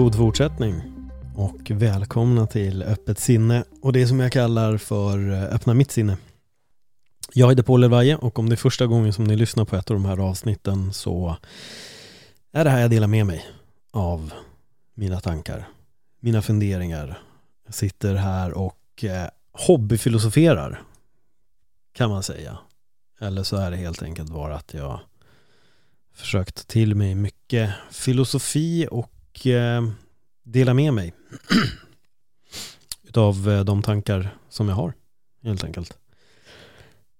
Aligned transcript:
God 0.00 0.14
fortsättning 0.14 0.82
och 1.36 1.70
välkomna 1.70 2.46
till 2.46 2.82
Öppet 2.82 3.18
sinne 3.18 3.64
och 3.82 3.92
det 3.92 4.06
som 4.06 4.20
jag 4.20 4.32
kallar 4.32 4.76
för 4.76 5.32
eh, 5.32 5.54
Öppna 5.54 5.74
mitt 5.74 5.90
sinne. 5.90 6.16
Jag 7.32 7.50
heter 7.50 7.62
Paul 7.62 7.84
Elvaje 7.84 8.16
och 8.16 8.38
om 8.38 8.48
det 8.48 8.54
är 8.54 8.56
första 8.56 8.86
gången 8.86 9.12
som 9.12 9.24
ni 9.24 9.36
lyssnar 9.36 9.64
på 9.64 9.76
ett 9.76 9.90
av 9.90 9.94
de 9.94 10.04
här 10.04 10.18
avsnitten 10.18 10.92
så 10.92 11.36
är 12.52 12.64
det 12.64 12.70
här 12.70 12.80
jag 12.80 12.90
delar 12.90 13.06
med 13.06 13.26
mig 13.26 13.46
av 13.90 14.32
mina 14.94 15.20
tankar, 15.20 15.68
mina 16.20 16.42
funderingar. 16.42 17.18
Jag 17.66 17.74
sitter 17.74 18.14
här 18.14 18.52
och 18.52 19.04
eh, 19.04 19.28
hobbyfilosoferar 19.52 20.82
kan 21.92 22.10
man 22.10 22.22
säga. 22.22 22.58
Eller 23.20 23.42
så 23.42 23.56
är 23.56 23.70
det 23.70 23.76
helt 23.76 24.02
enkelt 24.02 24.32
bara 24.32 24.56
att 24.56 24.74
jag 24.74 25.00
försökt 26.14 26.68
till 26.68 26.94
mig 26.94 27.14
mycket 27.14 27.72
filosofi 27.90 28.88
och 28.90 29.12
och 29.30 29.46
eh, 29.46 29.88
dela 30.42 30.74
med 30.74 30.94
mig 30.94 31.12
utav 33.02 33.50
eh, 33.50 33.64
de 33.64 33.82
tankar 33.82 34.36
som 34.48 34.68
jag 34.68 34.76
har 34.76 34.92
helt 35.42 35.64
enkelt. 35.64 35.98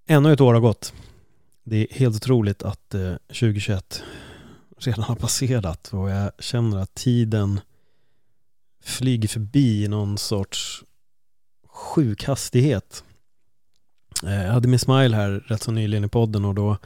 Ännu 0.07 0.33
ett 0.33 0.41
år 0.41 0.55
har 0.55 0.61
gått. 0.61 0.93
Det 1.65 1.77
är 1.77 1.95
helt 1.95 2.17
otroligt 2.17 2.63
att 2.63 2.95
eh, 2.95 3.15
2021 3.27 4.03
redan 4.79 5.05
har 5.05 5.17
passerat 5.17 5.89
och 5.93 6.11
jag 6.11 6.33
känner 6.39 6.79
att 6.79 6.95
tiden 6.95 7.61
flyger 8.83 9.29
förbi 9.29 9.85
i 9.85 9.89
någon 9.89 10.19
sorts 10.19 10.85
sjuk 11.67 12.25
hastighet. 12.25 13.05
Jag 14.23 14.53
hade 14.53 14.69
min 14.69 14.79
Smile 14.79 15.17
här 15.17 15.31
rätt 15.31 15.63
så 15.63 15.73
nyligen 15.73 16.05
i 16.05 16.09
podden 16.09 16.45
och 16.45 16.55
då 16.55 16.77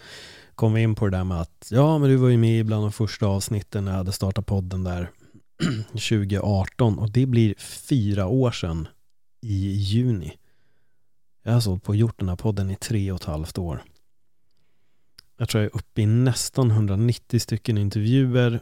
kom 0.55 0.73
vi 0.73 0.83
in 0.83 0.95
på 0.95 1.05
det 1.09 1.17
där 1.17 1.25
med 1.25 1.41
att 1.41 1.69
ja, 1.71 1.99
men 1.99 2.11
du 2.11 2.17
var 2.17 2.29
ju 2.29 2.37
med 2.37 2.67
bland 2.67 2.83
de 2.83 2.93
första 2.93 3.27
avsnitten 3.27 3.85
när 3.85 3.93
jag 3.93 3.99
hade 3.99 4.13
startat 4.13 4.47
podden 4.47 4.85
där 4.85 5.11
2018 5.93 6.99
och 6.99 7.11
det 7.11 7.27
blir 7.27 7.55
fyra 7.59 8.27
år 8.27 8.51
sedan 8.51 8.89
i 9.41 9.71
juni. 9.71 10.37
Jag 11.43 11.51
har 11.51 11.55
alltså 11.55 11.79
på 11.79 11.89
och 11.89 11.97
gjort 11.97 12.19
den 12.19 12.29
här 12.29 12.37
podden 12.37 12.71
i 12.71 12.77
tre 12.77 13.13
och 13.13 13.21
ett 13.21 13.25
halvt 13.25 13.59
år. 13.59 13.83
Jag 15.37 15.49
tror 15.49 15.63
jag 15.63 15.73
är 15.73 15.77
uppe 15.77 16.03
i 16.03 16.07
nästan 16.07 16.71
190 16.71 17.41
stycken 17.41 17.79
intervjuer. 17.79 18.61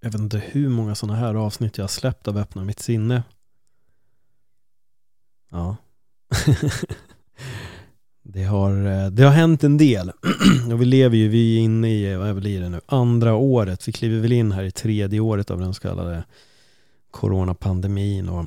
Jag 0.00 0.10
vet 0.10 0.20
inte 0.20 0.38
hur 0.38 0.68
många 0.68 0.94
sådana 0.94 1.18
här 1.18 1.34
avsnitt 1.34 1.78
jag 1.78 1.82
har 1.82 1.88
släppt 1.88 2.28
av 2.28 2.36
Öppna 2.38 2.64
mitt 2.64 2.80
sinne. 2.80 3.22
Ja. 5.50 5.76
det, 8.32 8.44
har, 8.44 8.86
eh, 8.86 9.06
det 9.06 9.22
har 9.22 9.30
hänt 9.30 9.64
en 9.64 9.76
del. 9.76 10.12
och 10.72 10.80
vi 10.80 10.84
lever 10.84 11.16
ju, 11.16 11.28
vi 11.28 11.56
är 11.56 11.60
inne 11.60 11.90
i, 11.90 12.16
vad 12.16 12.36
blir 12.36 12.60
det 12.60 12.68
nu, 12.68 12.80
andra 12.86 13.34
året. 13.34 13.88
Vi 13.88 13.92
kliver 13.92 14.20
väl 14.20 14.32
in 14.32 14.52
här 14.52 14.64
i 14.64 14.70
tredje 14.70 15.20
året 15.20 15.50
av 15.50 15.60
den 15.60 15.74
så 15.74 15.80
kallade 15.80 16.24
coronapandemin. 17.10 18.28
Och 18.28 18.46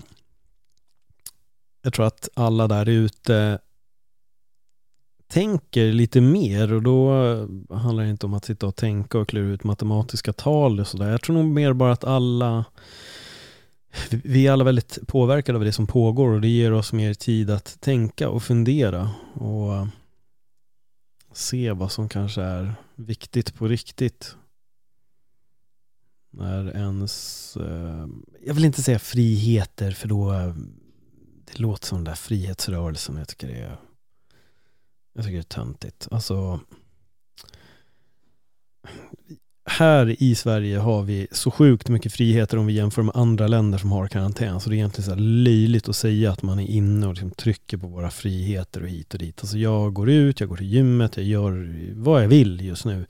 jag 1.81 1.93
tror 1.93 2.05
att 2.05 2.29
alla 2.33 2.67
där 2.67 2.89
ute 2.89 3.59
tänker 5.27 5.91
lite 5.91 6.21
mer 6.21 6.73
och 6.73 6.81
då 6.81 7.11
handlar 7.69 8.03
det 8.03 8.09
inte 8.09 8.25
om 8.25 8.33
att 8.33 8.45
sitta 8.45 8.67
och 8.67 8.75
tänka 8.75 9.19
och 9.19 9.27
klura 9.27 9.53
ut 9.53 9.63
matematiska 9.63 10.33
tal 10.33 10.79
och 10.79 10.87
sådär. 10.87 11.09
Jag 11.09 11.21
tror 11.21 11.35
nog 11.35 11.45
mer 11.45 11.73
bara 11.73 11.91
att 11.91 12.03
alla 12.03 12.65
vi 14.09 14.47
är 14.47 14.51
alla 14.51 14.63
väldigt 14.63 15.07
påverkade 15.07 15.57
av 15.57 15.65
det 15.65 15.71
som 15.71 15.87
pågår 15.87 16.29
och 16.29 16.41
det 16.41 16.47
ger 16.47 16.73
oss 16.73 16.93
mer 16.93 17.13
tid 17.13 17.49
att 17.49 17.81
tänka 17.81 18.29
och 18.29 18.43
fundera 18.43 19.11
och 19.33 19.75
eh, 19.75 19.87
se 21.33 21.71
vad 21.71 21.91
som 21.91 22.09
kanske 22.09 22.41
är 22.41 22.73
viktigt 22.95 23.53
på 23.53 23.67
riktigt. 23.67 24.35
När 26.29 26.75
ens, 26.75 27.57
eh, 27.57 28.07
jag 28.45 28.53
vill 28.53 28.65
inte 28.65 28.83
säga 28.83 28.99
friheter 28.99 29.91
för 29.91 30.07
då 30.07 30.33
eh, 30.33 30.55
det 31.45 31.59
låter 31.59 31.87
som 31.87 31.97
den 31.97 32.03
där 32.03 32.15
frihetsrörelsen. 32.15 33.17
Jag 33.17 33.27
tycker 33.27 33.47
det 33.47 33.57
är 33.57 33.77
jag 35.13 35.23
tycker 35.23 35.37
det 35.37 35.39
är 35.39 35.43
töntigt. 35.43 36.07
Alltså 36.11 36.59
här 39.65 40.23
i 40.23 40.35
Sverige 40.35 40.77
har 40.77 41.03
vi 41.03 41.27
så 41.31 41.51
sjukt 41.51 41.89
mycket 41.89 42.13
friheter 42.13 42.57
om 42.57 42.65
vi 42.65 42.73
jämför 42.73 43.01
med 43.01 43.15
andra 43.15 43.47
länder 43.47 43.77
som 43.77 43.91
har 43.91 44.07
karantän. 44.07 44.59
Så 44.59 44.69
det 44.69 44.75
är 44.75 44.77
egentligen 44.77 45.09
så 45.09 45.15
löjligt 45.15 45.89
att 45.89 45.95
säga 45.95 46.31
att 46.31 46.43
man 46.43 46.59
är 46.59 46.67
inne 46.67 47.07
och 47.07 47.13
liksom 47.13 47.31
trycker 47.31 47.77
på 47.77 47.87
våra 47.87 48.09
friheter 48.09 48.81
och 48.81 48.89
hit 48.89 49.13
och 49.13 49.19
dit. 49.19 49.39
Alltså 49.41 49.57
jag 49.57 49.93
går 49.93 50.09
ut, 50.09 50.39
jag 50.39 50.49
går 50.49 50.57
till 50.57 50.73
gymmet, 50.73 51.17
jag 51.17 51.25
gör 51.25 51.75
vad 51.95 52.23
jag 52.23 52.27
vill 52.27 52.61
just 52.61 52.85
nu. 52.85 53.05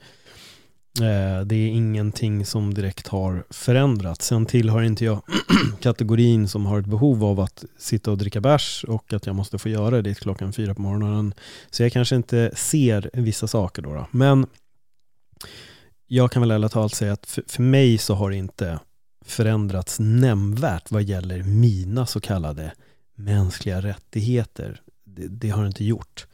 Eh, 1.00 1.44
det 1.44 1.54
är 1.54 1.68
ingenting 1.68 2.46
som 2.46 2.74
direkt 2.74 3.08
har 3.08 3.44
förändrats. 3.50 4.26
Sen 4.26 4.46
tillhör 4.46 4.82
inte 4.82 5.04
jag 5.04 5.22
kategorin 5.80 6.48
som 6.48 6.66
har 6.66 6.78
ett 6.78 6.86
behov 6.86 7.24
av 7.24 7.40
att 7.40 7.64
sitta 7.78 8.10
och 8.10 8.18
dricka 8.18 8.40
bärs 8.40 8.84
och 8.88 9.12
att 9.12 9.26
jag 9.26 9.36
måste 9.36 9.58
få 9.58 9.68
göra 9.68 10.02
det 10.02 10.14
klockan 10.14 10.52
fyra 10.52 10.74
på 10.74 10.82
morgonen. 10.82 11.34
Så 11.70 11.82
jag 11.82 11.92
kanske 11.92 12.16
inte 12.16 12.50
ser 12.54 13.10
vissa 13.12 13.46
saker 13.46 13.82
då. 13.82 13.94
då. 13.94 14.06
Men 14.10 14.46
jag 16.14 16.32
kan 16.32 16.42
väl 16.42 16.50
ärligt 16.50 16.72
talat 16.72 16.94
säga 16.94 17.12
att 17.12 17.26
för, 17.26 17.44
för 17.46 17.62
mig 17.62 17.98
så 17.98 18.14
har 18.14 18.30
det 18.30 18.36
inte 18.36 18.78
förändrats 19.24 19.96
nämnvärt 20.00 20.90
vad 20.90 21.02
gäller 21.02 21.42
mina 21.42 22.06
så 22.06 22.20
kallade 22.20 22.72
mänskliga 23.14 23.80
rättigheter. 23.80 24.80
Det, 25.04 25.28
det 25.28 25.50
har 25.50 25.62
det 25.62 25.66
inte 25.66 25.84
gjort. 25.84 26.26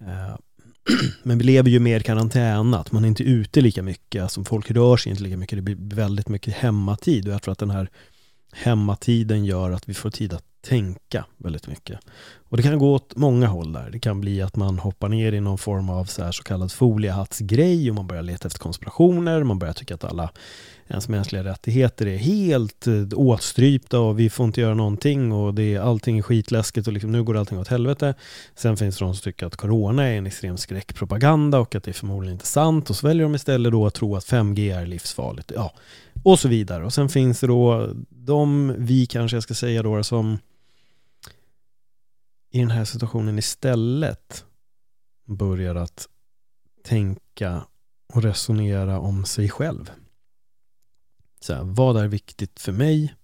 Eh, 0.00 0.36
men 1.22 1.38
vi 1.38 1.44
lever 1.44 1.70
ju 1.70 1.80
mer 1.80 2.00
karantänat, 2.00 2.92
man 2.92 3.04
är 3.04 3.08
inte 3.08 3.22
ute 3.22 3.60
lika 3.60 3.82
mycket, 3.82 4.22
alltså 4.22 4.44
folk 4.44 4.70
rör 4.70 4.96
sig 4.96 5.10
inte 5.10 5.22
lika 5.22 5.36
mycket, 5.36 5.58
det 5.58 5.62
blir 5.62 5.96
väldigt 5.96 6.28
mycket 6.28 6.54
hemmatid 6.54 7.28
och 7.28 7.34
jag 7.34 7.42
tror 7.42 7.52
att 7.52 7.58
den 7.58 7.70
här 7.70 7.90
hemmatiden 8.52 9.44
gör 9.44 9.70
att 9.70 9.88
vi 9.88 9.94
får 9.94 10.10
tid 10.10 10.32
att 10.32 10.44
tänka 10.60 11.24
väldigt 11.36 11.66
mycket. 11.66 12.00
Och 12.48 12.56
det 12.56 12.62
kan 12.62 12.78
gå 12.78 12.94
åt 12.94 13.16
många 13.16 13.46
håll 13.46 13.72
där. 13.72 13.90
Det 13.90 13.98
kan 13.98 14.20
bli 14.20 14.42
att 14.42 14.56
man 14.56 14.78
hoppar 14.78 15.08
ner 15.08 15.32
i 15.32 15.40
någon 15.40 15.58
form 15.58 15.90
av 15.90 16.04
så, 16.04 16.24
här 16.24 16.32
så 16.32 16.42
kallad 16.42 16.72
foliehattsgrej 16.72 17.90
och 17.90 17.96
man 17.96 18.06
börjar 18.06 18.22
leta 18.22 18.46
efter 18.46 18.60
konspirationer, 18.60 19.42
man 19.42 19.58
börjar 19.58 19.74
tycka 19.74 19.94
att 19.94 20.04
alla 20.04 20.30
ens 20.88 21.08
mänskliga 21.08 21.44
rättigheter 21.44 22.06
är 22.06 22.16
helt 22.16 22.86
eh, 22.86 22.94
åtstrypta 23.14 24.00
och 24.00 24.18
vi 24.18 24.30
får 24.30 24.46
inte 24.46 24.60
göra 24.60 24.74
någonting 24.74 25.32
och 25.32 25.54
det 25.54 25.74
är, 25.74 25.80
allting 25.80 26.18
är 26.18 26.22
skitläskigt 26.22 26.86
och 26.86 26.92
liksom, 26.92 27.12
nu 27.12 27.22
går 27.22 27.36
allting 27.36 27.58
åt 27.58 27.68
helvete. 27.68 28.14
Sen 28.54 28.76
finns 28.76 28.98
det 28.98 29.04
de 29.04 29.14
som 29.14 29.22
tycker 29.22 29.46
att 29.46 29.56
corona 29.56 30.04
är 30.04 30.18
en 30.18 30.26
extrem 30.26 30.56
skräckpropaganda 30.56 31.58
och 31.58 31.74
att 31.74 31.84
det 31.84 31.90
är 31.90 31.92
förmodligen 31.92 32.32
inte 32.32 32.46
sant 32.46 32.90
och 32.90 32.96
så 32.96 33.06
väljer 33.06 33.22
de 33.22 33.34
istället 33.34 33.72
då 33.72 33.86
att 33.86 33.94
tro 33.94 34.16
att 34.16 34.24
5G 34.24 34.76
är 34.76 34.86
livsfarligt. 34.86 35.52
Ja, 35.54 35.72
och 36.22 36.38
så 36.38 36.48
vidare. 36.48 36.84
Och 36.84 36.92
sen 36.92 37.08
finns 37.08 37.40
det 37.40 37.46
då 37.46 37.90
de, 38.10 38.74
vi 38.78 39.06
kanske 39.06 39.36
jag 39.36 39.42
ska 39.42 39.54
säga 39.54 39.82
då, 39.82 40.02
som 40.02 40.38
i 42.58 42.60
den 42.60 42.70
här 42.70 42.84
situationen 42.84 43.38
istället 43.38 44.44
börjar 45.24 45.74
att 45.74 46.08
tänka 46.84 47.66
och 48.14 48.22
resonera 48.22 49.00
om 49.00 49.24
sig 49.24 49.48
själv. 49.48 49.90
Så 51.40 51.54
här, 51.54 51.62
vad 51.64 51.96
är 51.96 52.08
viktigt 52.08 52.60
för 52.60 52.72
mig? 52.72 53.14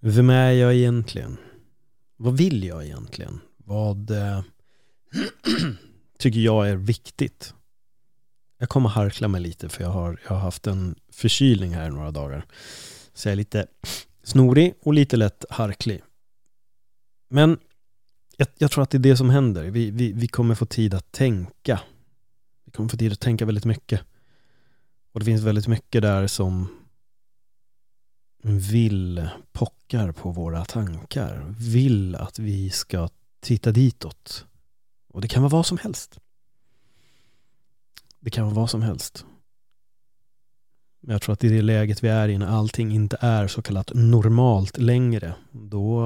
Vem 0.00 0.30
är 0.30 0.50
jag 0.50 0.74
egentligen? 0.74 1.36
Vad 2.16 2.36
vill 2.36 2.64
jag 2.64 2.84
egentligen? 2.84 3.40
Vad 3.56 4.10
eh, 4.10 4.42
tycker 6.18 6.40
jag 6.40 6.68
är 6.68 6.76
viktigt? 6.76 7.54
Jag 8.58 8.68
kommer 8.68 8.88
harkla 8.88 9.28
mig 9.28 9.40
lite 9.40 9.68
för 9.68 9.82
jag 9.82 9.90
har, 9.90 10.20
jag 10.24 10.30
har 10.30 10.40
haft 10.40 10.66
en 10.66 10.94
förkylning 11.12 11.74
här 11.74 11.86
i 11.86 11.92
några 11.92 12.10
dagar. 12.10 12.46
Så 13.12 13.28
jag 13.28 13.32
är 13.32 13.36
lite 13.36 13.66
snorig 14.22 14.74
och 14.82 14.94
lite 14.94 15.16
lätt 15.16 15.44
harklig. 15.50 16.02
Men 17.28 17.58
jag, 18.36 18.48
jag, 18.58 18.70
tror 18.70 18.82
att 18.82 18.90
det 18.90 18.96
är 18.96 19.00
det 19.00 19.16
som 19.16 19.30
händer. 19.30 19.64
Vi, 19.64 19.90
vi, 19.90 20.12
vi 20.12 20.28
kommer 20.28 20.54
få 20.54 20.66
tid 20.66 20.94
att 20.94 21.12
tänka. 21.12 21.80
Vi 22.64 22.72
kommer 22.72 22.88
få 22.88 22.96
tid 22.96 23.12
att 23.12 23.20
tänka 23.20 23.46
väldigt 23.46 23.64
mycket. 23.64 24.00
Och 25.12 25.20
det 25.20 25.26
finns 25.26 25.42
väldigt 25.42 25.66
mycket 25.66 26.02
där 26.02 26.26
som 26.26 26.68
vill, 28.42 29.28
pockar 29.52 30.12
på 30.12 30.30
våra 30.30 30.64
tankar, 30.64 31.54
vill 31.58 32.14
att 32.14 32.38
vi 32.38 32.70
ska 32.70 33.08
titta 33.40 33.72
ditåt. 33.72 34.46
Och 35.08 35.20
det 35.20 35.28
kan 35.28 35.42
vara 35.42 35.50
vad 35.50 35.66
som 35.66 35.78
helst. 35.78 36.20
Det 38.20 38.30
kan 38.30 38.44
vara 38.44 38.54
vad 38.54 38.70
som 38.70 38.82
helst. 38.82 39.26
Men 41.00 41.12
jag 41.12 41.22
tror 41.22 41.32
att 41.32 41.44
i 41.44 41.48
det 41.48 41.62
läget 41.62 42.04
vi 42.04 42.08
är 42.08 42.28
i 42.28 42.38
när 42.38 42.46
allting 42.46 42.92
inte 42.92 43.16
är 43.20 43.48
så 43.48 43.62
kallat 43.62 43.90
normalt 43.94 44.78
längre, 44.78 45.34
då 45.52 46.04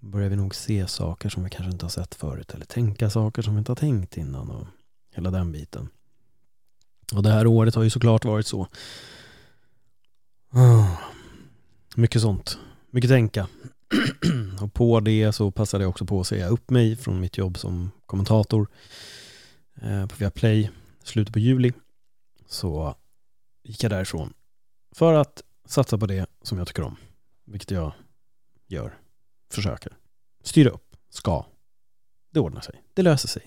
börjar 0.00 0.28
vi 0.28 0.36
nog 0.36 0.54
se 0.54 0.86
saker 0.86 1.28
som 1.28 1.44
vi 1.44 1.50
kanske 1.50 1.72
inte 1.72 1.84
har 1.84 1.90
sett 1.90 2.14
förut 2.14 2.50
eller 2.54 2.66
tänka 2.66 3.10
saker 3.10 3.42
som 3.42 3.54
vi 3.54 3.58
inte 3.58 3.70
har 3.70 3.76
tänkt 3.76 4.16
innan 4.16 4.50
och 4.50 4.66
hela 5.14 5.30
den 5.30 5.52
biten. 5.52 5.88
Och 7.12 7.22
det 7.22 7.30
här 7.30 7.46
året 7.46 7.74
har 7.74 7.82
ju 7.82 7.90
såklart 7.90 8.24
varit 8.24 8.46
så. 8.46 8.66
Ah, 10.52 10.96
mycket 11.96 12.22
sånt. 12.22 12.58
Mycket 12.90 13.10
tänka. 13.10 13.48
och 14.62 14.74
på 14.74 15.00
det 15.00 15.32
så 15.32 15.50
passade 15.50 15.84
jag 15.84 15.90
också 15.90 16.04
på 16.04 16.20
att 16.20 16.26
säga 16.26 16.48
upp 16.48 16.70
mig 16.70 16.96
från 16.96 17.20
mitt 17.20 17.38
jobb 17.38 17.58
som 17.58 17.90
kommentator 18.06 18.68
eh, 19.82 20.06
på 20.06 20.14
Viaplay 20.18 20.70
slutet 21.02 21.32
på 21.32 21.38
juli. 21.38 21.72
Så 22.46 22.94
gick 23.62 23.82
jag 23.82 23.92
därifrån 23.92 24.32
för 24.92 25.14
att 25.14 25.42
satsa 25.64 25.98
på 25.98 26.06
det 26.06 26.26
som 26.42 26.58
jag 26.58 26.66
tycker 26.66 26.82
om. 26.82 26.96
Vilket 27.44 27.70
jag 27.70 27.92
gör. 28.66 28.98
Försöker. 29.50 29.92
Styra 30.44 30.70
upp. 30.70 30.96
Ska. 31.10 31.46
Det 32.32 32.40
ordnar 32.40 32.60
sig. 32.60 32.82
Det 32.94 33.02
löser 33.02 33.28
sig. 33.28 33.42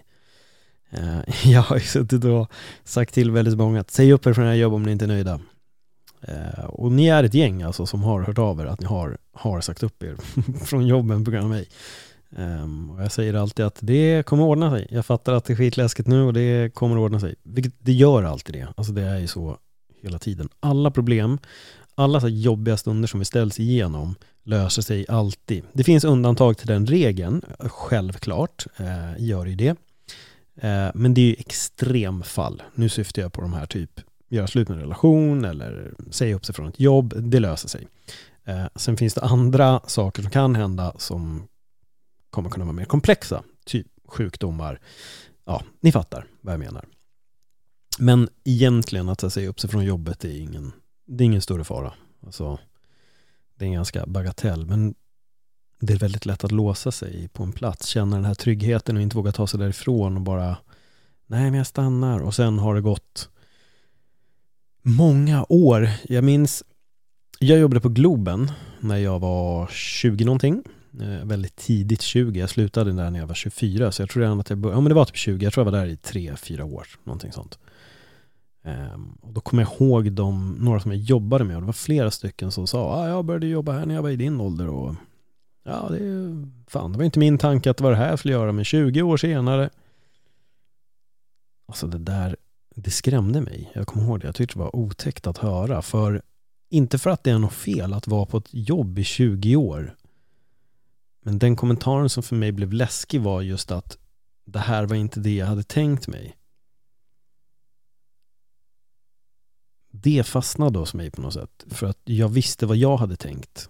Eh, 0.90 1.20
jag 1.52 1.62
har 1.62 1.76
ju 1.76 1.82
suttit 1.82 2.26
och 2.26 2.52
sagt 2.84 3.14
till 3.14 3.32
väldigt 3.32 3.58
många 3.58 3.80
att 3.80 3.92
säg 3.92 4.14
upp 4.14 4.26
er 4.26 4.34
från 4.34 4.46
era 4.46 4.56
jobb 4.56 4.74
om 4.74 4.84
ni 4.84 4.92
inte 4.92 5.06
är 5.06 5.08
nöjda. 5.08 5.40
Eh, 6.22 6.66
och 6.66 6.92
ni 6.92 7.08
är 7.08 7.24
ett 7.24 7.34
gäng 7.34 7.62
alltså 7.62 7.86
som 7.86 8.04
har 8.04 8.22
hört 8.22 8.38
av 8.38 8.60
er 8.60 8.66
att 8.66 8.80
ni 8.80 8.86
har, 8.86 9.18
har 9.34 9.62
sagt 9.62 9.84
upp 9.84 10.04
er 10.04 10.16
från 10.66 10.88
jobben 10.88 11.26
på 11.26 11.32
grund 11.32 11.44
av 11.44 11.50
mig. 11.50 11.68
Ehm, 12.38 12.92
och 12.92 13.02
jag 13.04 13.12
säger 13.12 13.34
alltid 13.34 13.66
att 13.66 13.78
det 13.80 14.26
kommer 14.26 14.44
ordna 14.44 14.72
sig. 14.72 14.88
Jag 14.90 15.06
fattar 15.06 15.34
att 15.34 15.46
det 15.46 15.54
är 15.54 15.58
skitläskigt 15.58 16.08
nu 16.08 16.22
och 16.22 16.34
det 16.34 16.74
kommer 16.74 16.98
ordna 16.98 17.20
sig. 17.20 17.36
Vilket 17.44 17.74
det 17.80 17.94
gör 17.94 18.24
alltid 18.24 18.56
det. 18.56 18.68
Alltså 18.76 18.94
det 18.94 19.02
är 19.02 19.20
ju 19.20 19.28
så 19.28 19.58
hela 20.02 20.20
tiden. 20.20 20.50
Alla 20.60 20.92
problem, 20.92 21.40
alla 21.96 22.22
så 22.22 22.28
jobbiga 22.28 22.78
stunder 22.78 23.08
som 23.08 23.20
vi 23.20 23.26
ställs 23.26 23.60
igenom 23.60 24.16
löser 24.44 24.82
sig 24.82 25.06
alltid. 25.10 25.64
Det 25.74 25.84
finns 25.84 26.04
undantag 26.04 26.58
till 26.58 26.68
den 26.68 26.86
regeln, 26.86 27.42
självklart 27.60 28.66
eh, 28.78 29.24
gör 29.24 29.46
det 29.46 29.56
det. 29.56 29.76
Eh, 30.56 30.92
men 30.94 31.14
det 31.14 31.22
är 31.22 31.26
ju 31.26 31.36
extremfall. 31.38 32.62
Nu 32.76 32.90
syftar 32.90 33.22
jag 33.22 33.34
på 33.34 33.42
de 33.42 33.54
här 33.54 33.66
typ 33.66 34.00
göra 34.30 34.48
slut 34.48 34.70
med 34.70 34.76
en 34.76 34.82
relation 34.82 35.46
eller 35.46 35.94
säga 36.12 36.36
upp 36.36 36.46
sig 36.46 36.56
från 36.56 36.68
ett 36.68 36.80
jobb. 36.80 37.14
Det 37.18 37.40
löser 37.40 37.70
sig. 37.70 37.88
Eh, 38.46 38.66
sen 38.76 38.98
finns 38.98 39.14
det 39.14 39.22
andra 39.22 39.82
saker 39.88 40.22
som 40.22 40.32
kan 40.32 40.56
hända 40.56 40.94
som 40.98 41.48
kommer 42.30 42.50
kunna 42.50 42.66
vara 42.66 42.76
mer 42.76 42.86
komplexa. 42.86 43.44
Typ 43.66 43.88
sjukdomar. 44.08 44.80
Ja, 45.46 45.64
ni 45.80 45.92
fattar 45.92 46.26
vad 46.42 46.54
jag 46.54 46.60
menar. 46.60 46.86
Men 48.00 48.30
egentligen 48.44 49.10
att 49.10 49.34
säga 49.34 49.50
upp 49.50 49.60
sig 49.60 49.70
från 49.70 49.86
jobbet 49.86 50.26
är 50.26 50.42
ingen, 50.42 50.72
det 51.06 51.24
är 51.24 51.26
ingen 51.26 51.42
större 51.42 51.64
fara. 51.64 51.94
Alltså, 52.26 52.60
det 53.56 53.66
är 53.66 53.68
en 53.68 53.74
ganska 53.74 54.06
bagatell. 54.06 54.66
Men 54.66 54.96
det 55.80 55.94
är 55.94 55.98
väldigt 55.98 56.26
lätt 56.26 56.44
att 56.44 56.52
låsa 56.52 56.92
sig 56.92 57.28
på 57.28 57.44
en 57.44 57.52
plats, 57.52 57.88
känna 57.88 58.16
den 58.16 58.26
här 58.26 58.34
tryggheten 58.34 58.96
och 58.96 59.02
inte 59.02 59.16
våga 59.16 59.32
ta 59.32 59.48
sig 59.48 59.60
därifrån 59.60 60.16
och 60.18 60.22
bara 60.22 60.58
nej 61.28 61.44
men 61.44 61.54
jag 61.54 61.68
stannar 61.68 62.20
och 62.20 62.36
sen 62.36 62.60
har 62.60 62.76
det 62.76 62.82
gått 62.82 63.30
många 64.82 65.46
år. 65.50 65.90
Jag 66.04 66.24
minns, 66.24 66.64
jag 67.40 67.60
jobbade 67.60 67.82
på 67.82 67.90
Globen 67.90 68.52
när 68.80 68.98
jag 68.98 69.20
var 69.20 69.68
20 69.68 70.26
någonting. 70.26 70.64
Eh, 71.02 71.26
väldigt 71.26 71.56
tidigt 71.56 72.02
20. 72.02 72.40
Jag 72.40 72.50
slutade 72.50 72.92
där 72.92 73.10
när 73.10 73.20
jag 73.20 73.28
var 73.28 73.36
24 73.36 73.92
så 73.92 74.02
jag 74.02 74.10
tror 74.10 74.24
redan 74.24 74.40
att 74.40 74.50
jag 74.50 74.60
började, 74.60 74.78
ja 74.78 74.82
men 74.82 74.90
det 74.90 74.96
var 74.96 75.06
typ 75.06 75.16
20, 75.16 75.44
jag 75.44 75.54
tror 75.54 75.66
jag 75.66 75.72
var 75.72 75.80
där 75.80 75.88
i 75.88 75.96
3-4 75.96 76.62
år, 76.62 76.88
någonting 77.04 77.32
sånt. 77.32 77.60
Um, 78.66 79.18
och 79.22 79.34
då 79.34 79.42
kommer 79.42 79.64
jag 79.64 79.72
ihåg 79.74 80.12
de, 80.12 80.58
några 80.60 80.80
som 80.80 80.92
jag 80.92 81.02
jobbade 81.02 81.44
med 81.44 81.56
och 81.56 81.62
det 81.62 81.66
var 81.66 81.74
flera 81.74 82.12
stycken 82.12 82.52
som 82.52 82.68
sa 82.68 82.94
ah, 82.94 83.08
jag 83.08 83.26
började 83.26 83.48
jobba 83.48 83.72
här 83.72 83.86
när 83.86 83.96
jag 83.96 84.02
var 84.02 84.10
i 84.10 84.16
din 84.16 84.42
ålder 84.42 84.68
och 84.68 84.96
ja, 85.64 85.88
det, 85.90 86.00
fan, 86.68 86.92
det 86.92 86.98
var 86.98 87.06
inte 87.06 87.20
min 87.20 87.38
tanke 87.38 87.72
att 87.72 87.78
det 87.78 87.84
var 87.84 87.92
det 87.92 87.98
här 87.98 88.10
jag 88.10 88.20
skulle 88.20 88.34
göra 88.34 88.52
men 88.52 88.66
20 88.66 89.02
år 89.02 89.18
senare 89.18 89.70
Alltså 91.74 91.88
det 91.88 91.98
där, 91.98 92.36
det 92.76 92.92
skrämde 92.92 93.42
mig. 93.42 93.72
Jag 93.74 93.88
kommer 93.88 94.06
ihåg 94.06 94.20
det. 94.20 94.26
Jag 94.26 94.36
tyckte 94.36 94.56
det 94.56 94.64
var 94.64 94.76
otäckt 94.76 95.28
att 95.28 95.38
höra. 95.38 95.82
För, 95.82 96.22
inte 96.70 97.00
för 97.00 97.10
att 97.10 97.24
det 97.24 97.32
är 97.32 97.40
något 97.40 97.54
fel 97.54 97.94
att 97.94 98.08
vara 98.08 98.26
på 98.26 98.38
ett 98.38 98.50
jobb 98.52 99.00
i 99.00 99.04
20 99.04 99.56
år. 99.56 99.96
Men 101.22 101.40
den 101.40 101.56
kommentaren 101.56 102.10
som 102.10 102.24
för 102.24 102.36
mig 102.36 102.52
blev 102.52 102.74
läskig 102.74 103.22
var 103.22 103.42
just 103.42 103.72
att 103.72 103.98
det 104.46 104.60
här 104.60 104.86
var 104.86 104.96
inte 104.96 105.20
det 105.20 105.36
jag 105.36 105.46
hade 105.46 105.64
tänkt 105.64 106.08
mig. 106.08 106.36
Det 109.96 110.24
fastnade 110.28 110.80
hos 110.80 110.94
mig 110.94 111.12
på 111.12 111.22
något 111.22 111.34
sätt. 111.34 111.66
För 111.68 111.88
att 111.88 112.00
jag 112.04 112.30
visste 112.30 112.66
vad 112.66 112.78
jag 112.78 112.98
hade 112.98 113.16
tänkt. 113.16 113.70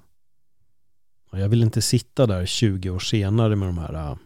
Och 1.31 1.39
jag 1.39 1.49
ville 1.49 1.65
inte 1.65 1.81
sitta 1.81 2.27
där 2.27 2.45
20 2.45 2.89
år 2.89 2.99
senare 2.99 3.55
med 3.55 3.67
de 3.67 3.77
här 3.77 3.93
äh, 3.93 4.17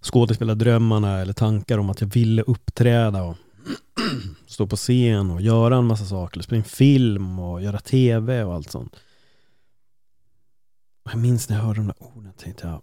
skådespelardrömmarna 0.00 1.18
eller 1.18 1.32
tankar 1.32 1.78
om 1.78 1.90
att 1.90 2.00
jag 2.00 2.08
ville 2.08 2.42
uppträda 2.42 3.22
och 3.22 3.36
stå 4.46 4.66
på 4.66 4.76
scen 4.76 5.30
och 5.30 5.40
göra 5.40 5.76
en 5.76 5.86
massa 5.86 6.04
saker, 6.04 6.42
spela 6.42 6.56
in 6.56 6.64
film 6.64 7.38
och 7.38 7.62
göra 7.62 7.78
tv 7.78 8.44
och 8.44 8.54
allt 8.54 8.70
sånt. 8.70 8.96
Jag 11.04 11.18
minns 11.18 11.48
när 11.48 11.56
jag 11.56 11.64
hörde 11.64 11.80
de 11.80 11.86
där 11.86 12.02
orden, 12.16 12.32
tänkte 12.32 12.66
jag 12.66 12.82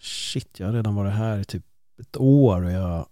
shit, 0.00 0.60
jag 0.60 0.66
har 0.66 0.72
redan 0.72 0.94
varit 0.94 1.12
här 1.12 1.38
i 1.38 1.44
typ 1.44 1.64
ett 2.00 2.16
år 2.16 2.62
och 2.62 2.72
jag 2.72 3.06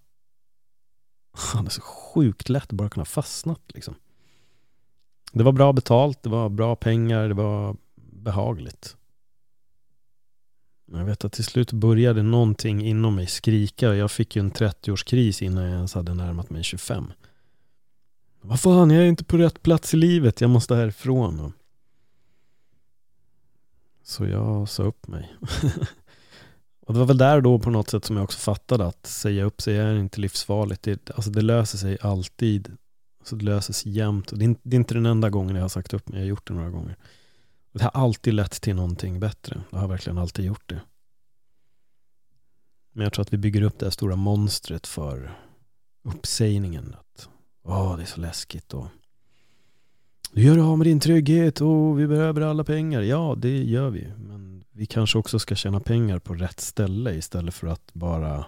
det 1.35 1.69
är 1.69 1.71
så 1.71 1.81
sjukt 1.81 2.49
lätt 2.49 2.63
att 2.63 2.73
bara 2.73 2.89
kunna 2.89 3.05
fastnat 3.05 3.61
liksom. 3.67 3.95
Det 5.33 5.43
var 5.45 5.53
bra 5.53 5.73
betalt, 5.73 6.23
det 6.23 6.29
var 6.29 6.49
bra 6.49 6.77
pengar, 6.77 7.29
det 7.29 7.35
var 7.35 7.77
behagligt. 7.97 8.97
Men 10.87 11.01
jag 11.01 11.07
vet 11.07 11.25
att 11.25 11.33
till 11.33 11.45
slut 11.45 11.73
började 11.73 12.23
någonting 12.23 12.87
inom 12.87 13.15
mig 13.15 13.27
skrika. 13.27 13.95
Jag 13.95 14.11
fick 14.11 14.37
ju 14.37 14.41
en 14.41 14.53
30-årskris 14.53 15.43
innan 15.43 15.65
jag 15.65 15.75
ens 15.75 15.95
hade 15.95 16.15
närmat 16.15 16.51
mig 16.51 16.63
25. 16.63 17.13
Vad 18.41 18.61
fan, 18.61 18.91
jag 18.91 19.03
är 19.03 19.09
inte 19.09 19.25
på 19.25 19.37
rätt 19.37 19.63
plats 19.63 19.95
i 19.95 19.97
livet. 19.97 20.41
Jag 20.41 20.51
måste 20.51 20.75
härifrån. 20.75 21.53
Så 24.03 24.27
jag 24.27 24.69
sa 24.69 24.83
upp 24.83 25.07
mig. 25.07 25.37
och 26.87 26.95
det 26.95 26.99
var 26.99 27.07
väl 27.07 27.19
där 27.19 27.41
då 27.41 27.59
på 27.59 27.71
något 27.71 27.91
sätt 27.91 28.05
som 28.05 28.17
jag 28.17 28.25
också 28.25 28.39
fattade 28.39 28.87
att 28.87 29.07
säga 29.07 29.45
upp 29.45 29.63
sig 29.63 29.79
är 29.79 29.95
inte 29.95 30.21
livsfarligt. 30.21 30.83
Det, 30.83 31.11
alltså 31.11 31.31
det 31.31 31.43
löser 31.43 31.79
sig 31.79 31.99
alltid. 32.01 32.77
Alltså 33.21 33.37
det 33.37 33.45
löser 33.45 33.73
sig 33.73 33.93
jämt. 33.93 34.33
Och 34.33 34.39
det, 34.39 34.45
är, 34.45 34.57
det 34.63 34.77
är 34.77 34.79
inte 34.79 34.95
den 34.95 35.07
enda 35.07 35.31
gången 35.31 35.57
jag 35.57 35.63
har 35.63 35.69
sagt 35.69 35.95
upp 35.95 36.09
mig. 36.09 36.19
Jag 36.19 36.25
har 36.25 36.29
gjort 36.29 36.49
det 36.49 36.55
några 36.55 36.71
gånger. 36.71 36.97
Det 37.73 37.83
har 37.83 37.91
alltid 37.91 38.35
lett 38.35 38.61
till 38.61 38.77
någonting 38.77 39.21
bättre. 39.21 39.63
Det 39.71 39.77
har 39.77 39.89
verkligen 39.89 40.19
alltid 40.19 40.45
gjort 40.45 40.69
det. 40.69 40.81
Men 42.93 43.05
jag 43.05 43.13
tror 43.13 43.23
att 43.23 43.33
vi 43.33 43.39
bygger 43.39 43.63
upp 43.63 43.79
det 43.79 43.87
här 43.87 43.91
stora 43.91 44.17
monstret 44.17 44.87
för 44.87 45.39
uppsägningen. 46.03 46.97
Att 47.01 47.29
åh, 47.63 47.97
det 47.97 48.03
är 48.03 48.07
så 48.07 48.21
läskigt 48.21 48.75
och 48.75 48.87
du 50.33 50.43
gör 50.43 50.59
av 50.59 50.79
med 50.79 50.87
din 50.87 51.01
trygghet 51.01 51.61
och 51.61 52.01
vi 52.01 52.07
behöver 52.07 52.41
alla 52.41 52.65
pengar. 52.65 53.01
Ja, 53.01 53.35
det 53.39 53.65
gör 53.65 53.91
vi. 53.91 54.13
Men 54.17 54.64
vi 54.77 54.87
kanske 54.87 55.19
också 55.19 55.39
ska 55.39 55.55
tjäna 55.55 55.81
pengar 55.81 56.19
på 56.19 56.35
rätt 56.35 56.61
ställe 56.61 57.15
istället 57.15 57.55
för 57.55 57.67
att 57.67 57.95
bara 57.95 58.47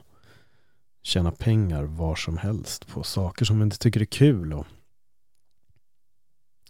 tjäna 1.02 1.32
pengar 1.32 1.84
var 1.84 2.16
som 2.16 2.38
helst 2.38 2.86
på 2.86 3.02
saker 3.02 3.44
som 3.44 3.58
vi 3.58 3.62
inte 3.62 3.78
tycker 3.78 4.00
är 4.00 4.04
kul. 4.04 4.52
Och 4.52 4.66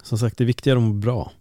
som 0.02 0.18
sagt, 0.18 0.38
det 0.38 0.44
är 0.44 0.46
viktigare 0.46 0.78
att 0.78 0.84
må 0.84 0.92
bra. 0.92 1.32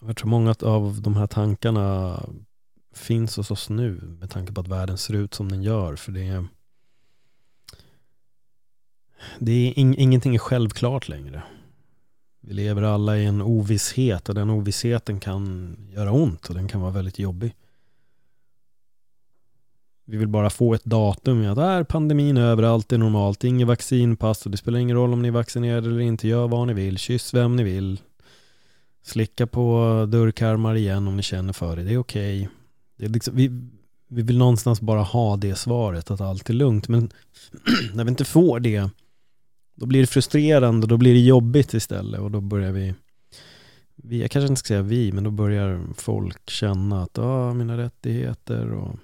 Jag 0.00 0.16
tror 0.16 0.28
många 0.28 0.54
av 0.62 1.00
de 1.02 1.16
här 1.16 1.26
tankarna 1.26 2.20
finns 2.94 3.36
hos 3.36 3.50
oss 3.50 3.68
nu 3.68 4.00
med 4.20 4.30
tanke 4.30 4.52
på 4.52 4.60
att 4.60 4.68
världen 4.68 4.98
ser 4.98 5.14
ut 5.14 5.34
som 5.34 5.48
den 5.48 5.62
gör. 5.62 5.96
För 5.96 6.12
det 6.12 6.28
är, 6.28 6.46
det 9.38 9.52
är 9.52 9.78
in, 9.78 9.94
ingenting 9.94 10.34
är 10.34 10.38
självklart 10.38 11.08
längre. 11.08 11.42
Vi 12.48 12.54
lever 12.54 12.82
alla 12.82 13.18
i 13.18 13.24
en 13.24 13.42
ovisshet 13.42 14.28
och 14.28 14.34
den 14.34 14.50
ovissheten 14.50 15.20
kan 15.20 15.76
göra 15.90 16.12
ont 16.12 16.48
och 16.48 16.54
den 16.54 16.68
kan 16.68 16.80
vara 16.80 16.90
väldigt 16.90 17.18
jobbig. 17.18 17.54
Vi 20.04 20.16
vill 20.16 20.28
bara 20.28 20.50
få 20.50 20.74
ett 20.74 20.84
datum 20.84 21.42
Där 21.42 21.50
att 21.50 21.58
är 21.58 21.84
pandemin 21.84 22.36
över, 22.36 22.62
allt 22.62 22.92
är 22.92 22.98
normalt, 22.98 23.44
inget 23.44 23.68
vaccinpass 23.68 24.44
och 24.44 24.50
det 24.50 24.56
spelar 24.56 24.78
ingen 24.78 24.96
roll 24.96 25.12
om 25.12 25.22
ni 25.22 25.28
är 25.28 25.32
vaccinerade 25.32 25.88
eller 25.88 26.00
inte, 26.00 26.28
gör 26.28 26.48
vad 26.48 26.66
ni 26.66 26.74
vill, 26.74 26.98
kyss 26.98 27.34
vem 27.34 27.56
ni 27.56 27.62
vill, 27.62 28.00
Slicka 29.02 29.46
på 29.46 30.06
dörrkarmar 30.08 30.74
igen 30.74 31.08
om 31.08 31.16
ni 31.16 31.22
känner 31.22 31.52
för 31.52 31.76
det. 31.76 31.82
Det 31.82 31.94
är 31.94 31.98
okej. 31.98 32.48
Okay. 32.96 33.08
liksom, 33.08 33.36
vi, 33.36 33.50
vi 34.08 34.22
vill 34.22 34.38
någonstans 34.38 34.80
bara 34.80 35.02
ha 35.02 35.36
det 35.36 35.54
svaret 35.54 36.10
att 36.10 36.20
allt 36.20 36.50
är 36.50 36.54
lugnt. 36.54 36.88
Men 36.88 37.10
när 37.94 38.04
vi 38.04 38.10
inte 38.10 38.24
får 38.24 38.60
det, 38.60 38.90
då 39.78 39.86
blir 39.86 40.00
det 40.00 40.06
frustrerande, 40.06 40.86
då 40.86 40.96
blir 40.96 41.14
det 41.14 41.20
jobbigt 41.20 41.74
istället 41.74 42.20
och 42.20 42.30
då 42.30 42.40
börjar 42.40 42.72
vi, 42.72 42.94
vi 43.96 44.20
jag 44.20 44.30
kanske 44.30 44.48
inte 44.48 44.58
ska 44.58 44.66
säga 44.66 44.82
vi, 44.82 45.12
men 45.12 45.24
då 45.24 45.30
börjar 45.30 45.80
folk 45.96 46.50
känna 46.50 47.02
att 47.02 47.18
ah, 47.18 47.54
mina 47.54 47.76
rättigheter 47.76 48.72
och 48.72 48.98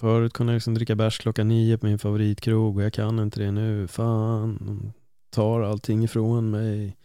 Förut 0.00 0.32
kunde 0.32 0.52
jag 0.52 0.56
liksom 0.56 0.74
dricka 0.74 0.94
bärs 0.94 1.18
klockan 1.18 1.48
nio 1.48 1.78
på 1.78 1.86
min 1.86 1.98
favoritkrog 1.98 2.76
och 2.76 2.82
jag 2.82 2.92
kan 2.92 3.18
inte 3.18 3.40
det 3.40 3.50
nu. 3.50 3.88
Fan, 3.88 4.58
de 4.60 4.92
tar 5.30 5.60
allting 5.60 6.04
ifrån 6.04 6.50
mig. 6.50 6.96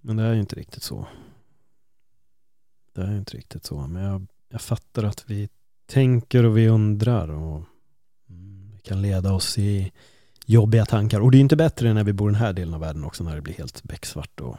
Men 0.00 0.16
det 0.16 0.22
är 0.22 0.34
ju 0.34 0.40
inte 0.40 0.56
riktigt 0.56 0.82
så. 0.82 1.06
Det 2.92 3.02
är 3.02 3.10
ju 3.10 3.18
inte 3.18 3.36
riktigt 3.36 3.64
så. 3.64 3.86
Men 3.86 4.02
jag, 4.02 4.26
jag 4.48 4.60
fattar 4.60 5.04
att 5.04 5.30
vi 5.30 5.48
tänker 5.86 6.44
och 6.44 6.56
vi 6.58 6.68
undrar 6.68 7.28
och 7.28 7.56
mm, 7.56 7.66
kan 8.86 9.02
leda 9.02 9.32
oss 9.32 9.58
i 9.58 9.92
jobbiga 10.46 10.86
tankar. 10.86 11.20
Och 11.20 11.30
det 11.30 11.38
är 11.38 11.40
inte 11.40 11.56
bättre 11.56 11.92
när 11.92 12.04
vi 12.04 12.12
bor 12.12 12.30
i 12.30 12.32
den 12.32 12.40
här 12.40 12.52
delen 12.52 12.74
av 12.74 12.80
världen 12.80 13.04
också 13.04 13.24
när 13.24 13.34
det 13.34 13.42
blir 13.42 13.54
helt 13.54 13.82
becksvart 13.82 14.40
och 14.40 14.56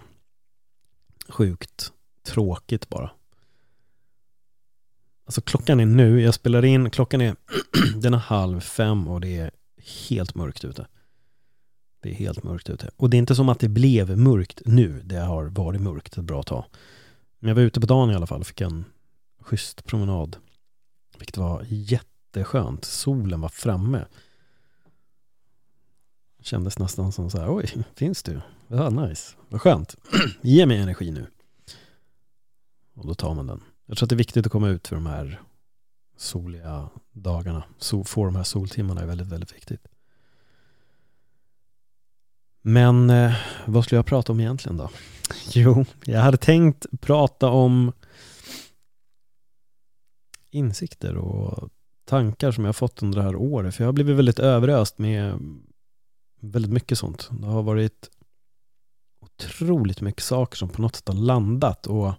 sjukt 1.29 1.91
tråkigt 2.23 2.89
bara. 2.89 3.11
Alltså 5.25 5.41
klockan 5.41 5.79
är 5.79 5.85
nu, 5.85 6.21
jag 6.21 6.33
spelar 6.33 6.65
in, 6.65 6.89
klockan 6.89 7.21
är 7.21 7.35
den 7.95 8.13
är 8.13 8.17
halv 8.17 8.59
fem 8.59 9.07
och 9.07 9.21
det 9.21 9.37
är 9.37 9.51
helt 10.09 10.35
mörkt 10.35 10.65
ute. 10.65 10.87
Det 12.01 12.09
är 12.09 12.13
helt 12.13 12.43
mörkt 12.43 12.69
ute. 12.69 12.89
Och 12.97 13.09
det 13.09 13.17
är 13.17 13.19
inte 13.19 13.35
som 13.35 13.49
att 13.49 13.59
det 13.59 13.69
blev 13.69 14.17
mörkt 14.17 14.61
nu, 14.65 15.01
det 15.05 15.19
har 15.19 15.45
varit 15.45 15.81
mörkt 15.81 16.17
ett 16.17 16.23
bra 16.23 16.43
tag. 16.43 16.65
Men 17.39 17.47
jag 17.47 17.55
var 17.55 17.61
ute 17.61 17.79
på 17.79 17.87
dagen 17.87 18.11
i 18.11 18.15
alla 18.15 18.27
fall 18.27 18.39
och 18.39 18.47
fick 18.47 18.61
en 18.61 18.85
schysst 19.41 19.85
promenad. 19.85 20.37
Vilket 21.17 21.37
var 21.37 21.63
jätteskönt. 22.37 22.85
Solen 22.85 23.41
var 23.41 23.49
framme. 23.49 24.05
Kändes 26.41 26.79
nästan 26.79 27.11
som 27.11 27.29
så 27.29 27.37
här, 27.37 27.55
oj, 27.55 27.85
finns 27.95 28.23
du? 28.23 28.41
Ja, 28.67 28.89
nice. 28.89 29.35
Vad 29.49 29.61
skönt. 29.61 29.95
Ge 30.41 30.65
mig 30.65 30.77
energi 30.77 31.11
nu. 31.11 31.27
Och 32.95 33.07
då 33.07 33.13
tar 33.13 33.35
man 33.35 33.47
den. 33.47 33.63
Jag 33.85 33.97
tror 33.97 34.05
att 34.05 34.09
det 34.09 34.15
är 34.15 34.17
viktigt 34.17 34.45
att 34.45 34.51
komma 34.51 34.69
ut 34.69 34.87
för 34.87 34.95
de 34.95 35.05
här 35.05 35.41
soliga 36.17 36.89
dagarna. 37.11 37.63
So, 37.77 38.03
få 38.03 38.25
de 38.25 38.35
här 38.35 38.43
soltimmarna 38.43 39.01
är 39.01 39.05
väldigt, 39.05 39.27
väldigt 39.27 39.55
viktigt. 39.55 39.87
Men 42.61 43.09
eh, 43.09 43.35
vad 43.65 43.83
skulle 43.83 43.97
jag 43.97 44.05
prata 44.05 44.31
om 44.31 44.39
egentligen 44.39 44.77
då? 44.77 44.89
Jo, 45.53 45.85
jag 46.05 46.21
hade 46.21 46.37
tänkt 46.37 46.85
prata 47.01 47.49
om 47.49 47.91
insikter 50.51 51.15
och 51.15 51.69
tankar 52.07 52.51
som 52.51 52.65
jag 52.65 52.75
fått 52.75 53.03
under 53.03 53.17
det 53.17 53.23
här 53.23 53.35
året. 53.35 53.75
För 53.75 53.83
jag 53.83 53.87
har 53.87 53.93
blivit 53.93 54.15
väldigt 54.15 54.39
överöst 54.39 54.97
med 54.97 55.39
väldigt 56.39 56.71
mycket 56.71 56.97
sånt. 56.97 57.29
Det 57.31 57.47
har 57.47 57.63
varit 57.63 58.09
otroligt 59.19 60.01
mycket 60.01 60.23
saker 60.23 60.57
som 60.57 60.69
på 60.69 60.81
något 60.81 60.95
sätt 60.95 61.07
har 61.07 61.15
landat 61.15 61.87
och 61.87 62.13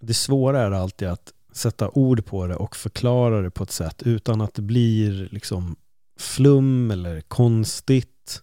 det 0.00 0.14
svåra 0.14 0.60
är 0.60 0.70
alltid 0.70 1.08
att 1.08 1.32
sätta 1.52 1.90
ord 1.90 2.24
på 2.24 2.46
det 2.46 2.56
och 2.56 2.76
förklara 2.76 3.42
det 3.42 3.50
på 3.50 3.62
ett 3.62 3.70
sätt 3.70 4.02
utan 4.02 4.40
att 4.40 4.54
det 4.54 4.62
blir 4.62 5.28
liksom 5.32 5.76
flum 6.18 6.90
eller 6.90 7.20
konstigt. 7.20 8.42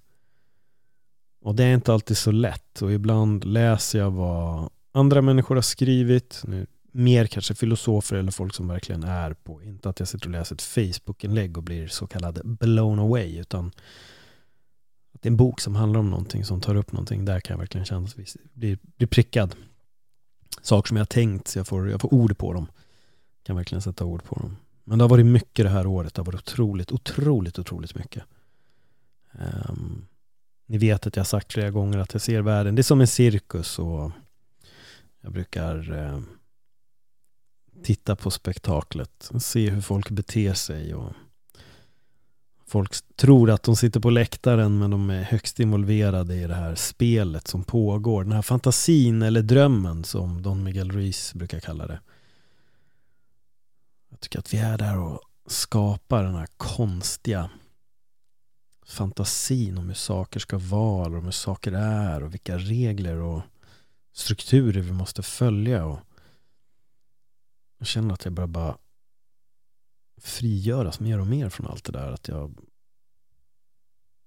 Och 1.41 1.55
det 1.55 1.63
är 1.63 1.74
inte 1.74 1.93
alltid 1.93 2.17
så 2.17 2.31
lätt 2.31 2.81
och 2.81 2.91
ibland 2.91 3.45
läser 3.45 4.00
jag 4.00 4.12
vad 4.12 4.69
andra 4.91 5.21
människor 5.21 5.55
har 5.55 5.62
skrivit. 5.62 6.41
Nu, 6.43 6.67
mer 6.98 7.25
kanske 7.25 7.56
filosofer 7.56 8.16
eller 8.16 8.32
folk 8.32 8.54
som 8.54 8.68
verkligen 8.68 9.04
är 9.04 9.34
på, 9.34 9.63
inte 9.63 9.89
att 9.89 10.00
jag 10.00 10.08
sitter 10.08 10.25
och 10.25 10.32
läser 10.32 10.56
ett 10.56 10.62
Facebook-inlägg 10.62 11.58
och 11.58 11.63
blir 11.63 11.88
så 11.88 12.08
kallad 12.08 12.42
blown 12.44 13.00
away, 13.00 13.39
utan 13.39 13.72
att 15.13 15.22
det 15.22 15.27
är 15.27 15.32
en 15.32 15.38
bok 15.38 15.60
som 15.60 15.75
handlar 15.75 16.00
om 16.00 16.10
någonting, 16.10 16.46
som 16.46 16.62
tar 16.62 16.75
upp 16.75 16.92
någonting, 16.92 17.25
där 17.25 17.39
kan 17.39 17.54
jag 17.54 17.60
verkligen 17.60 17.86
känna 17.86 18.06
att 18.06 18.18
jag 18.18 18.27
blir, 18.54 18.77
blir 18.98 19.08
prickad 19.08 19.56
saker 20.62 20.88
som 20.88 20.98
jag 20.98 21.01
har 21.01 21.06
tänkt 21.06 21.48
så 21.48 21.60
jag 21.60 21.68
får, 21.68 21.89
jag 21.89 22.01
får 22.01 22.13
ord 22.13 22.38
på 22.38 22.54
dem. 22.54 22.68
Kan 23.44 23.56
verkligen 23.56 23.82
sätta 23.82 24.06
ord 24.06 24.24
på 24.24 24.36
dem. 24.36 24.58
Men 24.84 24.98
det 24.98 25.04
har 25.04 25.10
varit 25.10 25.25
mycket 25.25 25.66
det 25.66 25.70
här 25.70 25.88
året. 25.88 26.13
Det 26.13 26.20
har 26.20 26.25
varit 26.25 26.39
otroligt, 26.39 26.92
otroligt, 26.92 27.60
otroligt 27.60 27.96
mycket. 27.96 28.24
Um, 29.32 30.06
ni 30.66 30.77
vet 30.77 31.08
att 31.08 31.16
jag 31.16 31.22
har 31.22 31.25
sagt 31.25 31.54
flera 31.54 31.72
gånger 31.72 31.98
att 31.98 32.13
jag 32.13 32.22
ser 32.22 32.42
världen, 32.42 32.75
det 32.75 32.82
är 32.82 32.84
som 32.84 33.01
en 33.01 33.08
cirkus 33.08 33.80
och 33.80 34.12
jag 35.22 35.32
brukar 35.32 35.92
uh, 35.92 36.20
titta 37.88 38.15
på 38.15 38.32
spektaklet, 38.32 39.32
se 39.39 39.70
hur 39.70 39.82
folk 39.82 40.10
beter 40.10 40.53
sig 40.53 40.96
och 40.96 41.13
Folk 42.70 42.94
tror 43.15 43.50
att 43.51 43.63
de 43.63 43.75
sitter 43.75 44.00
på 44.00 44.10
läktaren 44.10 44.79
men 44.79 44.91
de 44.91 45.10
är 45.10 45.24
högst 45.24 45.60
involverade 45.60 46.36
i 46.36 46.48
det 46.48 46.56
här 46.56 46.75
spelet 46.75 47.48
som 47.48 47.63
pågår. 47.63 48.24
Den 48.24 48.34
här 48.34 48.41
fantasin 48.41 49.22
eller 49.22 49.41
drömmen 49.41 50.03
som 50.03 50.41
Don 50.41 50.63
Miguel 50.63 50.91
Ruiz 50.91 51.34
brukar 51.34 51.60
kalla 51.60 51.88
det. 51.88 52.00
Jag 54.10 54.20
tycker 54.20 54.39
att 54.39 54.53
vi 54.53 54.58
är 54.58 54.77
där 54.77 54.98
och 54.98 55.20
skapar 55.46 56.24
den 56.24 56.36
här 56.36 56.48
konstiga 56.58 57.50
fantasin 58.86 59.77
om 59.77 59.88
hur 59.88 59.96
saker 59.96 60.39
ska 60.39 60.58
vara 60.58 61.17
och 61.17 61.24
hur 61.24 61.32
saker 61.32 61.72
är 61.72 62.24
och 62.24 62.34
vilka 62.34 62.58
regler 62.58 63.15
och 63.15 63.41
strukturer 64.13 64.82
vi 64.82 64.91
måste 64.91 65.24
följa. 65.24 65.86
Och 65.86 66.00
jag 67.77 67.88
känner 67.88 68.13
att 68.13 68.25
jag 68.25 68.34
börjar 68.34 68.48
bara 68.48 68.77
frigöras 70.17 71.00
mer 71.00 71.19
och 71.19 71.27
mer 71.27 71.50
från 71.50 71.67
allt 71.67 71.84
det 71.84 71.91
där. 71.91 72.12
Att 72.12 72.27
jag, 72.27 72.60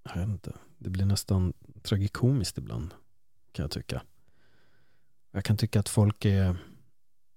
jag 0.03 0.17
vet 0.17 0.29
inte, 0.29 0.57
det 0.79 0.91
blir 0.91 1.05
nästan 1.05 1.53
tragikomiskt 1.83 2.59
ibland 2.59 2.95
kan 3.53 3.63
jag 3.63 3.71
tycka. 3.71 4.03
Jag 5.31 5.45
kan 5.45 5.57
tycka 5.57 5.81
att 5.81 5.89
folk 5.89 6.25
är 6.25 6.57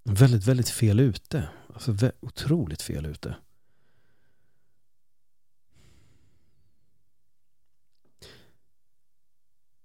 väldigt, 0.04 0.48
väldigt 0.48 0.70
fel 0.70 1.00
ute. 1.00 1.50
Alltså 1.74 2.12
otroligt 2.20 2.82
fel 2.82 3.06
ute. 3.06 3.36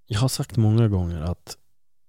Jag 0.06 0.20
har 0.20 0.28
sagt 0.28 0.56
många 0.56 0.88
gånger 0.88 1.20
att 1.20 1.58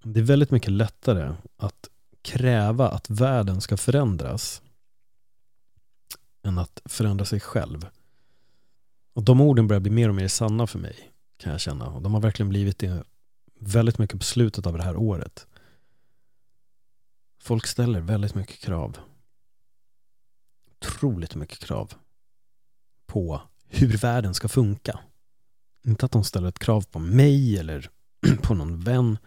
det 0.03 0.19
är 0.19 0.23
väldigt 0.23 0.51
mycket 0.51 0.71
lättare 0.71 1.35
att 1.57 1.89
kräva 2.21 2.89
att 2.89 3.09
världen 3.09 3.61
ska 3.61 3.77
förändras 3.77 4.61
än 6.43 6.57
att 6.57 6.81
förändra 6.85 7.25
sig 7.25 7.39
själv. 7.39 7.89
Och 9.13 9.23
de 9.23 9.41
orden 9.41 9.67
börjar 9.67 9.79
bli 9.79 9.91
mer 9.91 10.09
och 10.09 10.15
mer 10.15 10.27
sanna 10.27 10.67
för 10.67 10.79
mig, 10.79 11.11
kan 11.38 11.51
jag 11.51 11.61
känna. 11.61 11.89
Och 11.89 12.01
de 12.01 12.13
har 12.13 12.21
verkligen 12.21 12.49
blivit 12.49 12.77
det 12.77 13.03
väldigt 13.59 13.97
mycket 13.97 14.19
på 14.19 14.25
slutet 14.25 14.67
av 14.67 14.77
det 14.77 14.83
här 14.83 14.97
året. 14.97 15.47
Folk 17.41 17.67
ställer 17.67 18.01
väldigt 18.01 18.35
mycket 18.35 18.59
krav. 18.59 18.97
Otroligt 20.71 21.35
mycket 21.35 21.59
krav 21.59 21.93
på 23.05 23.41
hur 23.67 23.97
världen 23.97 24.33
ska 24.33 24.47
funka. 24.47 24.99
Inte 25.83 26.05
att 26.05 26.11
de 26.11 26.23
ställer 26.23 26.47
ett 26.47 26.59
krav 26.59 26.81
på 26.81 26.99
mig 26.99 27.57
eller 27.57 27.89
på 28.41 28.53
någon 28.53 28.79
vän. 28.79 29.17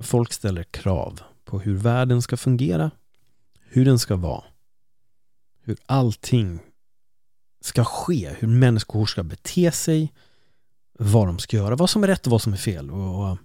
Folk 0.00 0.32
ställer 0.32 0.62
krav 0.62 1.20
på 1.46 1.60
hur 1.60 1.74
världen 1.74 2.22
ska 2.22 2.36
fungera, 2.36 2.90
hur 3.60 3.84
den 3.84 3.98
ska 3.98 4.16
vara 4.16 4.44
hur 5.66 5.78
allting 5.86 6.60
ska 7.60 7.84
ske, 7.84 8.30
hur 8.38 8.48
människor 8.48 9.06
ska 9.06 9.22
bete 9.22 9.72
sig, 9.72 10.12
vad 10.92 11.26
de 11.26 11.38
ska 11.38 11.56
göra, 11.56 11.76
vad 11.76 11.90
som 11.90 12.02
är 12.02 12.06
rätt 12.06 12.26
och 12.26 12.30
vad 12.30 12.42
som 12.42 12.52
är 12.52 12.56
fel. 12.56 12.90
Och 12.90 13.38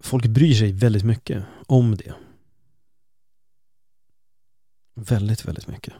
folk 0.00 0.26
bryr 0.26 0.54
sig 0.54 0.72
väldigt 0.72 1.04
mycket 1.04 1.44
om 1.66 1.96
det. 1.96 2.14
Väldigt, 4.94 5.44
väldigt 5.44 5.66
mycket. 5.66 5.94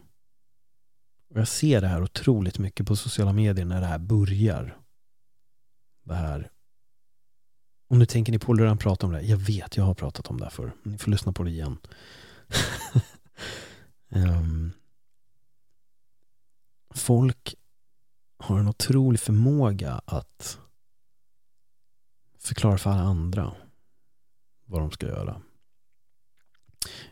Och 1.28 1.40
jag 1.40 1.48
ser 1.48 1.80
det 1.80 1.88
här 1.88 2.02
otroligt 2.02 2.58
mycket 2.58 2.86
på 2.86 2.96
sociala 2.96 3.32
medier 3.32 3.64
när 3.64 3.80
det 3.80 3.86
här 3.86 3.98
börjar. 3.98 4.78
Det 6.02 6.14
här 6.14 6.50
och 7.92 7.99
nu 7.99 8.06
tänker 8.06 8.32
ni 8.32 8.38
på 8.38 8.54
hur 8.54 8.66
han 8.66 8.78
pratar 8.78 9.06
om 9.06 9.12
det. 9.12 9.22
Jag 9.22 9.37
vet, 9.37 9.76
jag 9.76 9.84
har 9.84 9.94
pratat 9.94 10.26
om 10.26 10.38
det 10.38 10.44
här 10.44 10.50
förr. 10.50 10.72
Ni 10.82 10.99
får 10.99 11.11
lyssna 11.11 11.32
på 11.32 11.42
det 11.42 11.50
igen. 11.50 11.78
um, 14.08 14.72
folk 16.94 17.54
har 18.37 18.58
en 18.58 18.68
otrolig 18.68 19.20
förmåga 19.20 20.00
att 20.04 20.58
förklara 22.38 22.78
för 22.78 22.90
alla 22.90 23.02
andra 23.02 23.54
vad 24.64 24.80
de 24.80 24.90
ska 24.90 25.06
göra. 25.06 25.42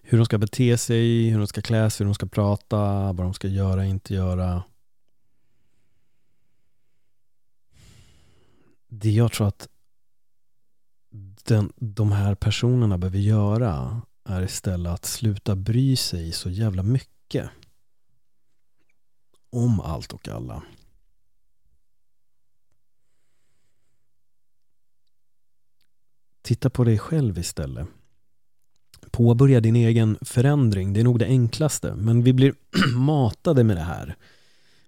Hur 0.03 0.19
de 0.19 0.25
ska 0.25 0.39
bete 0.39 0.79
sig, 0.79 1.29
hur 1.29 1.39
de 1.39 1.47
ska 1.47 1.63
klä 1.63 1.91
sig, 1.91 2.05
hur 2.05 2.09
de 2.09 2.15
ska 2.15 2.27
prata, 2.27 3.13
vad 3.13 3.27
de 3.27 3.35
ska 3.35 3.49
göra, 3.49 3.85
inte 3.85 4.15
göra. 4.15 4.63
Det 8.89 9.11
jag 9.11 9.33
tror 9.33 9.49
att 9.49 9.69
den, 11.45 11.73
de 11.77 12.13
här 12.13 12.35
personerna 12.35 12.99
behöver 12.99 13.19
göra 13.19 14.03
är 14.25 14.43
istället 14.43 14.93
att 14.93 15.05
sluta 15.05 15.57
bry 15.57 15.97
sig 15.97 16.33
så 16.33 16.51
jävla 16.51 16.83
mycket 16.83 17.51
om 19.51 19.81
allt 19.81 20.13
och 20.13 20.29
alla. 20.29 20.63
Titta 26.43 26.71
på 26.71 26.85
dig 26.85 26.99
själv 26.99 27.39
istället. 27.39 27.89
Påbörja 29.11 29.61
din 29.61 29.77
egen 29.77 30.19
förändring. 30.21 30.93
Det 30.93 31.01
är 31.01 31.05
nog 31.05 31.19
det 31.19 31.27
enklaste. 31.27 31.95
Men 31.95 32.23
vi 32.23 32.33
blir 32.33 32.55
matade 32.97 33.65
med 33.65 33.77
det 33.77 33.83
här. 33.83 34.17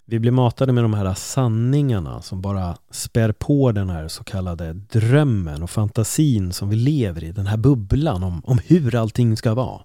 Vi 0.05 0.19
blir 0.19 0.33
matade 0.33 0.73
med 0.73 0.85
de 0.85 0.95
här 0.95 1.15
sanningarna 1.15 2.23
som 2.23 2.41
bara 2.41 2.77
spär 2.91 3.33
på 3.33 3.73
den 3.73 3.91
här 3.91 4.09
så 4.09 4.25
kallade 4.25 4.73
drömmen 4.73 5.63
och 5.63 5.71
fantasin 5.71 6.53
som 6.53 6.69
vi 6.69 6.77
lever 6.77 7.25
i. 7.25 7.33
Den 7.33 7.47
här 7.47 7.57
bubblan 7.57 8.23
om, 8.23 8.43
om 8.45 8.59
hur 8.59 8.95
allting 8.95 9.37
ska 9.37 9.55
vara. 9.55 9.83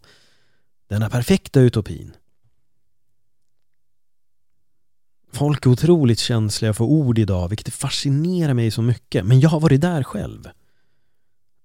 Den 0.87 1.01
här 1.01 1.09
perfekta 1.09 1.59
utopin. 1.59 2.13
Folk 5.31 5.65
är 5.65 5.69
otroligt 5.69 6.19
känsliga 6.19 6.73
för 6.73 6.83
ord 6.83 7.19
idag, 7.19 7.47
vilket 7.47 7.73
fascinerar 7.73 8.53
mig 8.53 8.71
så 8.71 8.81
mycket. 8.81 9.25
Men 9.25 9.39
jag 9.39 9.49
har 9.49 9.59
varit 9.59 9.81
där 9.81 10.03
själv. 10.03 10.49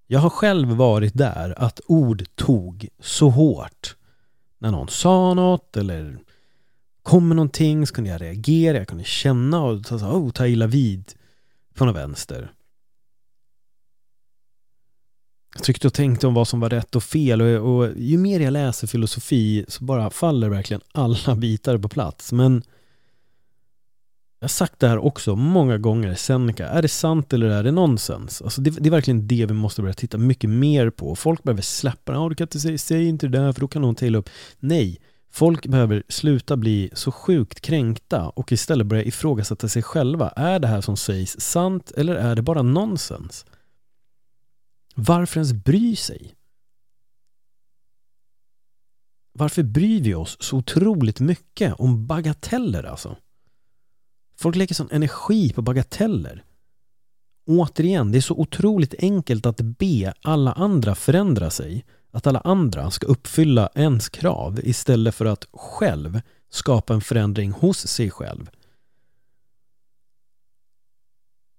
Jag 0.07 0.21
har 0.21 0.31
själv 0.31 0.69
varit 0.69 1.15
där 1.15 1.55
att 1.59 1.81
ord 1.87 2.25
tog 2.35 2.89
så 3.01 3.31
hårt. 3.31 3.97
När 4.59 4.71
någon 4.71 4.89
sa 4.89 5.35
något 5.35 5.77
eller 5.77 6.19
kommer 7.03 7.35
någonting 7.35 7.87
så 7.87 7.95
kunde 7.95 8.11
jag 8.11 8.21
reagera, 8.21 8.79
jag 8.79 8.89
kunde 8.89 9.05
känna 9.05 9.63
och 9.63 9.85
ta, 9.85 9.97
oh, 9.97 10.31
ta 10.31 10.47
illa 10.47 10.67
vid 10.67 11.13
Från 11.75 11.89
något 11.89 11.97
vänster. 11.97 12.53
Jag 15.55 15.65
tyckte 15.65 15.87
och 15.87 15.95
tänkte 15.95 16.27
om 16.27 16.35
vad 16.35 16.49
som 16.49 16.61
var 16.61 16.71
rätt 16.71 16.97
och 16.97 17.03
fel 17.03 17.43
och, 17.43 17.77
och 17.77 17.91
ju 17.97 18.19
mer 18.19 18.41
jag 18.41 18.53
läser 18.53 18.87
filosofi 18.87 19.65
så 19.69 19.85
bara 19.85 20.11
faller 20.11 20.49
verkligen 20.49 20.81
alla 20.93 21.35
bitar 21.37 21.79
på 21.79 21.89
plats. 21.89 22.33
Men 22.33 22.63
jag 24.39 24.45
har 24.45 24.49
sagt 24.49 24.81
det 24.81 24.89
här 24.89 24.99
också 24.99 25.37
många 25.37 25.79
gånger, 25.79 26.15
Seneca. 26.15 26.69
Är 26.69 26.83
det 26.83 26.89
sant 26.89 27.33
eller 27.33 27.49
är 27.49 27.63
det 27.63 27.71
nonsens? 27.71 28.43
Alltså 28.43 28.61
det, 28.61 28.71
det, 28.71 28.89
är 28.89 28.91
verkligen 28.91 29.29
det 29.29 29.47
vi 29.47 29.55
måste 29.55 29.83
börja 29.83 29.95
titta 29.95 30.19
mycket 30.19 30.51
mer 30.51 30.91
på. 30.91 31.17
Folk 31.17 31.43
behöver 31.43 31.63
släppa 31.63 32.13
det. 32.13 32.19
ja 32.19 32.29
du 32.29 32.35
kan 32.35 32.45
inte 32.45 32.61
säga, 32.61 32.79
säg 32.79 33.09
inte 33.09 33.29
det 33.29 33.39
där 33.39 33.53
för 33.53 33.61
då 33.61 33.69
kan 33.69 33.83
någon 33.83 33.95
ta 33.95 34.07
upp. 34.07 34.31
Nej, 34.59 35.01
folk 35.33 35.67
behöver 35.67 36.03
sluta 36.09 36.57
bli 36.57 36.91
så 36.93 37.13
sjukt 37.13 37.61
kränkta 37.61 38.29
och 38.29 38.53
istället 38.53 38.87
börja 38.87 39.05
ifrågasätta 39.05 39.69
sig 39.69 39.83
själva. 39.83 40.29
Är 40.29 40.59
det 40.59 40.69
här 40.69 40.81
som 40.81 40.97
sägs 40.97 41.41
sant 41.41 41.91
eller 41.97 42.15
är 42.15 42.35
det 42.35 42.43
bara 42.43 42.63
nonsens? 42.63 43.47
Varför 44.95 45.37
ens 45.39 45.53
bry 45.53 45.97
sig? 45.97 46.35
Varför 49.33 49.63
bryr 49.63 50.03
vi 50.03 50.15
oss 50.15 50.37
så 50.41 50.57
otroligt 50.57 51.21
mycket 51.21 51.75
om 51.75 52.07
bagateller 52.07 52.85
alltså? 52.85 53.17
Folk 54.37 54.57
lägger 54.57 54.75
sån 54.75 54.91
energi 54.91 55.53
på 55.53 55.63
bagateller. 55.63 56.45
Återigen, 57.47 58.13
det 58.13 58.19
är 58.19 58.23
så 58.23 58.35
otroligt 58.35 58.95
enkelt 58.99 59.47
att 59.47 59.61
be 59.61 60.15
alla 60.23 60.53
andra 60.53 60.95
förändra 60.95 61.51
sig. 61.51 61.85
Att 62.13 62.27
alla 62.27 62.41
andra 62.41 62.91
ska 62.91 63.07
uppfylla 63.07 63.69
ens 63.75 64.09
krav 64.09 64.61
istället 64.63 65.15
för 65.15 65.25
att 65.25 65.47
själv 65.53 66.21
skapa 66.51 66.95
en 66.95 67.01
förändring 67.01 67.51
hos 67.51 67.87
sig 67.87 68.11
själv. 68.11 68.51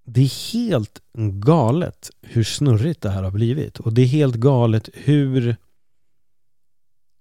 Det 0.06 0.20
är 0.20 0.52
helt 0.52 1.02
galet 1.38 2.10
hur 2.22 2.44
snurrigt 2.44 3.00
det 3.00 3.10
här 3.10 3.22
har 3.22 3.30
blivit 3.30 3.80
och 3.80 3.92
det 3.92 4.02
är 4.02 4.06
helt 4.06 4.34
galet 4.34 4.88
hur 4.92 5.56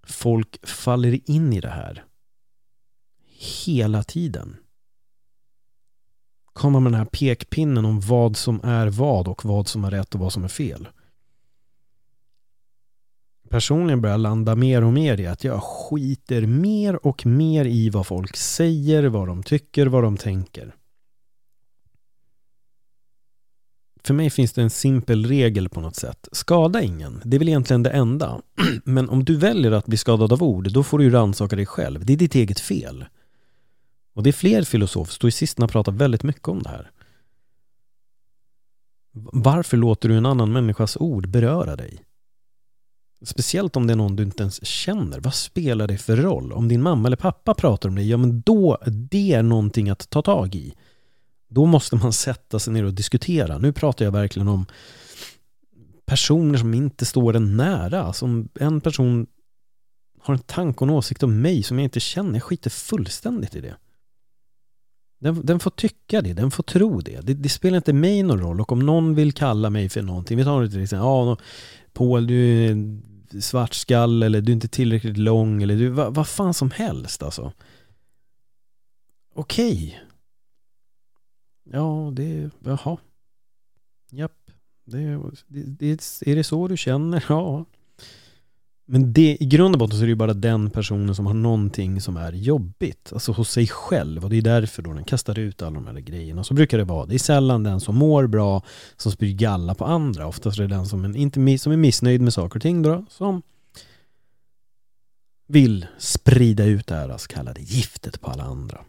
folk 0.07 0.67
faller 0.67 1.29
in 1.29 1.53
i 1.53 1.61
det 1.61 1.69
här 1.69 2.03
hela 3.65 4.03
tiden 4.03 4.57
komma 6.53 6.79
med 6.79 6.91
den 6.91 6.99
här 6.99 7.05
pekpinnen 7.05 7.85
om 7.85 7.99
vad 7.99 8.37
som 8.37 8.61
är 8.63 8.87
vad 8.87 9.27
och 9.27 9.45
vad 9.45 9.67
som 9.67 9.83
är 9.83 9.91
rätt 9.91 10.13
och 10.13 10.19
vad 10.19 10.33
som 10.33 10.43
är 10.43 10.47
fel. 10.47 10.87
Personligen 13.53 14.01
börjar 14.01 14.13
jag 14.13 14.21
landa 14.21 14.55
mer 14.55 14.83
och 14.83 14.93
mer 14.93 15.19
i 15.19 15.27
att 15.27 15.43
jag 15.43 15.63
skiter 15.63 16.45
mer 16.45 17.05
och 17.05 17.25
mer 17.25 17.65
i 17.65 17.89
vad 17.89 18.07
folk 18.07 18.37
säger, 18.37 19.03
vad 19.03 19.27
de 19.27 19.43
tycker, 19.43 19.85
vad 19.85 20.03
de 20.03 20.17
tänker. 20.17 20.75
För 24.03 24.13
mig 24.13 24.29
finns 24.29 24.53
det 24.53 24.61
en 24.61 24.69
simpel 24.69 25.25
regel 25.25 25.69
på 25.69 25.81
något 25.81 25.95
sätt. 25.95 26.27
Skada 26.31 26.81
ingen. 26.81 27.21
Det 27.25 27.37
är 27.37 27.39
väl 27.39 27.49
egentligen 27.49 27.83
det 27.83 27.89
enda. 27.89 28.41
Men 28.83 29.09
om 29.09 29.23
du 29.23 29.37
väljer 29.37 29.71
att 29.71 29.85
bli 29.85 29.97
skadad 29.97 30.33
av 30.33 30.43
ord, 30.43 30.71
då 30.71 30.83
får 30.83 30.97
du 30.97 31.03
ju 31.03 31.09
rannsaka 31.09 31.55
dig 31.55 31.65
själv. 31.65 32.05
Det 32.05 32.13
är 32.13 32.17
ditt 32.17 32.35
eget 32.35 32.59
fel. 32.59 33.05
Och 34.13 34.23
det 34.23 34.29
är 34.29 34.33
fler 34.33 34.63
filosofer, 34.63 35.13
stoicisterna 35.13 35.67
pratar 35.67 35.91
väldigt 35.91 36.23
mycket 36.23 36.47
om 36.47 36.63
det 36.63 36.69
här. 36.69 36.91
Varför 39.33 39.77
låter 39.77 40.09
du 40.09 40.17
en 40.17 40.25
annan 40.25 40.51
människas 40.51 40.97
ord 40.97 41.29
beröra 41.29 41.75
dig? 41.75 42.03
Speciellt 43.23 43.75
om 43.75 43.87
det 43.87 43.93
är 43.93 43.97
någon 43.97 44.15
du 44.15 44.23
inte 44.23 44.43
ens 44.43 44.65
känner. 44.65 45.19
Vad 45.19 45.33
spelar 45.33 45.87
det 45.87 45.97
för 45.97 46.17
roll? 46.17 46.53
Om 46.53 46.67
din 46.67 46.81
mamma 46.81 47.07
eller 47.07 47.17
pappa 47.17 47.53
pratar 47.53 47.89
om 47.89 47.95
dig, 47.95 48.09
ja 48.09 48.17
men 48.17 48.41
då, 48.41 48.77
det 48.85 49.33
är 49.33 49.43
någonting 49.43 49.89
att 49.89 50.09
ta 50.09 50.21
tag 50.21 50.55
i. 50.55 50.73
Då 51.49 51.65
måste 51.65 51.95
man 51.95 52.13
sätta 52.13 52.59
sig 52.59 52.73
ner 52.73 52.83
och 52.83 52.93
diskutera. 52.93 53.57
Nu 53.57 53.73
pratar 53.73 54.05
jag 54.05 54.11
verkligen 54.11 54.47
om 54.47 54.65
personer 56.05 56.57
som 56.57 56.73
inte 56.73 57.05
står 57.05 57.35
en 57.35 57.57
nära. 57.57 58.03
Alltså, 58.03 58.19
som 58.19 58.49
en 58.59 58.81
person 58.81 59.27
har 60.19 60.33
en 60.33 60.39
tanke 60.39 60.77
och 60.77 60.87
en 60.87 60.95
åsikt 60.95 61.23
om 61.23 61.41
mig 61.41 61.63
som 61.63 61.79
jag 61.79 61.83
inte 61.83 61.99
känner. 61.99 62.33
Jag 62.33 62.43
skiter 62.43 62.69
fullständigt 62.69 63.55
i 63.55 63.61
det. 63.61 63.75
Den, 65.19 65.45
den, 65.45 65.59
får 65.59 65.71
tycka 65.71 66.21
det, 66.21 66.33
den 66.33 66.51
får 66.51 66.63
tro 66.63 67.01
det. 67.01 67.21
det. 67.21 67.33
det. 67.33 67.49
spelar 67.49 67.77
inte 67.77 67.93
mig 67.93 68.23
någon 68.23 68.39
roll 68.39 68.61
och 68.61 68.71
om 68.71 68.79
någon 68.79 69.15
vill 69.15 69.33
kalla 69.33 69.69
mig 69.69 69.89
för 69.89 70.01
någonting, 70.01 70.37
vi 70.37 70.43
tar 70.43 70.61
det 70.61 70.69
till 70.69 70.83
exempel, 70.83 71.05
ja, 71.05 71.37
Paul 71.93 72.27
du 72.27 72.75
svartskall 73.41 74.23
eller 74.23 74.41
du 74.41 74.51
är 74.51 74.53
inte 74.53 74.67
tillräckligt 74.67 75.17
lång 75.17 75.63
eller 75.63 75.75
du, 75.75 75.89
vad, 75.89 76.15
vad 76.15 76.27
fan 76.27 76.53
som 76.53 76.71
helst 76.71 77.23
alltså. 77.23 77.53
Okej. 79.33 79.73
Okay. 79.73 79.99
Ja, 81.63 82.11
det, 82.13 82.49
jaha. 82.59 82.97
Japp. 84.11 84.51
Det, 84.85 85.17
det, 85.47 85.63
det, 85.63 86.21
är 86.25 86.35
det 86.35 86.43
så 86.43 86.67
du 86.67 86.77
känner? 86.77 87.25
Ja. 87.29 87.65
Men 88.93 89.13
det, 89.13 89.37
i 89.39 89.45
grund 89.45 89.75
och 89.75 89.79
botten 89.79 89.97
så 89.97 90.03
är 90.03 90.05
det 90.05 90.11
ju 90.11 90.15
bara 90.15 90.33
den 90.33 90.69
personen 90.69 91.15
som 91.15 91.25
har 91.25 91.33
någonting 91.33 92.01
som 92.01 92.17
är 92.17 92.33
jobbigt. 92.33 93.13
Alltså 93.13 93.31
hos 93.31 93.49
sig 93.49 93.67
själv. 93.67 94.23
Och 94.23 94.29
det 94.29 94.37
är 94.37 94.41
därför 94.41 94.81
då 94.81 94.93
den 94.93 95.03
kastar 95.03 95.39
ut 95.39 95.61
alla 95.61 95.75
de 95.75 95.87
här 95.87 95.99
grejerna. 95.99 96.43
Så 96.43 96.53
brukar 96.53 96.77
det 96.77 96.83
vara. 96.83 97.05
Det 97.05 97.15
är 97.15 97.19
sällan 97.19 97.63
den 97.63 97.79
som 97.79 97.95
mår 97.95 98.27
bra 98.27 98.63
som 98.97 99.11
spyr 99.11 99.33
galla 99.33 99.75
på 99.75 99.85
andra. 99.85 100.27
Oftast 100.27 100.59
är 100.59 100.63
det 100.63 100.75
den 100.75 100.85
som, 100.85 101.15
inte, 101.15 101.57
som 101.57 101.71
är 101.71 101.77
missnöjd 101.77 102.21
med 102.21 102.33
saker 102.33 102.55
och 102.55 102.61
ting 102.61 102.81
då. 102.81 103.05
Som 103.09 103.41
vill 105.47 105.87
sprida 105.97 106.65
ut 106.65 106.87
det 106.87 106.95
här 106.95 107.09
alltså 107.09 107.27
så 107.27 107.35
kallade 107.35 107.61
giftet 107.61 108.21
på 108.21 108.31
alla 108.31 108.43
andra. 108.43 108.81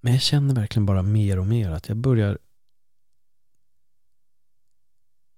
Men 0.00 0.12
jag 0.12 0.22
känner 0.22 0.54
verkligen 0.54 0.86
bara 0.86 1.02
mer 1.02 1.38
och 1.38 1.46
mer 1.46 1.70
att 1.70 1.88
jag 1.88 1.96
börjar 1.96 2.38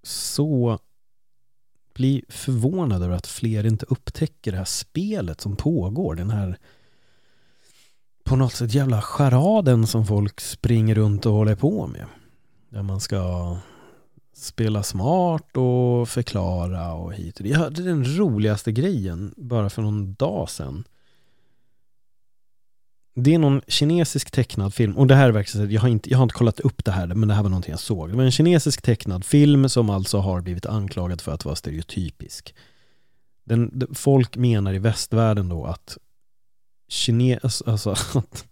så 0.06 0.78
bli 1.94 2.24
förvånad 2.28 3.02
över 3.02 3.16
att 3.16 3.26
fler 3.26 3.66
inte 3.66 3.86
upptäcker 3.88 4.52
det 4.52 4.58
här 4.58 4.64
spelet 4.64 5.40
som 5.40 5.56
pågår. 5.56 6.14
Den 6.14 6.30
här 6.30 6.58
på 8.24 8.36
något 8.36 8.52
sätt 8.52 8.74
jävla 8.74 9.02
charaden 9.02 9.86
som 9.86 10.06
folk 10.06 10.40
springer 10.40 10.94
runt 10.94 11.26
och 11.26 11.32
håller 11.32 11.56
på 11.56 11.86
med. 11.86 12.06
Där 12.68 12.82
man 12.82 13.00
ska 13.00 13.56
spela 14.36 14.82
smart 14.82 15.56
och 15.56 16.08
förklara 16.08 16.94
och 16.94 17.12
hit 17.12 17.36
och 17.36 17.44
dit. 17.44 17.52
Jag 17.52 17.58
hörde 17.58 17.82
den 17.82 18.16
roligaste 18.18 18.72
grejen 18.72 19.34
bara 19.36 19.70
för 19.70 19.82
någon 19.82 20.14
dag 20.14 20.50
sedan. 20.50 20.84
Det 23.14 23.34
är 23.34 23.38
någon 23.38 23.60
kinesisk 23.68 24.30
tecknad 24.30 24.74
film, 24.74 24.96
och 24.96 25.06
det 25.06 25.14
här 25.14 25.28
är 25.28 25.32
verkligen, 25.32 25.70
jag 25.70 25.80
har, 25.80 25.88
inte, 25.88 26.10
jag 26.10 26.18
har 26.18 26.22
inte 26.22 26.34
kollat 26.34 26.60
upp 26.60 26.84
det 26.84 26.92
här, 26.92 27.06
men 27.06 27.28
det 27.28 27.34
här 27.34 27.42
var 27.42 27.50
någonting 27.50 27.70
jag 27.70 27.80
såg. 27.80 28.10
Det 28.10 28.16
var 28.16 28.24
en 28.24 28.30
kinesisk 28.30 28.82
tecknad 28.82 29.24
film 29.24 29.68
som 29.68 29.90
alltså 29.90 30.18
har 30.18 30.40
blivit 30.40 30.66
anklagad 30.66 31.20
för 31.20 31.32
att 31.32 31.44
vara 31.44 31.56
stereotypisk. 31.56 32.54
Den, 33.44 33.88
folk 33.94 34.36
menar 34.36 34.74
i 34.74 34.78
västvärlden 34.78 35.48
då 35.48 35.64
att 35.64 35.98
kines, 36.88 37.62
alltså, 37.62 37.70
alltså 37.70 37.90
att 38.18 38.44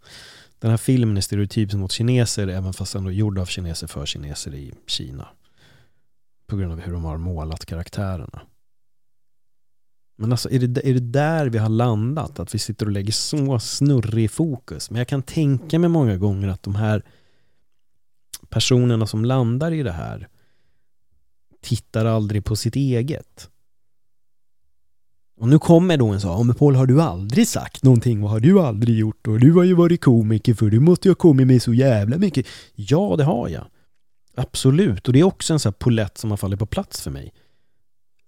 den 0.59 0.71
här 0.71 0.79
filmen 0.79 1.17
är 1.17 1.21
stereotypisk 1.21 1.77
mot 1.77 1.93
kineser, 1.93 2.49
även 2.49 2.73
fast 2.73 2.93
den 2.93 3.07
är 3.07 3.11
gjord 3.11 3.39
av 3.39 3.47
kineser 3.47 3.87
för 3.87 4.07
kineser 4.07 4.55
i 4.55 4.73
Kina. 4.87 5.29
På 6.47 6.57
grund 6.57 6.73
av 6.73 6.81
hur 6.81 6.93
de 6.93 7.05
har 7.05 7.17
målat 7.17 7.67
karaktärerna. 7.67 8.41
Men 10.23 10.33
alltså 10.33 10.51
är 10.51 10.59
det, 10.59 10.89
är 10.89 10.95
det 10.95 11.01
där 11.01 11.47
vi 11.47 11.59
har 11.59 11.69
landat? 11.69 12.41
Att 12.41 12.55
vi 12.55 12.59
sitter 12.59 12.87
och 12.87 12.93
lägger 12.93 13.13
så 13.13 13.59
snurrig 13.59 14.31
fokus? 14.31 14.91
Men 14.91 14.99
jag 14.99 15.09
kan 15.09 15.23
tänka 15.23 15.79
mig 15.79 15.89
många 15.89 16.17
gånger 16.17 16.49
att 16.49 16.63
de 16.63 16.75
här 16.75 17.03
personerna 18.49 19.07
som 19.07 19.25
landar 19.25 19.73
i 19.73 19.83
det 19.83 19.93
här 19.93 20.29
tittar 21.63 22.05
aldrig 22.05 22.45
på 22.45 22.57
sitt 22.57 22.77
eget. 22.77 23.49
Och 25.37 25.49
nu 25.49 25.59
kommer 25.59 25.97
då 25.97 26.09
en 26.09 26.21
så, 26.21 26.29
ja 26.29 26.43
men 26.43 26.55
Paul 26.55 26.77
har 26.77 26.87
du 26.87 27.03
aldrig 27.03 27.49
sagt 27.49 27.83
någonting? 27.83 28.21
Vad 28.21 28.31
har 28.31 28.41
du 28.41 28.61
aldrig 28.61 28.99
gjort? 28.99 29.27
Och 29.27 29.41
du 29.41 29.53
har 29.53 29.65
ju 29.65 29.75
varit 29.75 30.01
komiker 30.01 30.55
för 30.55 30.71
du 30.71 30.81
måste 30.81 31.09
ju 31.09 31.11
ha 31.11 31.17
kommit 31.17 31.47
med 31.47 31.63
så 31.63 31.75
jävla 31.75 32.19
mycket. 32.19 32.47
Ja, 32.75 33.15
det 33.19 33.25
har 33.25 33.49
jag. 33.49 33.67
Absolut, 34.35 35.07
och 35.07 35.13
det 35.13 35.21
är 35.21 35.25
också 35.25 35.53
en 35.53 35.59
sån 35.59 35.71
här 35.71 35.79
polett 35.79 36.19
som 36.19 36.31
har 36.31 36.37
fallit 36.37 36.59
på 36.59 36.67
plats 36.67 37.03
för 37.03 37.11
mig. 37.11 37.33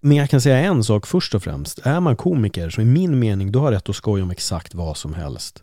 Men 0.07 0.17
jag 0.17 0.31
kan 0.31 0.41
säga 0.41 0.59
en 0.59 0.85
sak 0.85 1.07
först 1.07 1.35
och 1.35 1.43
främst. 1.43 1.79
Är 1.79 2.01
man 2.01 2.17
komiker 2.17 2.71
så 2.71 2.81
i 2.81 2.85
min 2.85 3.19
mening, 3.19 3.53
då 3.53 3.61
har 3.61 3.73
rätt 3.73 3.89
att 3.89 3.97
skoja 3.97 4.23
om 4.25 4.31
exakt 4.31 4.75
vad 4.75 4.97
som 4.97 5.15
helst. 5.15 5.63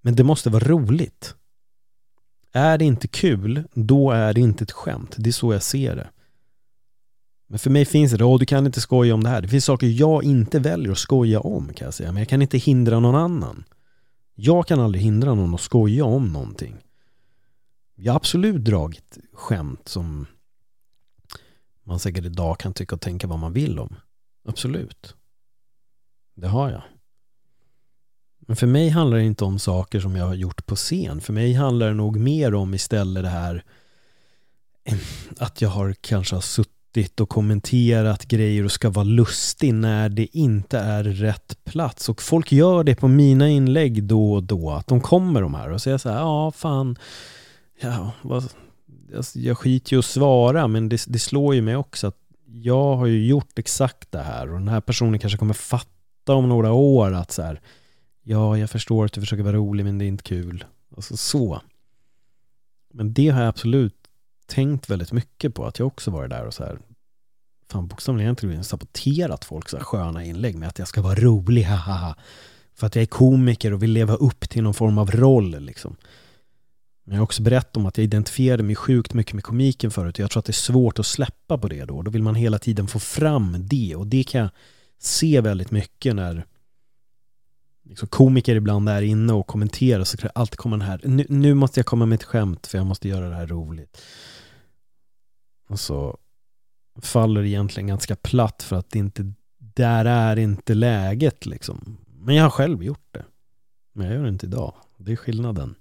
Men 0.00 0.16
det 0.16 0.24
måste 0.24 0.50
vara 0.50 0.64
roligt. 0.64 1.34
Är 2.52 2.78
det 2.78 2.84
inte 2.84 3.08
kul, 3.08 3.64
då 3.74 4.10
är 4.10 4.32
det 4.32 4.40
inte 4.40 4.64
ett 4.64 4.72
skämt. 4.72 5.14
Det 5.18 5.30
är 5.30 5.32
så 5.32 5.52
jag 5.52 5.62
ser 5.62 5.96
det. 5.96 6.10
Men 7.46 7.58
för 7.58 7.70
mig 7.70 7.84
finns 7.84 8.12
det, 8.12 8.24
åh 8.24 8.38
du 8.38 8.46
kan 8.46 8.66
inte 8.66 8.80
skoja 8.80 9.14
om 9.14 9.22
det 9.22 9.30
här. 9.30 9.42
Det 9.42 9.48
finns 9.48 9.64
saker 9.64 9.86
jag 9.86 10.24
inte 10.24 10.58
väljer 10.58 10.92
att 10.92 10.98
skoja 10.98 11.40
om 11.40 11.72
kan 11.74 11.84
jag 11.84 11.94
säga. 11.94 12.12
Men 12.12 12.20
jag 12.20 12.28
kan 12.28 12.42
inte 12.42 12.58
hindra 12.58 13.00
någon 13.00 13.14
annan. 13.14 13.64
Jag 14.34 14.66
kan 14.66 14.80
aldrig 14.80 15.04
hindra 15.04 15.34
någon 15.34 15.54
att 15.54 15.60
skoja 15.60 16.04
om 16.04 16.32
någonting. 16.32 16.76
Jag 17.94 18.12
har 18.12 18.16
absolut 18.16 18.64
dragit 18.64 19.18
skämt 19.32 19.88
som 19.88 20.26
man 21.84 21.98
säkert 21.98 22.24
idag 22.24 22.58
kan 22.58 22.72
tycka 22.74 22.94
och 22.94 23.00
tänka 23.00 23.26
vad 23.26 23.38
man 23.38 23.52
vill 23.52 23.78
om. 23.78 23.96
Absolut. 24.48 25.14
Det 26.34 26.48
har 26.48 26.70
jag. 26.70 26.82
Men 28.46 28.56
för 28.56 28.66
mig 28.66 28.88
handlar 28.88 29.16
det 29.16 29.24
inte 29.24 29.44
om 29.44 29.58
saker 29.58 30.00
som 30.00 30.16
jag 30.16 30.26
har 30.26 30.34
gjort 30.34 30.66
på 30.66 30.76
scen. 30.76 31.20
För 31.20 31.32
mig 31.32 31.52
handlar 31.52 31.88
det 31.88 31.94
nog 31.94 32.16
mer 32.16 32.54
om 32.54 32.74
istället 32.74 33.22
det 33.22 33.28
här 33.28 33.64
att 35.38 35.60
jag 35.60 35.68
har 35.68 35.94
kanske 36.00 36.36
har 36.36 36.40
suttit 36.40 37.20
och 37.20 37.28
kommenterat 37.28 38.24
grejer 38.24 38.64
och 38.64 38.72
ska 38.72 38.90
vara 38.90 39.04
lustig 39.04 39.74
när 39.74 40.08
det 40.08 40.36
inte 40.36 40.78
är 40.78 41.04
rätt 41.04 41.64
plats. 41.64 42.08
Och 42.08 42.22
folk 42.22 42.52
gör 42.52 42.84
det 42.84 42.94
på 42.94 43.08
mina 43.08 43.48
inlägg 43.48 44.04
då 44.04 44.32
och 44.32 44.42
då. 44.42 44.70
Att 44.70 44.86
de 44.86 45.00
kommer 45.00 45.42
de 45.42 45.54
här 45.54 45.70
och 45.70 45.82
säger 45.82 45.98
så 45.98 46.08
här, 46.08 46.18
ja 46.18 46.50
fan, 46.50 46.98
ja, 47.80 48.12
vad, 48.22 48.44
Alltså, 49.16 49.38
jag 49.38 49.58
skiter 49.58 49.92
ju 49.92 49.98
att 49.98 50.04
svara 50.04 50.68
men 50.68 50.88
det, 50.88 51.04
det 51.06 51.18
slår 51.18 51.54
ju 51.54 51.62
mig 51.62 51.76
också 51.76 52.06
att 52.06 52.18
jag 52.46 52.96
har 52.96 53.06
ju 53.06 53.26
gjort 53.26 53.58
exakt 53.58 54.12
det 54.12 54.22
här 54.22 54.52
och 54.52 54.58
den 54.58 54.68
här 54.68 54.80
personen 54.80 55.18
kanske 55.18 55.38
kommer 55.38 55.54
fatta 55.54 56.34
om 56.34 56.48
några 56.48 56.72
år 56.72 57.14
att 57.14 57.30
så 57.30 57.42
här, 57.42 57.60
ja, 58.22 58.58
jag 58.58 58.70
förstår 58.70 59.04
att 59.04 59.12
du 59.12 59.20
försöker 59.20 59.42
vara 59.42 59.56
rolig 59.56 59.84
men 59.84 59.98
det 59.98 60.04
är 60.04 60.06
inte 60.06 60.24
kul. 60.24 60.64
Alltså 60.96 61.16
så. 61.16 61.60
Men 62.92 63.12
det 63.12 63.28
har 63.28 63.40
jag 63.40 63.48
absolut 63.48 63.96
tänkt 64.46 64.90
väldigt 64.90 65.12
mycket 65.12 65.54
på, 65.54 65.66
att 65.66 65.78
jag 65.78 65.86
också 65.86 66.10
varit 66.10 66.30
där 66.30 66.46
och 66.46 66.54
så 66.54 66.64
här, 66.64 66.78
fan 67.70 67.86
bokstavligen 67.86 68.26
egentligen 68.26 68.64
saboterat 68.64 69.44
folk 69.44 69.68
så 69.68 69.76
här 69.76 69.84
sköna 69.84 70.24
inlägg 70.24 70.56
med 70.56 70.68
att 70.68 70.78
jag 70.78 70.88
ska 70.88 71.02
vara 71.02 71.14
rolig, 71.14 71.62
haha. 71.62 72.16
För 72.74 72.86
att 72.86 72.94
jag 72.94 73.02
är 73.02 73.06
komiker 73.06 73.72
och 73.72 73.82
vill 73.82 73.92
leva 73.92 74.14
upp 74.14 74.48
till 74.48 74.62
någon 74.62 74.74
form 74.74 74.98
av 74.98 75.10
roll 75.10 75.60
liksom. 75.60 75.96
Men 77.04 77.14
jag 77.14 77.20
har 77.20 77.24
också 77.24 77.42
berättat 77.42 77.76
om 77.76 77.86
att 77.86 77.98
jag 77.98 78.04
identifierade 78.04 78.62
mig 78.62 78.76
sjukt 78.76 79.14
mycket 79.14 79.34
med 79.34 79.44
komiken 79.44 79.90
förut. 79.90 80.14
Och 80.14 80.20
Jag 80.20 80.30
tror 80.30 80.38
att 80.38 80.44
det 80.44 80.50
är 80.50 80.52
svårt 80.52 80.98
att 80.98 81.06
släppa 81.06 81.58
på 81.58 81.68
det 81.68 81.84
då. 81.84 82.02
Då 82.02 82.10
vill 82.10 82.22
man 82.22 82.34
hela 82.34 82.58
tiden 82.58 82.88
få 82.88 82.98
fram 82.98 83.56
det. 83.58 83.96
Och 83.96 84.06
det 84.06 84.24
kan 84.24 84.40
jag 84.40 84.50
se 84.98 85.40
väldigt 85.40 85.70
mycket 85.70 86.16
när 86.16 86.46
liksom 87.84 88.08
komiker 88.08 88.56
ibland 88.56 88.88
är 88.88 89.02
inne 89.02 89.32
och 89.32 89.46
kommenterar 89.46 90.04
så 90.04 90.16
kan 90.16 90.28
det 90.28 90.40
alltid 90.40 90.58
komma 90.58 90.76
den 90.76 90.86
här, 90.86 91.00
nu, 91.04 91.26
nu, 91.28 91.54
måste 91.54 91.80
jag 91.80 91.86
komma 91.86 92.06
med 92.06 92.16
ett 92.16 92.24
skämt 92.24 92.66
för 92.66 92.78
jag 92.78 92.86
måste 92.86 93.08
göra 93.08 93.28
det 93.28 93.34
här 93.34 93.46
roligt. 93.46 94.02
Och 95.68 95.80
så 95.80 96.18
faller 97.02 97.42
det 97.42 97.48
egentligen 97.48 97.86
ganska 97.86 98.16
platt 98.16 98.62
för 98.62 98.76
att 98.76 98.90
det 98.90 98.98
inte, 98.98 99.32
där 99.58 100.04
är 100.04 100.38
inte 100.38 100.74
läget 100.74 101.46
liksom. 101.46 101.96
Men 102.06 102.34
jag 102.34 102.42
har 102.42 102.50
själv 102.50 102.82
gjort 102.82 103.08
det. 103.10 103.24
Men 103.92 104.06
jag 104.06 104.16
gör 104.16 104.22
det 104.22 104.28
inte 104.28 104.46
idag. 104.46 104.74
Det 104.96 105.12
är 105.12 105.16
skillnaden. 105.16 105.74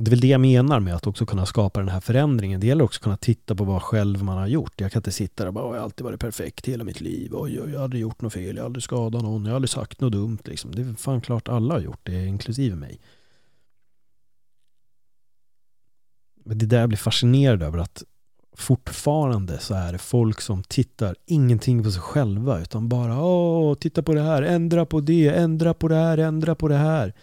Och 0.00 0.04
det 0.04 0.08
är 0.08 0.10
väl 0.10 0.20
det 0.20 0.28
jag 0.28 0.40
menar 0.40 0.80
med 0.80 0.94
att 0.94 1.06
också 1.06 1.26
kunna 1.26 1.46
skapa 1.46 1.80
den 1.80 1.88
här 1.88 2.00
förändringen. 2.00 2.60
Det 2.60 2.66
gäller 2.66 2.84
också 2.84 2.98
att 2.98 3.02
kunna 3.02 3.16
titta 3.16 3.54
på 3.54 3.64
vad 3.64 3.82
själv 3.82 4.22
man 4.22 4.38
har 4.38 4.46
gjort. 4.46 4.80
Jag 4.80 4.92
kan 4.92 5.00
inte 5.00 5.12
sitta 5.12 5.42
där 5.42 5.48
och 5.48 5.54
bara, 5.54 5.64
jag 5.64 5.72
har 5.72 5.78
alltid 5.78 6.04
varit 6.04 6.20
perfekt 6.20 6.68
hela 6.68 6.84
mitt 6.84 7.00
liv. 7.00 7.30
Oj, 7.34 7.60
oj, 7.60 7.70
jag 7.70 7.78
har 7.78 7.84
aldrig 7.84 8.02
gjort 8.02 8.22
något 8.22 8.32
fel, 8.32 8.56
jag 8.56 8.62
har 8.62 8.66
aldrig 8.66 8.82
skadat 8.82 9.22
någon, 9.22 9.44
jag 9.44 9.50
har 9.50 9.56
aldrig 9.56 9.70
sagt 9.70 10.00
något 10.00 10.12
dumt. 10.12 10.38
Liksom. 10.44 10.74
Det 10.74 10.82
är 10.82 10.94
fan 10.94 11.20
klart 11.20 11.48
alla 11.48 11.74
har 11.74 11.80
gjort 11.80 12.00
det, 12.02 12.26
inklusive 12.26 12.76
mig. 12.76 13.00
Men 16.44 16.58
det 16.58 16.66
där 16.66 16.80
jag 16.80 16.88
blir 16.88 16.98
fascinerad 16.98 17.62
över 17.62 17.78
att 17.78 18.02
fortfarande 18.56 19.58
så 19.58 19.74
är 19.74 19.92
det 19.92 19.98
folk 19.98 20.40
som 20.40 20.62
tittar 20.62 21.16
ingenting 21.26 21.84
på 21.84 21.90
sig 21.90 22.02
själva 22.02 22.60
utan 22.60 22.88
bara 22.88 23.22
åh, 23.24 23.74
titta 23.74 24.02
på 24.02 24.14
det 24.14 24.22
här, 24.22 24.42
ändra 24.42 24.86
på 24.86 25.00
det, 25.00 25.28
ändra 25.28 25.74
på 25.74 25.88
det 25.88 25.96
här, 25.96 26.18
ändra 26.18 26.54
på 26.54 26.68
det 26.68 26.76
här. 26.76 27.14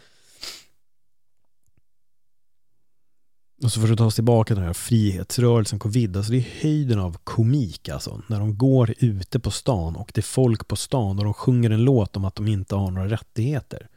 Och 3.64 3.72
så 3.72 3.82
får 3.82 3.92
att 3.92 3.98
ta 3.98 4.06
oss 4.06 4.16
tillbaka 4.16 4.48
till 4.48 4.56
den 4.56 4.66
här 4.66 4.74
frihetsrörelsen, 4.74 5.80
covid, 5.80 6.18
alltså 6.18 6.32
det 6.32 6.38
är 6.38 6.62
höjden 6.62 7.00
av 7.00 7.18
komik 7.24 7.90
alltså. 7.90 8.22
När 8.28 8.40
de 8.40 8.58
går 8.58 8.94
ute 9.00 9.40
på 9.40 9.52
stan 9.52 9.96
och 9.96 10.12
det 10.14 10.20
är 10.20 10.24
folk 10.24 10.68
på 10.68 10.76
stan 10.76 11.18
och 11.18 11.24
de 11.24 11.34
sjunger 11.34 11.70
en 11.70 11.84
låt 11.84 12.18
om 12.18 12.26
att 12.26 12.36
de 12.36 12.48
inte 12.48 12.76
har 12.76 12.92
några 12.92 13.10
rättigheter. 13.10 13.88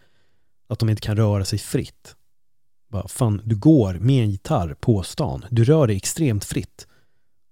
Att 0.68 0.78
de 0.78 0.88
inte 0.88 1.02
kan 1.02 1.16
röra 1.16 1.44
sig 1.44 1.58
fritt. 1.58 2.16
Bara, 2.88 3.08
fan, 3.08 3.42
du 3.44 3.56
går 3.56 3.94
med 3.94 4.24
en 4.24 4.30
gitarr 4.30 4.74
på 4.80 5.02
stan. 5.02 5.44
Du 5.50 5.64
rör 5.64 5.86
dig 5.86 5.96
extremt 5.96 6.44
fritt. 6.44 6.86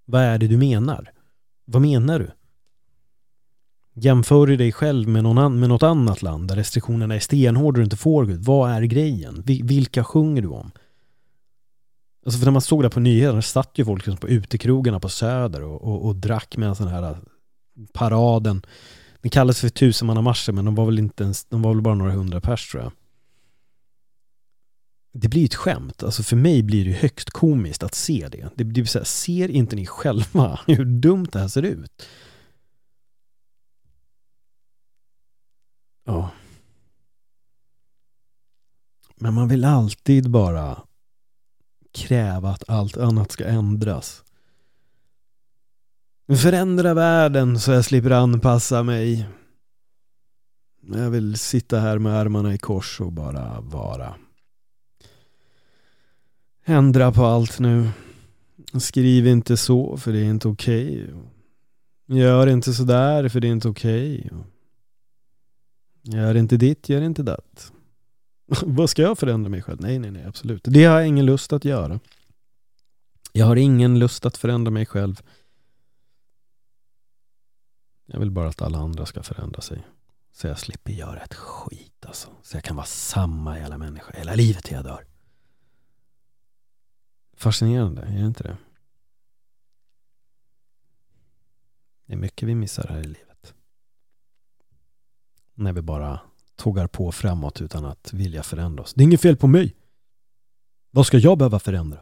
Vad 0.05 0.21
är 0.21 0.37
det 0.37 0.47
du 0.47 0.57
menar? 0.57 1.11
Vad 1.65 1.81
menar 1.81 2.19
du? 2.19 2.31
Jämför 3.93 4.47
du 4.47 4.57
dig 4.57 4.71
själv 4.71 5.09
med, 5.09 5.23
någon 5.23 5.59
med 5.59 5.69
något 5.69 5.83
annat 5.83 6.21
land 6.21 6.47
där 6.47 6.55
restriktionerna 6.55 7.15
är 7.15 7.19
stenhårda 7.19 7.67
och 7.67 7.73
du 7.73 7.83
inte 7.83 7.97
får 7.97 8.25
Gud. 8.25 8.43
Vad 8.43 8.71
är 8.71 8.81
grejen? 8.81 9.43
Vilka 9.45 10.03
sjunger 10.03 10.41
du 10.41 10.47
om? 10.47 10.71
Alltså 12.29 12.39
för 12.39 12.45
när 12.45 12.51
man 12.51 12.61
såg 12.61 12.83
det 12.83 12.89
på 12.89 12.99
nyheterna 12.99 13.41
satt 13.41 13.71
ju 13.75 13.85
folk 13.85 14.05
liksom 14.05 14.17
på 14.17 14.27
utekrogarna 14.27 14.99
på 14.99 15.09
Söder 15.09 15.63
och, 15.63 15.81
och, 15.81 16.05
och 16.05 16.15
drack 16.15 16.57
med 16.57 16.69
en 16.69 16.75
sån 16.75 16.87
här 16.87 17.03
äh, 17.03 17.17
paraden. 17.93 18.65
Den 19.21 19.29
kallades 19.31 19.61
för 19.61 19.69
tusenmannamarschen 19.69 20.55
men 20.55 20.65
de 20.65 20.75
var 20.75 20.85
väl 20.85 20.99
inte 20.99 21.23
ens, 21.23 21.45
de 21.45 21.61
var 21.61 21.73
väl 21.73 21.81
bara 21.81 21.95
några 21.95 22.11
hundra 22.11 22.41
pers 22.41 22.71
tror 22.71 22.83
jag. 22.83 22.91
Det 25.13 25.27
blir 25.27 25.45
ett 25.45 25.55
skämt. 25.55 26.03
Alltså 26.03 26.23
för 26.23 26.35
mig 26.35 26.63
blir 26.63 26.85
det 26.85 26.91
högst 26.91 27.29
komiskt 27.29 27.83
att 27.83 27.95
se 27.95 28.27
det. 28.31 28.49
Det 28.55 28.63
blir 28.63 28.81
vill 28.81 28.87
säga, 28.87 29.05
ser 29.05 29.51
inte 29.51 29.75
ni 29.75 29.85
själva 29.85 30.59
hur 30.67 30.85
dumt 30.85 31.27
det 31.31 31.39
här 31.39 31.47
ser 31.47 31.63
ut? 31.63 32.07
Ja. 36.05 36.29
Men 39.15 39.33
man 39.33 39.47
vill 39.47 39.65
alltid 39.65 40.29
bara 40.29 40.83
kräva 41.99 42.49
att 42.49 42.69
allt 42.69 42.97
annat 42.97 43.31
ska 43.31 43.45
ändras. 43.45 44.23
Förändra 46.37 46.93
världen 46.93 47.59
så 47.59 47.71
jag 47.71 47.85
slipper 47.85 48.11
anpassa 48.11 48.83
mig. 48.83 49.27
Jag 50.81 51.09
vill 51.09 51.37
sitta 51.37 51.79
här 51.79 51.97
med 51.97 52.13
armarna 52.13 52.53
i 52.53 52.57
kors 52.57 53.01
och 53.01 53.11
bara 53.11 53.61
vara. 53.61 54.15
Ändra 56.65 57.11
på 57.11 57.25
allt 57.25 57.59
nu. 57.59 57.89
Skriv 58.79 59.27
inte 59.27 59.57
så 59.57 59.97
för 59.97 60.13
det 60.13 60.19
är 60.19 60.29
inte 60.29 60.47
okej. 60.47 61.03
Okay. 61.03 62.19
Gör 62.19 62.47
inte 62.47 62.73
sådär 62.73 63.29
för 63.29 63.39
det 63.39 63.47
är 63.47 63.51
inte 63.51 63.69
okej. 63.69 64.29
Okay. 64.31 64.39
Gör 66.01 66.35
inte 66.35 66.57
ditt, 66.57 66.89
gör 66.89 67.01
inte 67.01 67.23
datt. 67.23 67.71
Vad 68.65 68.89
ska 68.89 69.01
jag 69.01 69.17
förändra 69.17 69.49
mig 69.49 69.61
själv? 69.61 69.81
Nej, 69.81 69.99
nej, 69.99 70.11
nej, 70.11 70.25
absolut. 70.25 70.63
Det 70.63 70.85
har 70.85 70.99
jag 70.99 71.07
ingen 71.07 71.25
lust 71.25 71.53
att 71.53 71.65
göra. 71.65 71.99
Jag 73.31 73.45
har 73.45 73.55
ingen 73.55 73.99
lust 73.99 74.25
att 74.25 74.37
förändra 74.37 74.71
mig 74.71 74.85
själv. 74.85 75.21
Jag 78.05 78.19
vill 78.19 78.31
bara 78.31 78.49
att 78.49 78.61
alla 78.61 78.77
andra 78.77 79.05
ska 79.05 79.23
förändra 79.23 79.61
sig. 79.61 79.87
Så 80.31 80.47
jag 80.47 80.59
slipper 80.59 80.91
göra 80.91 81.19
ett 81.19 81.33
skit 81.33 82.05
alltså. 82.05 82.29
Så 82.43 82.57
jag 82.57 82.63
kan 82.63 82.75
vara 82.75 82.85
samma 82.85 83.59
jävla 83.59 83.77
människa 83.77 84.13
hela 84.17 84.35
livet 84.35 84.63
till 84.63 84.73
jag 84.73 84.83
dör. 84.83 85.05
Fascinerande, 87.33 88.01
är 88.01 88.19
det 88.19 88.25
inte 88.25 88.43
det? 88.43 88.57
Det 92.05 92.13
är 92.13 92.17
mycket 92.17 92.49
vi 92.49 92.55
missar 92.55 92.87
här 92.87 92.99
i 92.99 93.07
livet. 93.07 93.53
När 95.53 95.73
vi 95.73 95.81
bara 95.81 96.19
tågar 96.59 96.87
på 96.87 97.11
framåt 97.11 97.61
utan 97.61 97.85
att 97.85 98.13
vilja 98.13 98.43
förändra 98.43 98.83
oss. 98.83 98.93
Det 98.93 99.01
är 99.01 99.03
inget 99.03 99.21
fel 99.21 99.37
på 99.37 99.47
mig. 99.47 99.75
Vad 100.91 101.05
ska 101.05 101.17
jag 101.17 101.37
behöva 101.37 101.59
förändra? 101.59 101.99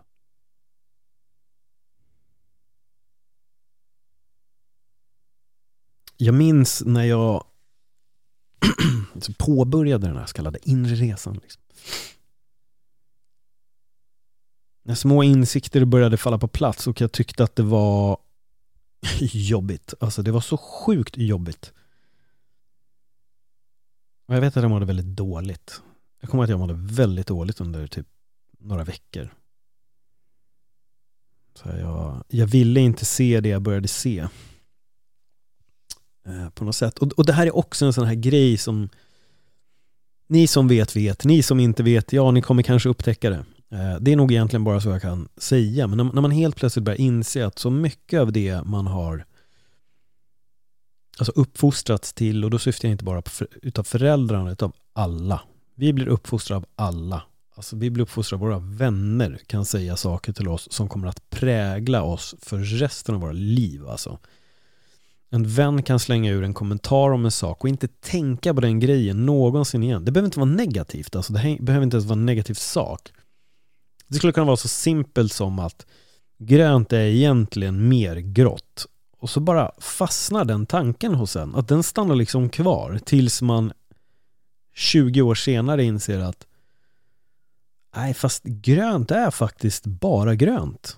Jag 6.17 6.35
minns 6.35 6.83
när 6.85 7.03
jag 7.03 7.43
påbörjade 9.37 10.07
den 10.07 10.17
här 10.17 10.25
så 10.25 10.33
kallade 10.33 10.69
inre 10.69 10.95
resan. 10.95 11.39
Liksom. 11.43 11.61
När 14.83 14.95
små 14.95 15.23
insikter 15.23 15.85
började 15.85 16.17
falla 16.17 16.37
på 16.37 16.47
plats 16.47 16.87
och 16.87 17.01
jag 17.01 17.11
tyckte 17.11 17.43
att 17.43 17.55
det 17.55 17.63
var 17.63 18.19
jobbigt. 19.31 19.93
Alltså 19.99 20.21
det 20.21 20.31
var 20.31 20.41
så 20.41 20.57
sjukt 20.57 21.17
jobbigt. 21.17 21.73
Och 24.27 24.35
jag 24.35 24.41
vet 24.41 24.57
att 24.57 24.63
jag 24.63 24.69
mådde 24.69 24.85
väldigt 24.85 25.05
dåligt. 25.05 25.81
Jag 26.21 26.29
kommer 26.29 26.43
att 26.43 26.49
jag 26.49 26.59
mådde 26.59 26.73
väldigt 26.77 27.27
dåligt 27.27 27.61
under 27.61 27.87
typ 27.87 28.07
några 28.59 28.83
veckor. 28.83 29.33
Så 31.53 31.69
jag, 31.69 32.23
jag 32.27 32.47
ville 32.47 32.79
inte 32.79 33.05
se 33.05 33.41
det 33.41 33.49
jag 33.49 33.61
började 33.61 33.87
se. 33.87 34.27
Eh, 36.27 36.49
på 36.49 36.63
något 36.63 36.75
sätt. 36.75 36.97
Och, 36.97 37.11
och 37.13 37.25
det 37.25 37.33
här 37.33 37.47
är 37.47 37.55
också 37.55 37.85
en 37.85 37.93
sån 37.93 38.07
här 38.07 38.15
grej 38.15 38.57
som 38.57 38.89
ni 40.27 40.47
som 40.47 40.67
vet 40.67 40.95
vet, 40.95 41.23
ni 41.25 41.43
som 41.43 41.59
inte 41.59 41.83
vet, 41.83 42.13
ja 42.13 42.31
ni 42.31 42.41
kommer 42.41 42.63
kanske 42.63 42.89
upptäcka 42.89 43.29
det. 43.29 43.45
Eh, 43.69 43.95
det 43.99 44.11
är 44.11 44.15
nog 44.15 44.31
egentligen 44.31 44.63
bara 44.63 44.81
så 44.81 44.89
jag 44.89 45.01
kan 45.01 45.29
säga, 45.37 45.87
men 45.87 45.97
när 46.13 46.21
man 46.21 46.31
helt 46.31 46.55
plötsligt 46.55 46.85
börjar 46.85 47.01
inse 47.01 47.45
att 47.45 47.59
så 47.59 47.69
mycket 47.69 48.19
av 48.19 48.31
det 48.31 48.61
man 48.65 48.87
har 48.87 49.25
alltså 51.17 51.31
uppfostrats 51.31 52.13
till, 52.13 52.43
och 52.43 52.49
då 52.51 52.59
syftar 52.59 52.87
jag 52.87 52.93
inte 52.93 53.03
bara 53.03 53.21
på 53.21 53.29
för, 53.29 53.47
utav 53.61 53.83
föräldrarna, 53.83 54.51
utan 54.51 54.71
alla. 54.93 55.41
Vi 55.75 55.93
blir 55.93 56.07
uppfostrade 56.07 56.57
av 56.57 56.65
alla. 56.75 57.23
Alltså 57.55 57.75
vi 57.75 57.89
blir 57.89 58.03
uppfostrade 58.03 58.43
av 58.43 58.49
våra 58.49 58.59
vänner 58.59 59.39
kan 59.47 59.65
säga 59.65 59.97
saker 59.97 60.33
till 60.33 60.47
oss 60.47 60.71
som 60.71 60.89
kommer 60.89 61.07
att 61.07 61.29
prägla 61.29 62.03
oss 62.03 62.35
för 62.41 62.57
resten 62.57 63.15
av 63.15 63.21
våra 63.21 63.31
liv. 63.31 63.87
Alltså. 63.87 64.19
En 65.29 65.47
vän 65.47 65.83
kan 65.83 65.99
slänga 65.99 66.31
ur 66.31 66.43
en 66.43 66.53
kommentar 66.53 67.11
om 67.11 67.25
en 67.25 67.31
sak 67.31 67.63
och 67.63 67.69
inte 67.69 67.87
tänka 67.87 68.53
på 68.53 68.61
den 68.61 68.79
grejen 68.79 69.25
någonsin 69.25 69.83
igen. 69.83 70.05
Det 70.05 70.11
behöver 70.11 70.27
inte 70.27 70.39
vara 70.39 70.49
negativt, 70.49 71.15
alltså 71.15 71.33
det 71.33 71.57
behöver 71.61 71.83
inte 71.83 71.97
ens 71.97 72.07
vara 72.07 72.19
en 72.19 72.25
negativ 72.25 72.53
sak. 72.53 73.11
Det 74.07 74.15
skulle 74.15 74.33
kunna 74.33 74.45
vara 74.45 74.57
så 74.57 74.67
simpelt 74.67 75.33
som 75.33 75.59
att 75.59 75.85
grönt 76.39 76.93
är 76.93 76.99
egentligen 76.99 77.87
mer 77.87 78.15
grått. 78.15 78.87
Och 79.27 79.31
så 79.31 79.39
bara 79.39 79.71
fastnar 79.77 80.45
den 80.45 80.65
tanken 80.65 81.15
hos 81.15 81.35
en. 81.35 81.55
Att 81.55 81.67
den 81.67 81.83
stannar 81.83 82.15
liksom 82.15 82.49
kvar 82.49 82.99
tills 83.05 83.41
man 83.41 83.73
20 84.75 85.21
år 85.21 85.35
senare 85.35 85.83
inser 85.83 86.19
att 86.19 86.47
nej, 87.95 88.13
fast 88.13 88.43
grönt 88.43 89.11
är 89.11 89.31
faktiskt 89.31 89.85
bara 89.85 90.35
grönt. 90.35 90.97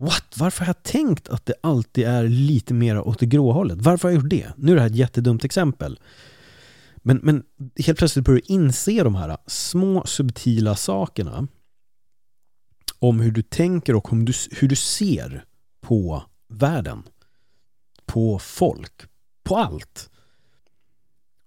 What? 0.00 0.34
Varför 0.36 0.64
har 0.64 0.68
jag 0.68 0.82
tänkt 0.82 1.28
att 1.28 1.46
det 1.46 1.54
alltid 1.60 2.04
är 2.06 2.28
lite 2.28 2.74
mer 2.74 2.98
åt 2.98 3.18
det 3.18 3.26
grå 3.26 3.52
hållet? 3.52 3.78
Varför 3.80 4.08
har 4.08 4.14
jag 4.14 4.22
gjort 4.22 4.30
det? 4.30 4.52
Nu 4.56 4.72
är 4.72 4.76
det 4.76 4.82
här 4.82 4.90
ett 4.90 4.96
jättedumt 4.96 5.44
exempel. 5.44 6.00
Men, 6.96 7.20
men 7.22 7.42
helt 7.86 7.98
plötsligt 7.98 8.24
börjar 8.24 8.42
du 8.46 8.54
inse 8.54 9.02
de 9.02 9.14
här 9.14 9.36
små 9.46 10.06
subtila 10.06 10.76
sakerna 10.76 11.48
om 12.98 13.20
hur 13.20 13.30
du 13.30 13.42
tänker 13.42 13.94
och 13.94 14.12
om 14.12 14.24
du, 14.24 14.32
hur 14.50 14.68
du 14.68 14.76
ser 14.76 15.44
på 15.80 16.24
världen, 16.50 17.02
på 18.06 18.38
folk, 18.38 19.02
på 19.42 19.56
allt. 19.56 20.10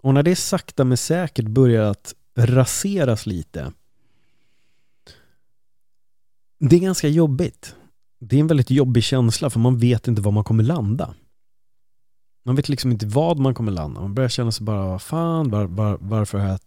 Och 0.02 0.14
när 0.14 0.24
det 0.24 0.36
sakta 0.36 0.84
men 0.84 0.98
säkert 0.98 1.48
börjar 1.48 1.84
att 1.84 2.14
raseras 2.36 3.26
lite 3.26 3.72
det 6.70 6.76
är 6.76 6.80
ganska 6.80 7.08
jobbigt. 7.08 7.76
Det 8.20 8.36
är 8.36 8.40
en 8.40 8.48
väldigt 8.48 8.72
jobbig 8.72 9.04
känsla 9.04 9.50
för 9.50 9.60
man 9.60 9.78
vet 9.78 10.08
inte 10.08 10.22
var 10.22 10.32
man 10.32 10.44
kommer 10.44 10.64
landa. 10.64 11.14
Man 12.46 12.56
vet 12.56 12.70
liksom 12.70 12.92
inte 12.92 13.06
vad 13.06 13.40
man 13.40 13.54
kommer 13.54 13.72
landa. 13.72 14.02
Man 14.02 14.14
börjar 14.14 14.30
känna 14.30 14.52
sig 14.52 14.66
bara, 14.66 14.88
vad 14.88 15.02
fan, 15.02 15.50
var, 15.50 15.66
var, 15.66 15.98
varför 16.02 16.38
har 16.38 16.48
jag 16.48 16.60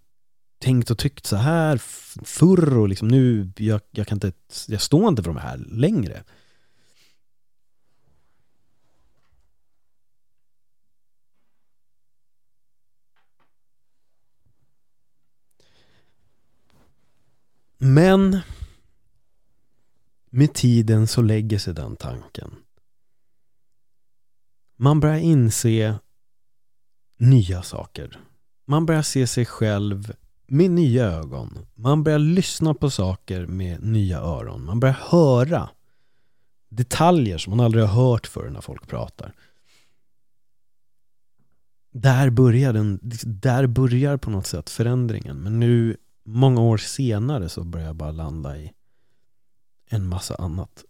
tänkt 0.58 0.90
och 0.90 0.98
tyckt 0.98 1.26
så 1.26 1.36
här 1.36 1.76
förr 2.24 2.78
och 2.78 2.88
liksom 2.88 3.08
nu, 3.08 3.52
jag, 3.56 3.80
jag 3.90 4.06
kan 4.06 4.16
inte, 4.16 4.32
jag 4.68 4.80
står 4.80 5.08
inte 5.08 5.22
för 5.22 5.30
de 5.30 5.40
här 5.40 5.56
längre. 5.56 6.24
Men 17.78 18.38
med 20.30 20.54
tiden 20.54 21.06
så 21.06 21.22
lägger 21.22 21.58
sig 21.58 21.74
den 21.74 21.96
tanken. 21.96 22.54
Man 24.76 25.00
börjar 25.00 25.18
inse 25.18 25.98
nya 27.18 27.62
saker. 27.62 28.20
Man 28.64 28.86
börjar 28.86 29.02
se 29.02 29.26
sig 29.26 29.46
själv 29.46 30.12
med 30.46 30.70
nya 30.70 31.04
ögon. 31.06 31.58
Man 31.74 32.04
börjar 32.04 32.18
lyssna 32.18 32.74
på 32.74 32.90
saker 32.90 33.46
med 33.46 33.82
nya 33.82 34.18
öron. 34.18 34.64
Man 34.64 34.80
börjar 34.80 34.98
höra 35.10 35.68
detaljer 36.68 37.38
som 37.38 37.50
man 37.50 37.66
aldrig 37.66 37.84
har 37.84 38.10
hört 38.10 38.26
förr 38.26 38.50
när 38.50 38.60
folk 38.60 38.86
pratar. 38.86 39.32
Där 41.90 42.30
börjar, 42.30 42.72
den, 42.72 43.00
där 43.24 43.66
börjar 43.66 44.16
på 44.16 44.30
något 44.30 44.46
sätt 44.46 44.70
förändringen. 44.70 45.36
Men 45.36 45.60
nu, 45.60 45.96
många 46.26 46.60
år 46.60 46.76
senare, 46.76 47.48
så 47.48 47.64
börjar 47.64 47.86
jag 47.86 47.96
bara 47.96 48.12
landa 48.12 48.56
i 48.56 48.72
en 49.88 50.08
massa 50.08 50.34
annat. 50.34 50.84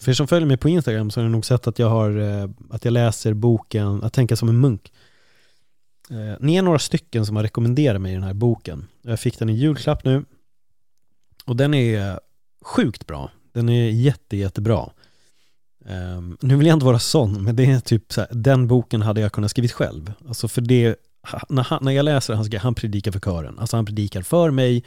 För 0.00 0.10
er 0.10 0.14
som 0.14 0.28
följer 0.28 0.46
mig 0.46 0.56
på 0.56 0.68
Instagram 0.68 1.10
så 1.10 1.20
har 1.20 1.24
ni 1.24 1.32
nog 1.32 1.44
sett 1.44 1.66
att 1.66 1.78
jag 1.78 1.90
har, 1.90 2.18
eh, 2.18 2.50
att 2.70 2.84
jag 2.84 2.92
läser 2.92 3.34
boken 3.34 4.02
Att 4.02 4.12
tänka 4.12 4.36
som 4.36 4.48
en 4.48 4.60
munk. 4.60 4.92
Eh, 6.10 6.34
ni 6.40 6.56
är 6.56 6.62
några 6.62 6.78
stycken 6.78 7.26
som 7.26 7.36
har 7.36 7.42
rekommenderat 7.42 8.00
mig 8.00 8.14
den 8.14 8.22
här 8.22 8.34
boken. 8.34 8.86
Jag 9.02 9.20
fick 9.20 9.38
den 9.38 9.50
i 9.50 9.52
julklapp 9.52 10.04
nu. 10.04 10.24
Och 11.44 11.56
den 11.56 11.74
är 11.74 12.20
sjukt 12.62 13.06
bra. 13.06 13.30
Den 13.52 13.68
är 13.68 13.90
jätte, 13.90 14.36
jättebra. 14.36 14.90
Um, 15.86 16.36
nu 16.40 16.56
vill 16.56 16.66
jag 16.66 16.76
inte 16.76 16.86
vara 16.86 16.98
sån, 16.98 17.44
men 17.44 17.56
det 17.56 17.64
är 17.64 17.80
typ 17.80 18.12
så 18.12 18.20
här, 18.20 18.28
den 18.32 18.68
boken 18.68 19.02
hade 19.02 19.20
jag 19.20 19.32
kunnat 19.32 19.50
skrivit 19.50 19.72
själv. 19.72 20.12
Alltså 20.28 20.48
för 20.48 20.60
det, 20.60 20.96
när, 21.48 21.62
han, 21.62 21.84
när 21.84 21.92
jag 21.92 22.04
läser 22.04 22.34
han, 22.34 22.50
grej, 22.50 22.60
han 22.60 22.74
predikar 22.74 23.12
för 23.12 23.20
kören. 23.20 23.58
Alltså 23.58 23.76
han 23.76 23.86
predikar 23.86 24.22
för 24.22 24.50
mig 24.50 24.84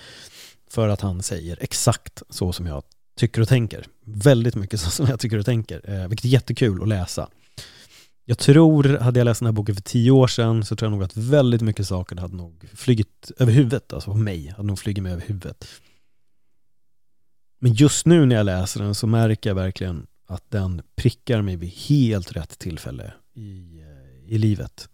för 0.69 0.89
att 0.89 1.02
han 1.02 1.23
säger 1.23 1.58
exakt 1.62 2.23
så 2.30 2.54
som 2.54 2.65
jag 2.65 2.84
tycker 3.17 3.41
och 3.41 3.47
tänker. 3.47 3.86
Väldigt 4.06 4.56
mycket 4.56 4.80
så 4.80 4.89
som 4.89 5.06
jag 5.08 5.19
tycker 5.19 5.38
och 5.38 5.45
tänker, 5.45 6.02
eh, 6.02 6.08
vilket 6.08 6.26
är 6.26 6.30
jättekul 6.30 6.82
att 6.82 6.88
läsa. 6.88 7.30
Jag 8.26 8.38
tror, 8.38 8.84
hade 8.84 9.19
jag 9.19 9.26
läst 9.26 9.39
den 9.39 9.45
här 9.45 9.54
boken 9.54 9.76
för 9.76 9.82
tio 9.82 10.12
år 10.12 10.28
sedan 10.28 10.65
så 10.65 10.76
tror 10.76 10.91
jag 10.91 10.97
nog 10.97 11.04
att 11.04 11.17
väldigt 11.17 11.62
mycket 11.62 11.88
saker 11.88 12.15
hade 12.15 12.36
nog 12.36 12.69
flugit 12.73 13.32
över 13.38 13.54
huvudet, 13.54 13.93
alltså 13.93 14.12
på 14.12 14.17
mig, 14.17 14.47
hade 14.58 14.67
nog 14.67 14.80
flugit 14.80 15.04
mig 15.04 15.12
över 15.12 15.23
huvudet. 15.28 15.67
Men 17.60 17.73
just 17.73 18.06
nu 18.06 18.26
när 18.26 18.36
jag 18.36 18.45
läser 18.45 18.84
den 18.84 18.95
så 18.95 19.08
märker 19.08 19.50
jag 19.50 19.56
verkligen 19.56 20.08
att 20.28 20.52
den 20.52 20.82
prickar 20.95 21.41
mig 21.41 21.56
vid 21.56 21.69
helt 21.69 22.32
rätt 22.32 22.60
tillfälle 22.60 23.13
i, 23.34 23.80
eh, 23.80 24.34
i 24.34 24.38
livet. 24.38 24.89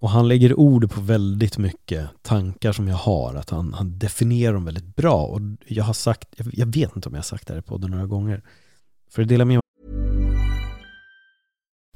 Och 0.00 0.10
han 0.10 0.28
lägger 0.28 0.58
ord 0.58 0.90
på 0.90 1.00
väldigt 1.00 1.58
mycket 1.58 2.10
tankar 2.22 2.72
som 2.72 2.88
jag 2.88 2.96
har, 2.96 3.34
att 3.34 3.50
han, 3.50 3.74
han 3.74 3.98
definierar 3.98 4.54
dem 4.54 4.64
väldigt 4.64 4.96
bra. 4.96 5.24
Och 5.24 5.40
jag 5.66 5.84
har 5.84 5.92
sagt, 5.92 6.28
jag, 6.36 6.46
jag 6.52 6.66
vet 6.66 6.96
inte 6.96 7.08
om 7.08 7.14
jag 7.14 7.18
har 7.18 7.22
sagt 7.22 7.46
det 7.46 7.52
här 7.52 7.60
i 7.60 7.62
podden 7.62 7.90
några 7.90 8.06
gånger, 8.06 8.42
för 9.10 9.22
att 9.22 9.28
dela 9.28 9.44
med 9.44 9.54
mig. 9.54 9.60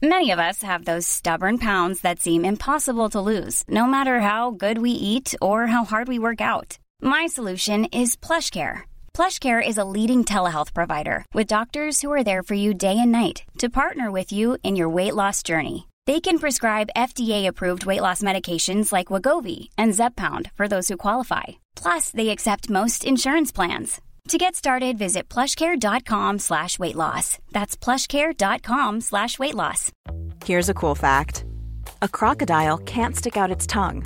Many 0.03 0.33
of 0.33 0.39
us 0.39 0.63
have 0.63 0.85
those 0.85 1.09
stubborn 1.09 1.59
pounds 1.59 2.01
that 2.01 2.21
seem 2.21 2.45
impossible 2.45 3.09
to 3.09 3.21
lose, 3.21 3.65
no 3.69 3.87
matter 3.87 4.21
how 4.21 4.51
good 4.51 4.79
we 4.79 4.91
eat 4.91 5.35
or 5.41 5.67
how 5.67 5.85
hard 5.85 6.09
we 6.09 6.19
work 6.19 6.41
out. 6.41 6.79
My 7.03 7.27
solution 7.29 7.85
is 7.85 8.17
plush 8.17 8.51
care. 8.51 8.85
PlushCare 9.15 9.63
is 9.67 9.79
a 9.79 9.85
leading 9.85 10.25
telehealth 10.25 10.75
provider 10.75 11.25
with 11.33 11.47
doctors 11.47 12.03
who 12.03 12.13
are 12.13 12.25
there 12.25 12.43
for 12.43 12.55
you 12.55 12.75
day 12.75 12.99
and 12.99 13.13
night 13.13 13.45
to 13.59 13.69
partner 13.71 14.11
with 14.11 14.33
you 14.33 14.59
in 14.63 14.77
your 14.77 14.89
weight 14.89 15.15
loss 15.15 15.43
journey. 15.43 15.87
They 16.07 16.21
can 16.21 16.39
prescribe 16.39 16.91
FDA-approved 16.95 17.87
weight 17.87 18.03
loss 18.03 18.23
medications 18.23 18.93
like 18.93 19.09
Wagovi 19.09 19.71
and 19.79 19.95
Zepbound 19.95 20.51
for 20.55 20.69
those 20.69 20.89
who 20.89 20.99
qualify. 20.99 21.45
Plus, 21.77 22.11
they 22.11 22.29
accept 22.29 22.69
most 22.69 23.05
insurance 23.05 23.51
plans. 23.51 24.03
To 24.29 24.39
get 24.39 24.55
started, 24.55 24.99
visit 24.99 25.29
plushcare.com 25.31 26.39
slash 26.41 26.79
weight 26.79 26.95
loss. 26.97 27.39
That's 27.53 27.77
plushcare.com 27.77 29.01
slash 29.01 29.39
weight 29.39 29.55
loss. 29.55 29.93
Here's 30.45 30.69
a 30.69 30.75
cool 30.75 30.95
fact. 30.95 31.45
A 32.03 32.09
crocodile 32.09 32.79
can't 32.79 33.17
stick 33.17 33.37
out 33.37 33.51
its 33.51 33.67
tongue. 33.67 34.05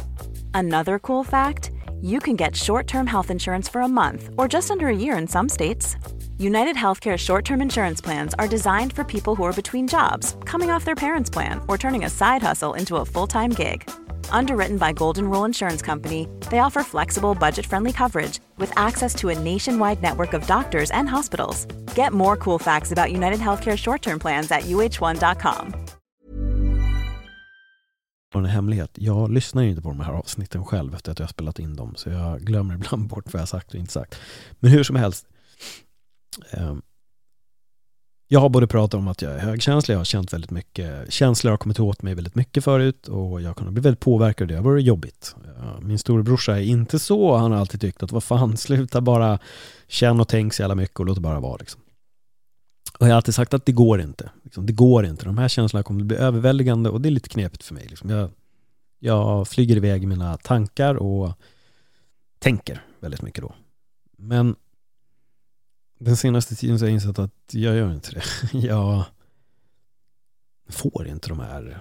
Another 0.55 0.99
cool 1.01 1.25
fact, 1.25 1.71
you 2.01 2.21
can 2.21 2.37
get 2.37 2.55
short-term 2.55 3.07
health 3.09 3.31
insurance 3.31 3.69
for 3.69 3.81
a 3.81 3.89
month 3.89 4.31
or 4.37 4.47
just 4.47 4.71
under 4.71 4.87
a 4.89 4.97
year 4.97 5.17
in 5.17 5.27
some 5.27 5.49
states. 5.49 5.97
United 6.41 6.77
Healthcare 6.77 7.17
short 7.17 7.45
term 7.45 7.61
insurance 7.61 8.01
plans 8.01 8.33
are 8.39 8.47
designed 8.47 8.93
for 8.93 9.03
people 9.03 9.35
who 9.35 9.43
are 9.43 9.53
between 9.53 9.89
jobs, 9.89 10.37
coming 10.45 10.71
off 10.71 10.85
their 10.85 10.95
parents' 10.95 11.31
plan, 11.31 11.61
or 11.67 11.77
turning 11.77 12.05
a 12.05 12.11
side 12.11 12.43
hustle 12.43 12.75
into 12.75 12.97
a 12.97 13.05
full 13.05 13.27
time 13.27 13.51
gig. 13.51 13.91
Underwritten 14.31 14.79
by 14.79 14.93
Golden 14.93 15.29
Rule 15.29 15.45
Insurance 15.47 15.83
Company, 15.83 16.29
they 16.51 16.61
offer 16.61 16.85
flexible, 16.85 17.35
budget 17.35 17.67
friendly 17.67 17.93
coverage 17.93 18.39
with 18.57 18.73
access 18.77 19.15
to 19.17 19.31
a 19.31 19.39
nationwide 19.39 20.01
network 20.01 20.33
of 20.33 20.47
doctors 20.47 20.91
and 20.91 21.09
hospitals. 21.09 21.67
Get 21.97 22.13
more 22.13 22.37
cool 22.37 22.59
facts 22.59 22.93
about 22.93 23.11
United 23.11 23.41
Healthcare 23.41 23.77
short 23.77 24.03
term 24.03 24.19
plans 24.19 24.51
at 24.51 24.63
uh1.com. 24.63 25.75
En 28.35 28.45
hemlighet. 28.45 28.91
Jag 28.95 29.31
lyssnar 29.31 29.63
ju 29.63 29.71
inte 29.71 29.83
på 29.83 29.89
de 29.89 30.01
här 30.01 30.13
avsnitten 30.13 30.65
själv 30.65 30.95
efter 30.95 31.13
att 31.13 31.19
jag 31.19 31.27
har 31.27 31.31
spelat 31.31 31.59
in 31.59 31.77
dem, 31.77 31.95
så 31.97 32.11
jag 32.11 32.41
glömmer 32.41 32.75
ibland 32.75 33.09
bort 33.09 33.33
vad 33.33 33.41
jag 33.43 33.49
sagt 33.49 33.75
och 33.75 33.81
inte 33.81 33.93
sagt. 33.93 34.21
Men 34.61 34.71
hur 34.71 34.83
som 34.85 34.97
helst, 34.97 35.27
Ehm, 36.51 36.83
jag 38.29 38.41
har 38.41 38.49
både 38.49 38.67
pratat 38.67 38.99
om 38.99 39.09
att 39.09 39.23
jag 39.23 39.33
är 39.33 39.39
högkänslig, 39.39 39.95
jag 39.95 40.01
har 40.01 40.05
känt 40.05 40.33
väldigt 40.33 40.51
mycket, 40.51 41.13
känslor 41.13 41.51
har 41.51 41.59
kommit 41.59 41.81
åt 41.81 42.03
mig 42.03 42.15
väldigt 42.15 42.35
mycket 42.35 42.65
förut 42.65 43.09
och 43.09 43.43
jag 43.43 43.57
kan 43.57 43.75
bli 43.75 43.83
väldigt 43.83 44.01
påverkad 44.01 44.45
och 44.45 44.49
det 44.49 44.55
har 44.55 44.63
varit 44.63 44.85
jobbigt. 44.85 45.37
Ehm, 45.59 45.87
min 45.89 45.99
storebrorsa 45.99 46.59
är 46.59 46.63
inte 46.63 46.99
så, 46.99 47.37
han 47.37 47.53
har 47.53 47.59
alltid 47.59 47.81
tyckt 47.81 48.03
att 48.03 48.13
vad 48.13 48.25
fan, 48.25 48.57
sluta 48.57 49.01
bara 49.01 49.39
känna 49.89 50.21
och 50.23 50.29
tänk 50.29 50.55
så 50.55 50.63
jävla 50.63 50.75
mycket 50.75 51.01
och 51.01 51.07
låt 51.07 51.15
det 51.15 51.21
bara 51.21 51.41
vara 51.41 51.57
liksom. 51.57 51.81
Och 52.99 53.07
jag 53.07 53.13
har 53.13 53.17
alltid 53.17 53.35
sagt 53.35 53.55
att 53.55 53.67
det 53.67 53.73
går 53.73 54.01
inte. 54.01 54.31
Liksom, 54.45 54.67
det 54.67 54.73
går 54.73 55.07
inte. 55.07 55.25
De 55.25 55.39
här 55.39 55.49
känslorna 55.49 55.83
kommer 55.83 56.01
att 56.01 56.07
bli 56.07 56.17
överväldigande 56.17 56.91
och 56.91 57.01
det 57.01 57.09
är 57.09 57.11
lite 57.11 57.29
knepigt 57.29 57.65
för 57.65 57.75
mig. 57.75 57.87
Liksom. 57.89 58.11
Jag, 58.11 58.31
jag 58.99 59.49
flyger 59.49 59.77
iväg 59.77 60.03
i 60.03 60.07
mina 60.07 60.37
tankar 60.37 60.95
och 60.95 61.33
tänker 62.39 62.83
väldigt 63.01 63.23
mycket 63.23 63.43
då. 63.43 63.55
Men 64.17 64.57
den 65.99 66.17
senaste 66.17 66.57
tiden 66.57 66.79
så 66.79 66.85
har 66.85 66.89
jag 66.89 66.95
insett 66.95 67.19
att 67.19 67.31
jag 67.51 67.77
gör 67.77 67.93
inte 67.93 68.11
det. 68.13 68.23
Jag 68.67 69.05
får 70.69 71.07
inte 71.07 71.29
de 71.29 71.41
här 71.41 71.81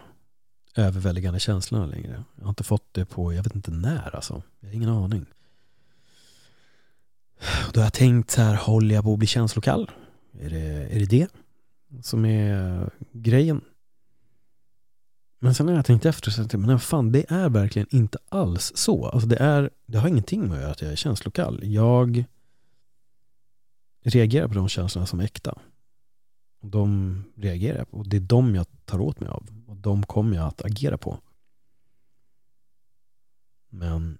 överväldigande 0.75 1.39
känslorna 1.39 1.85
längre. 1.85 2.23
Jag 2.35 2.43
har 2.43 2.49
inte 2.49 2.63
fått 2.63 2.93
det 2.93 3.05
på, 3.05 3.33
jag 3.33 3.43
vet 3.43 3.55
inte 3.55 3.71
när 3.71 4.15
alltså. 4.15 4.41
Jag 4.59 4.69
har 4.69 4.75
ingen 4.75 4.89
aning. 4.89 5.25
Då 7.73 7.79
har 7.79 7.85
jag 7.85 7.93
tänkt 7.93 8.31
så 8.31 8.41
här, 8.41 8.55
håller 8.55 8.95
jag 8.95 9.03
på 9.03 9.13
att 9.13 9.19
bli 9.19 9.27
känslokall? 9.27 9.91
Är 10.39 10.49
det 10.49 10.59
är 10.59 10.99
det, 10.99 11.05
det 11.05 11.29
som 12.03 12.25
är 12.25 12.89
grejen? 13.11 13.61
Men 15.39 15.55
sen 15.55 15.67
har 15.67 15.75
jag 15.75 15.85
tänkt 15.85 16.05
efter, 16.05 16.31
så 16.31 16.57
men 16.57 16.79
fan, 16.79 17.11
det 17.11 17.25
är 17.29 17.49
verkligen 17.49 17.87
inte 17.91 18.17
alls 18.29 18.71
så. 18.75 19.05
Alltså 19.05 19.27
det, 19.27 19.37
är, 19.37 19.69
det 19.85 19.97
har 19.97 20.07
ingenting 20.07 20.47
med 20.47 20.51
att 20.51 20.61
göra 20.61 20.71
att 20.71 20.81
jag 20.81 20.91
är 20.91 20.95
känslokall. 20.95 21.59
Jag 21.63 22.25
reagerar 24.09 24.47
på 24.47 24.53
de 24.53 24.67
känslorna 24.67 25.05
som 25.05 25.19
äkta. 25.19 25.57
Och 26.61 26.69
de 26.69 27.23
reagerar 27.35 27.77
jag 27.77 27.91
på. 27.91 27.97
Och 27.97 28.09
det 28.09 28.17
är 28.17 28.21
de 28.21 28.55
jag 28.55 28.65
tar 28.85 28.99
åt 28.99 29.19
mig 29.19 29.29
av. 29.29 29.47
Och 29.67 29.77
de 29.77 30.03
kommer 30.03 30.35
jag 30.35 30.47
att 30.47 30.65
agera 30.65 30.97
på. 30.97 31.19
Men 33.69 34.17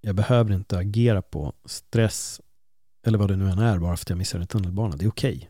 jag 0.00 0.14
behöver 0.14 0.54
inte 0.54 0.78
agera 0.78 1.22
på 1.22 1.52
stress 1.64 2.40
eller 3.06 3.18
vad 3.18 3.28
det 3.28 3.36
nu 3.36 3.50
än 3.50 3.58
är 3.58 3.78
bara 3.78 3.96
för 3.96 4.04
att 4.04 4.10
jag 4.10 4.18
missar 4.18 4.40
en 4.40 4.46
tunnelbana. 4.46 4.96
Det 4.96 5.04
är 5.04 5.08
okej. 5.08 5.36
Okay. 5.36 5.48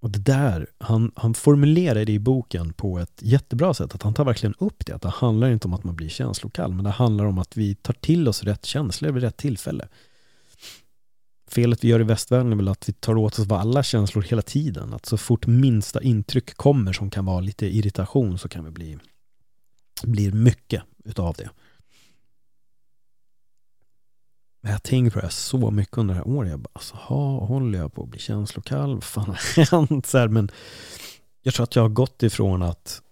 Och 0.00 0.10
det 0.10 0.18
där, 0.18 0.66
han, 0.78 1.12
han 1.16 1.34
formulerar 1.34 2.04
det 2.04 2.12
i 2.12 2.18
boken 2.18 2.72
på 2.72 2.98
ett 2.98 3.22
jättebra 3.22 3.74
sätt. 3.74 3.94
Att 3.94 4.02
han 4.02 4.14
tar 4.14 4.24
verkligen 4.24 4.54
upp 4.58 4.86
det. 4.86 4.92
Att 4.92 5.02
det 5.02 5.08
handlar 5.08 5.50
inte 5.50 5.68
om 5.68 5.74
att 5.74 5.84
man 5.84 5.96
blir 5.96 6.08
känslokall. 6.08 6.74
Men 6.74 6.84
det 6.84 6.90
handlar 6.90 7.24
om 7.24 7.38
att 7.38 7.56
vi 7.56 7.74
tar 7.74 7.94
till 7.94 8.28
oss 8.28 8.42
rätt 8.42 8.64
känslor 8.64 9.12
vid 9.12 9.22
rätt 9.22 9.36
tillfälle. 9.36 9.88
Felet 11.50 11.84
vi 11.84 11.88
gör 11.88 12.00
i 12.00 12.04
västvärlden 12.04 12.52
är 12.52 12.56
väl 12.56 12.68
att 12.68 12.88
vi 12.88 12.92
tar 12.92 13.16
åt 13.16 13.38
oss 13.38 13.46
av 13.46 13.52
alla 13.52 13.82
känslor 13.82 14.22
hela 14.22 14.42
tiden. 14.42 14.94
Att 14.94 15.06
så 15.06 15.16
fort 15.16 15.46
minsta 15.46 16.02
intryck 16.02 16.54
kommer 16.54 16.92
som 16.92 17.10
kan 17.10 17.24
vara 17.24 17.40
lite 17.40 17.66
irritation 17.66 18.38
så 18.38 18.48
kan 18.48 18.64
vi 18.64 18.70
bli 18.70 18.98
blir 20.02 20.32
mycket 20.32 20.82
utav 21.04 21.34
det. 21.38 21.50
Men 24.60 24.72
jag 24.72 24.82
tänker 24.82 25.10
på 25.10 25.18
det 25.18 25.26
här 25.26 25.30
så 25.30 25.70
mycket 25.70 25.98
under 25.98 26.14
det 26.14 26.20
här 26.20 26.28
året. 26.28 26.50
Jag 26.50 26.60
bara, 26.60 26.70
alltså, 26.72 26.96
ha, 26.96 27.46
håller 27.46 27.78
jag 27.78 27.94
på 27.94 28.02
att 28.02 28.08
bli 28.08 28.18
känslokall? 28.20 28.94
Vad 28.94 29.04
fan 29.04 29.26
har 29.26 29.70
hänt? 29.70 30.06
Så 30.06 30.18
här, 30.18 30.28
men 30.28 30.50
jag 31.42 31.54
tror 31.54 31.64
att 31.64 31.76
jag 31.76 31.82
har 31.82 31.88
gått 31.88 32.22
ifrån 32.22 32.62
att 32.62 33.02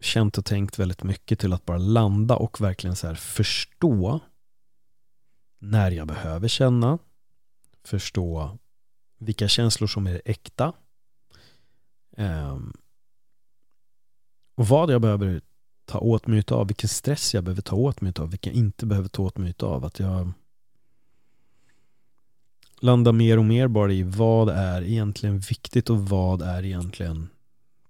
känt 0.00 0.38
och 0.38 0.44
tänkt 0.44 0.78
väldigt 0.78 1.02
mycket 1.02 1.38
till 1.38 1.52
att 1.52 1.64
bara 1.64 1.78
landa 1.78 2.36
och 2.36 2.60
verkligen 2.60 2.96
så 2.96 3.06
här 3.06 3.14
förstå 3.14 4.20
när 5.70 5.90
jag 5.90 6.06
behöver 6.06 6.48
känna, 6.48 6.98
förstå 7.84 8.58
vilka 9.18 9.48
känslor 9.48 9.88
som 9.88 10.06
är 10.06 10.22
äkta 10.24 10.72
ehm, 12.16 12.72
och 14.54 14.68
vad 14.68 14.90
jag 14.90 15.00
behöver 15.00 15.40
ta 15.84 15.98
åt 15.98 16.26
mig 16.26 16.44
av, 16.50 16.66
vilken 16.66 16.88
stress 16.88 17.34
jag 17.34 17.44
behöver 17.44 17.62
ta 17.62 17.76
åt 17.76 18.00
mig 18.00 18.12
av, 18.18 18.30
vilken 18.30 18.52
jag 18.52 18.58
inte 18.58 18.86
behöver 18.86 19.08
ta 19.08 19.22
åt 19.22 19.38
mig 19.38 19.54
av. 19.58 19.84
Att 19.84 19.98
jag 19.98 20.32
landar 22.80 23.12
mer 23.12 23.38
och 23.38 23.44
mer 23.44 23.68
bara 23.68 23.92
i 23.92 24.02
vad 24.02 24.48
är 24.48 24.82
egentligen 24.82 25.38
viktigt 25.38 25.90
och 25.90 26.08
vad 26.08 26.42
är 26.42 26.64
egentligen 26.64 27.28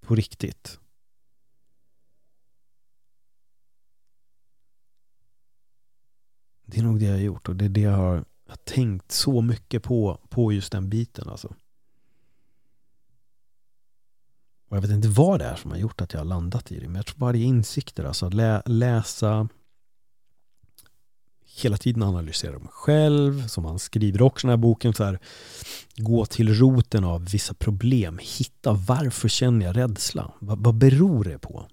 på 0.00 0.14
riktigt. 0.14 0.80
Det 6.66 6.78
är 6.78 6.82
nog 6.82 7.00
det 7.00 7.06
jag 7.06 7.12
har 7.12 7.20
gjort 7.20 7.48
och 7.48 7.56
det 7.56 7.64
är 7.64 7.68
det 7.68 7.80
jag 7.80 7.96
har, 7.96 8.24
tänkt 8.64 9.12
så 9.12 9.40
mycket 9.40 9.82
på, 9.82 10.20
på 10.28 10.52
just 10.52 10.72
den 10.72 10.88
biten 10.88 11.28
alltså. 11.28 11.54
Och 14.68 14.76
jag 14.76 14.82
vet 14.82 14.90
inte 14.90 15.08
vad 15.08 15.40
det 15.40 15.44
är 15.44 15.56
som 15.56 15.70
har 15.70 15.78
gjort 15.78 16.00
att 16.00 16.12
jag 16.12 16.20
har 16.20 16.24
landat 16.24 16.72
i 16.72 16.80
det. 16.80 16.86
Men 16.86 16.96
jag 16.96 17.06
tror 17.06 17.18
bara 17.18 17.32
det 17.32 17.38
är 17.38 17.44
insikter. 17.44 18.04
Alltså 18.04 18.26
att 18.26 18.34
lä 18.34 18.62
läsa 18.66 19.48
hela 21.44 21.76
tiden 21.76 22.02
analysera 22.02 22.58
mig 22.58 22.68
själv. 22.70 23.46
Som 23.46 23.64
han 23.64 23.78
skriver 23.78 24.22
också 24.22 24.46
i 24.46 24.48
den 24.48 24.58
här 24.58 24.62
boken. 24.62 24.94
Så 24.94 25.04
här, 25.04 25.18
gå 25.96 26.26
till 26.26 26.54
roten 26.54 27.04
av 27.04 27.24
vissa 27.24 27.54
problem. 27.54 28.18
Hitta 28.22 28.72
varför 28.72 29.28
känner 29.28 29.66
jag 29.66 29.76
rädsla? 29.76 30.32
Vad, 30.38 30.58
vad 30.58 30.74
beror 30.74 31.24
det 31.24 31.38
på? 31.38 31.66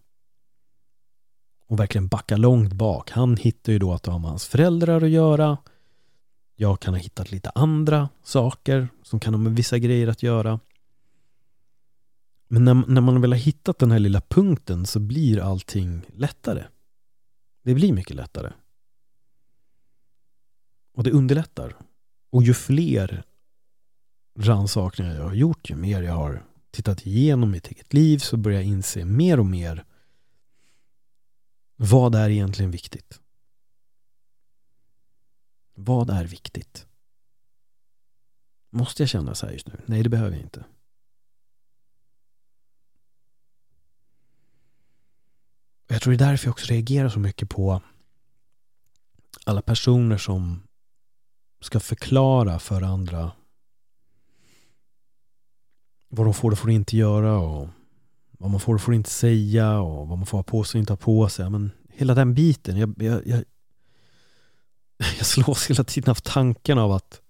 Och 1.74 1.80
verkligen 1.80 2.08
backa 2.08 2.38
långt 2.38 2.74
bak. 2.74 3.12
Han 3.12 3.38
hittar 3.38 3.74
ju 3.74 3.80
då 3.80 3.94
att 3.94 4.04
det 4.04 4.12
har 4.12 4.20
med 4.20 4.30
hans 4.30 4.46
föräldrar 4.46 5.02
att 5.02 5.10
göra. 5.10 5.58
Jag 6.56 6.80
kan 6.80 6.94
ha 6.94 7.02
hittat 7.02 7.32
lite 7.32 7.50
andra 7.50 8.10
saker 8.24 8.88
som 9.04 9.20
kan 9.20 9.34
ha 9.34 9.42
med 9.42 9.56
vissa 9.56 9.78
grejer 9.78 10.08
att 10.08 10.24
göra. 10.24 10.60
Men 12.48 12.66
när, 12.66 12.74
när 12.74 13.02
man 13.02 13.22
väl 13.22 13.32
har 13.32 13.40
hittat 13.40 13.80
den 13.80 13.92
här 13.92 14.00
lilla 14.00 14.22
punkten 14.22 14.86
så 14.86 15.00
blir 15.00 15.40
allting 15.40 16.02
lättare. 16.14 16.64
Det 17.64 17.74
blir 17.74 17.94
mycket 17.94 18.16
lättare. 18.16 18.52
Och 20.94 21.04
det 21.04 21.12
underlättar. 21.12 21.76
Och 22.30 22.44
ju 22.44 22.54
fler 22.54 23.24
rannsakningar 24.40 25.16
jag 25.16 25.24
har 25.24 25.34
gjort, 25.34 25.70
ju 25.70 25.76
mer 25.76 26.02
jag 26.02 26.14
har 26.14 26.44
tittat 26.72 27.06
igenom 27.06 27.52
mitt 27.52 27.68
eget 27.68 27.94
liv 27.94 28.18
så 28.18 28.38
börjar 28.38 28.60
jag 28.60 28.68
inse 28.68 29.06
mer 29.06 29.40
och 29.40 29.46
mer 29.46 29.86
vad 31.76 32.16
är 32.16 32.30
egentligen 32.30 32.72
viktigt? 32.72 33.22
Vad 35.74 36.10
är 36.10 36.26
viktigt? 36.26 36.88
Måste 38.70 39.02
jag 39.02 39.10
känna 39.10 39.36
så 39.36 39.46
här 39.46 39.54
just 39.54 39.68
nu? 39.68 39.82
Nej, 39.86 40.04
det 40.04 40.10
behöver 40.10 40.32
jag 40.32 40.46
inte. 40.46 40.66
Jag 45.88 46.02
tror 46.02 46.14
det 46.14 46.24
är 46.24 46.30
därför 46.30 46.48
jag 46.48 46.52
också 46.52 46.74
reagerar 46.74 47.10
så 47.10 47.20
mycket 47.20 47.50
på 47.50 47.82
alla 49.46 49.62
personer 49.62 50.18
som 50.18 50.64
ska 51.60 51.80
förklara 51.80 52.60
för 52.60 52.82
andra 52.82 53.32
vad 56.08 56.28
de 56.28 56.34
får 56.34 56.52
och 56.52 56.60
får 56.60 56.72
inte 56.72 56.98
göra 56.98 57.38
och 57.38 57.70
vad 58.44 58.52
man 58.52 58.60
får 58.60 58.76
och 58.76 58.82
får 58.82 58.94
inte 58.94 59.10
säga 59.10 59.80
och 59.80 60.08
vad 60.08 60.18
man 60.18 60.26
får 60.26 60.38
ha 60.38 60.44
på 60.44 60.64
sig 60.64 60.78
och 60.78 60.80
inte 60.80 60.94
ha 60.94 60.98
på 60.98 61.30
sig. 61.30 61.50
Men 61.50 61.72
hela 61.90 62.16
den 62.16 62.34
biten, 62.34 62.78
jag, 62.78 62.94
jag, 62.98 63.28
jag, 63.28 63.44
jag 65.18 65.26
slås 65.26 65.70
hela 65.70 65.84
tiden 65.84 66.12
av 66.12 66.16
tanken 66.16 66.78
av 66.78 66.92
att 66.92 67.22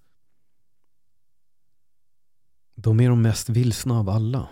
de 2.76 3.00
är 3.00 3.10
de 3.10 3.22
mest 3.22 3.50
vilsna 3.50 4.00
av 4.00 4.10
alla. 4.10 4.48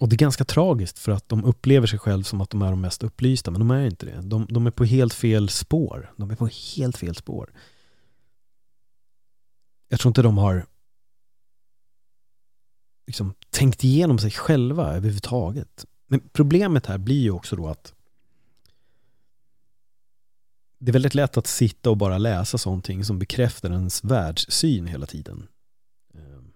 Och 0.00 0.08
det 0.08 0.14
är 0.14 0.18
ganska 0.18 0.44
tragiskt 0.44 0.98
för 0.98 1.12
att 1.12 1.28
de 1.28 1.44
upplever 1.44 1.86
sig 1.86 1.98
själv 1.98 2.22
som 2.22 2.40
att 2.40 2.50
de 2.50 2.62
är 2.62 2.70
de 2.70 2.80
mest 2.80 3.02
upplysta, 3.02 3.50
men 3.50 3.60
de 3.60 3.70
är 3.70 3.86
inte 3.86 4.06
det. 4.06 4.20
De, 4.22 4.46
de 4.50 4.66
är 4.66 4.70
på 4.70 4.84
helt 4.84 5.14
fel 5.14 5.48
spår. 5.48 6.14
De 6.16 6.30
är 6.30 6.36
på 6.36 6.48
helt 6.76 6.96
fel 6.96 7.14
spår. 7.14 7.52
Jag 9.88 10.00
tror 10.00 10.10
inte 10.10 10.22
de 10.22 10.38
har 10.38 10.66
liksom, 13.06 13.34
tänkt 13.50 13.84
igenom 13.84 14.18
sig 14.18 14.30
själva 14.30 14.92
överhuvudtaget. 14.94 15.86
Men 16.06 16.20
problemet 16.32 16.86
här 16.86 16.98
blir 16.98 17.20
ju 17.20 17.30
också 17.30 17.56
då 17.56 17.68
att 17.68 17.94
det 20.78 20.90
är 20.90 20.92
väldigt 20.92 21.14
lätt 21.14 21.36
att 21.36 21.46
sitta 21.46 21.90
och 21.90 21.96
bara 21.96 22.18
läsa 22.18 22.58
sånt 22.58 22.88
som 23.06 23.18
bekräftar 23.18 23.70
ens 23.70 24.04
världssyn 24.04 24.86
hela 24.86 25.06
tiden. 25.06 25.48
Ehm. 26.14 26.52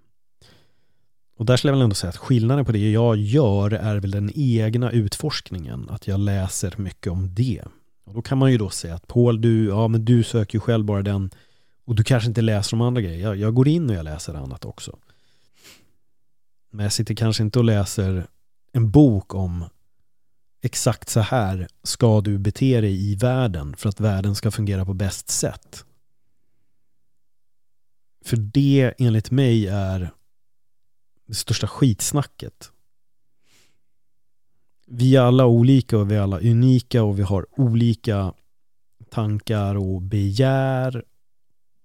Och 1.38 1.46
där 1.46 1.56
skulle 1.56 1.70
jag 1.70 1.76
väl 1.76 1.84
ändå 1.84 1.94
säga 1.94 2.08
att 2.08 2.16
skillnaden 2.16 2.64
på 2.64 2.72
det 2.72 2.90
jag 2.90 3.16
gör 3.16 3.70
är 3.70 3.96
väl 3.96 4.10
den 4.10 4.30
egna 4.34 4.90
utforskningen. 4.90 5.88
Att 5.90 6.06
jag 6.06 6.20
läser 6.20 6.74
mycket 6.76 7.12
om 7.12 7.34
det. 7.34 7.62
Och 8.04 8.14
då 8.14 8.22
kan 8.22 8.38
man 8.38 8.52
ju 8.52 8.58
då 8.58 8.70
säga 8.70 8.94
att 8.94 9.06
Paul, 9.06 9.40
du, 9.40 9.66
ja, 9.66 9.88
men 9.88 10.04
du 10.04 10.22
söker 10.22 10.56
ju 10.56 10.60
själv 10.60 10.84
bara 10.84 11.02
den 11.02 11.30
och 11.84 11.94
du 11.94 12.04
kanske 12.04 12.28
inte 12.28 12.42
läser 12.42 12.76
de 12.76 12.80
andra 12.80 13.00
grejerna. 13.00 13.22
Jag, 13.22 13.36
jag 13.36 13.54
går 13.54 13.68
in 13.68 13.90
och 13.90 13.96
jag 13.96 14.04
läser 14.04 14.34
annat 14.34 14.64
också. 14.64 14.98
Men 16.76 16.82
jag 16.84 16.92
sitter 16.92 17.14
kanske 17.14 17.42
inte 17.42 17.58
och 17.58 17.64
läser 17.64 18.26
en 18.72 18.90
bok 18.90 19.34
om 19.34 19.64
exakt 20.62 21.08
så 21.08 21.20
här 21.20 21.68
ska 21.82 22.20
du 22.20 22.38
bete 22.38 22.80
dig 22.80 23.10
i 23.10 23.14
världen 23.14 23.76
för 23.76 23.88
att 23.88 24.00
världen 24.00 24.34
ska 24.34 24.50
fungera 24.50 24.84
på 24.84 24.94
bäst 24.94 25.28
sätt. 25.28 25.84
För 28.24 28.36
det 28.36 28.94
enligt 28.98 29.30
mig 29.30 29.66
är 29.66 30.10
det 31.26 31.34
största 31.34 31.66
skitsnacket. 31.66 32.72
Vi 34.86 35.16
är 35.16 35.20
alla 35.20 35.46
olika 35.46 35.98
och 35.98 36.10
vi 36.10 36.14
är 36.14 36.20
alla 36.20 36.40
unika 36.40 37.02
och 37.02 37.18
vi 37.18 37.22
har 37.22 37.46
olika 37.60 38.34
tankar 39.10 39.74
och 39.74 40.02
begär 40.02 41.04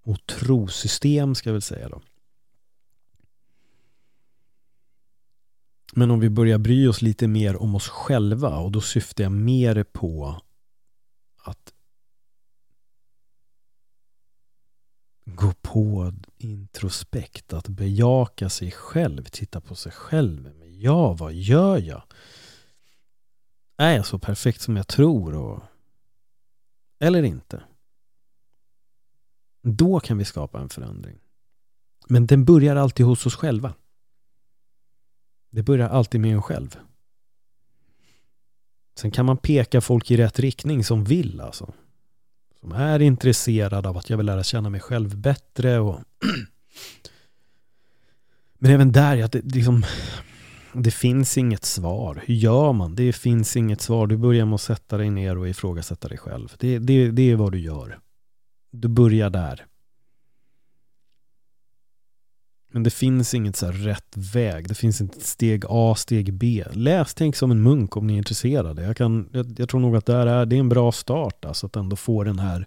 och 0.04 0.26
trosystem 0.26 1.34
ska 1.34 1.48
jag 1.48 1.54
väl 1.54 1.62
säga 1.62 1.88
då. 1.88 2.02
Men 5.96 6.10
om 6.10 6.20
vi 6.20 6.30
börjar 6.30 6.58
bry 6.58 6.86
oss 6.86 7.02
lite 7.02 7.28
mer 7.28 7.56
om 7.56 7.74
oss 7.74 7.88
själva 7.88 8.56
och 8.56 8.72
då 8.72 8.80
syftar 8.80 9.24
jag 9.24 9.32
mer 9.32 9.84
på 9.84 10.40
att 11.36 11.74
gå 15.24 15.52
på 15.52 16.12
introspekt, 16.38 17.52
att 17.52 17.68
bejaka 17.68 18.48
sig 18.48 18.70
själv, 18.70 19.24
titta 19.24 19.60
på 19.60 19.74
sig 19.74 19.92
själv. 19.92 20.52
Ja, 20.64 21.12
vad 21.12 21.32
gör 21.32 21.78
jag? 21.78 22.02
Är 23.76 23.96
jag 23.96 24.06
så 24.06 24.18
perfekt 24.18 24.60
som 24.60 24.76
jag 24.76 24.88
tror? 24.88 25.34
Och... 25.34 25.62
Eller 26.98 27.22
inte? 27.22 27.62
Då 29.62 30.00
kan 30.00 30.18
vi 30.18 30.24
skapa 30.24 30.60
en 30.60 30.68
förändring. 30.68 31.18
Men 32.08 32.26
den 32.26 32.44
börjar 32.44 32.76
alltid 32.76 33.06
hos 33.06 33.26
oss 33.26 33.36
själva. 33.36 33.74
Det 35.52 35.62
börjar 35.62 35.88
alltid 35.88 36.20
med 36.20 36.32
en 36.32 36.42
själv. 36.42 36.76
Sen 38.98 39.10
kan 39.10 39.26
man 39.26 39.36
peka 39.36 39.80
folk 39.80 40.10
i 40.10 40.16
rätt 40.16 40.38
riktning 40.38 40.84
som 40.84 41.04
vill 41.04 41.40
alltså. 41.40 41.72
Som 42.60 42.72
är 42.72 43.02
intresserade 43.02 43.88
av 43.88 43.96
att 43.96 44.10
jag 44.10 44.16
vill 44.16 44.26
lära 44.26 44.42
känna 44.42 44.70
mig 44.70 44.80
själv 44.80 45.16
bättre 45.16 45.78
och 45.78 46.00
Men 48.58 48.70
även 48.70 48.92
där, 48.92 49.22
att 49.22 49.32
det, 49.32 49.54
liksom, 49.54 49.84
det 50.72 50.90
finns 50.90 51.38
inget 51.38 51.64
svar. 51.64 52.22
Hur 52.26 52.34
gör 52.34 52.72
man? 52.72 52.94
Det 52.94 53.12
finns 53.12 53.56
inget 53.56 53.80
svar. 53.80 54.06
Du 54.06 54.16
börjar 54.16 54.46
med 54.46 54.54
att 54.54 54.60
sätta 54.60 54.96
dig 54.96 55.10
ner 55.10 55.38
och 55.38 55.48
ifrågasätta 55.48 56.08
dig 56.08 56.18
själv. 56.18 56.52
Det, 56.58 56.78
det, 56.78 57.10
det 57.10 57.30
är 57.30 57.36
vad 57.36 57.52
du 57.52 57.58
gör. 57.58 57.98
Du 58.70 58.88
börjar 58.88 59.30
där. 59.30 59.66
Men 62.72 62.82
det 62.82 62.90
finns 62.90 63.34
inget 63.34 63.56
så 63.56 63.70
rätt 63.70 64.16
väg. 64.16 64.68
Det 64.68 64.74
finns 64.74 65.00
inte 65.00 65.20
steg 65.20 65.64
A, 65.68 65.94
steg 65.94 66.34
B. 66.34 66.64
Läs 66.72 67.14
Tänk 67.14 67.36
som 67.36 67.50
en 67.50 67.62
munk 67.62 67.96
om 67.96 68.06
ni 68.06 68.12
är 68.12 68.18
intresserade. 68.18 68.82
Jag, 68.82 68.96
kan, 68.96 69.28
jag, 69.32 69.54
jag 69.58 69.68
tror 69.68 69.80
nog 69.80 69.96
att 69.96 70.06
det, 70.06 70.14
är, 70.14 70.46
det 70.46 70.56
är 70.56 70.60
en 70.60 70.68
bra 70.68 70.92
start. 70.92 71.44
Alltså 71.44 71.66
att 71.66 71.76
ändå 71.76 71.96
få 71.96 72.24
den 72.24 72.38
här 72.38 72.66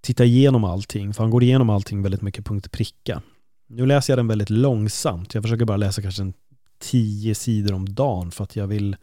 titta 0.00 0.24
igenom 0.24 0.64
allting. 0.64 1.14
För 1.14 1.22
han 1.22 1.30
går 1.30 1.42
igenom 1.42 1.70
allting 1.70 2.02
väldigt 2.02 2.22
mycket 2.22 2.46
punkt 2.46 2.66
och 2.66 2.72
pricka. 2.72 3.22
Nu 3.68 3.86
läser 3.86 4.12
jag 4.12 4.18
den 4.18 4.28
väldigt 4.28 4.50
långsamt. 4.50 5.34
Jag 5.34 5.42
försöker 5.42 5.64
bara 5.64 5.76
läsa 5.76 6.02
kanske 6.02 6.22
en 6.22 6.32
tio 6.78 7.34
sidor 7.34 7.74
om 7.74 7.94
dagen 7.94 8.30
för 8.30 8.44
att 8.44 8.56
jag 8.56 8.66
vill 8.66 8.96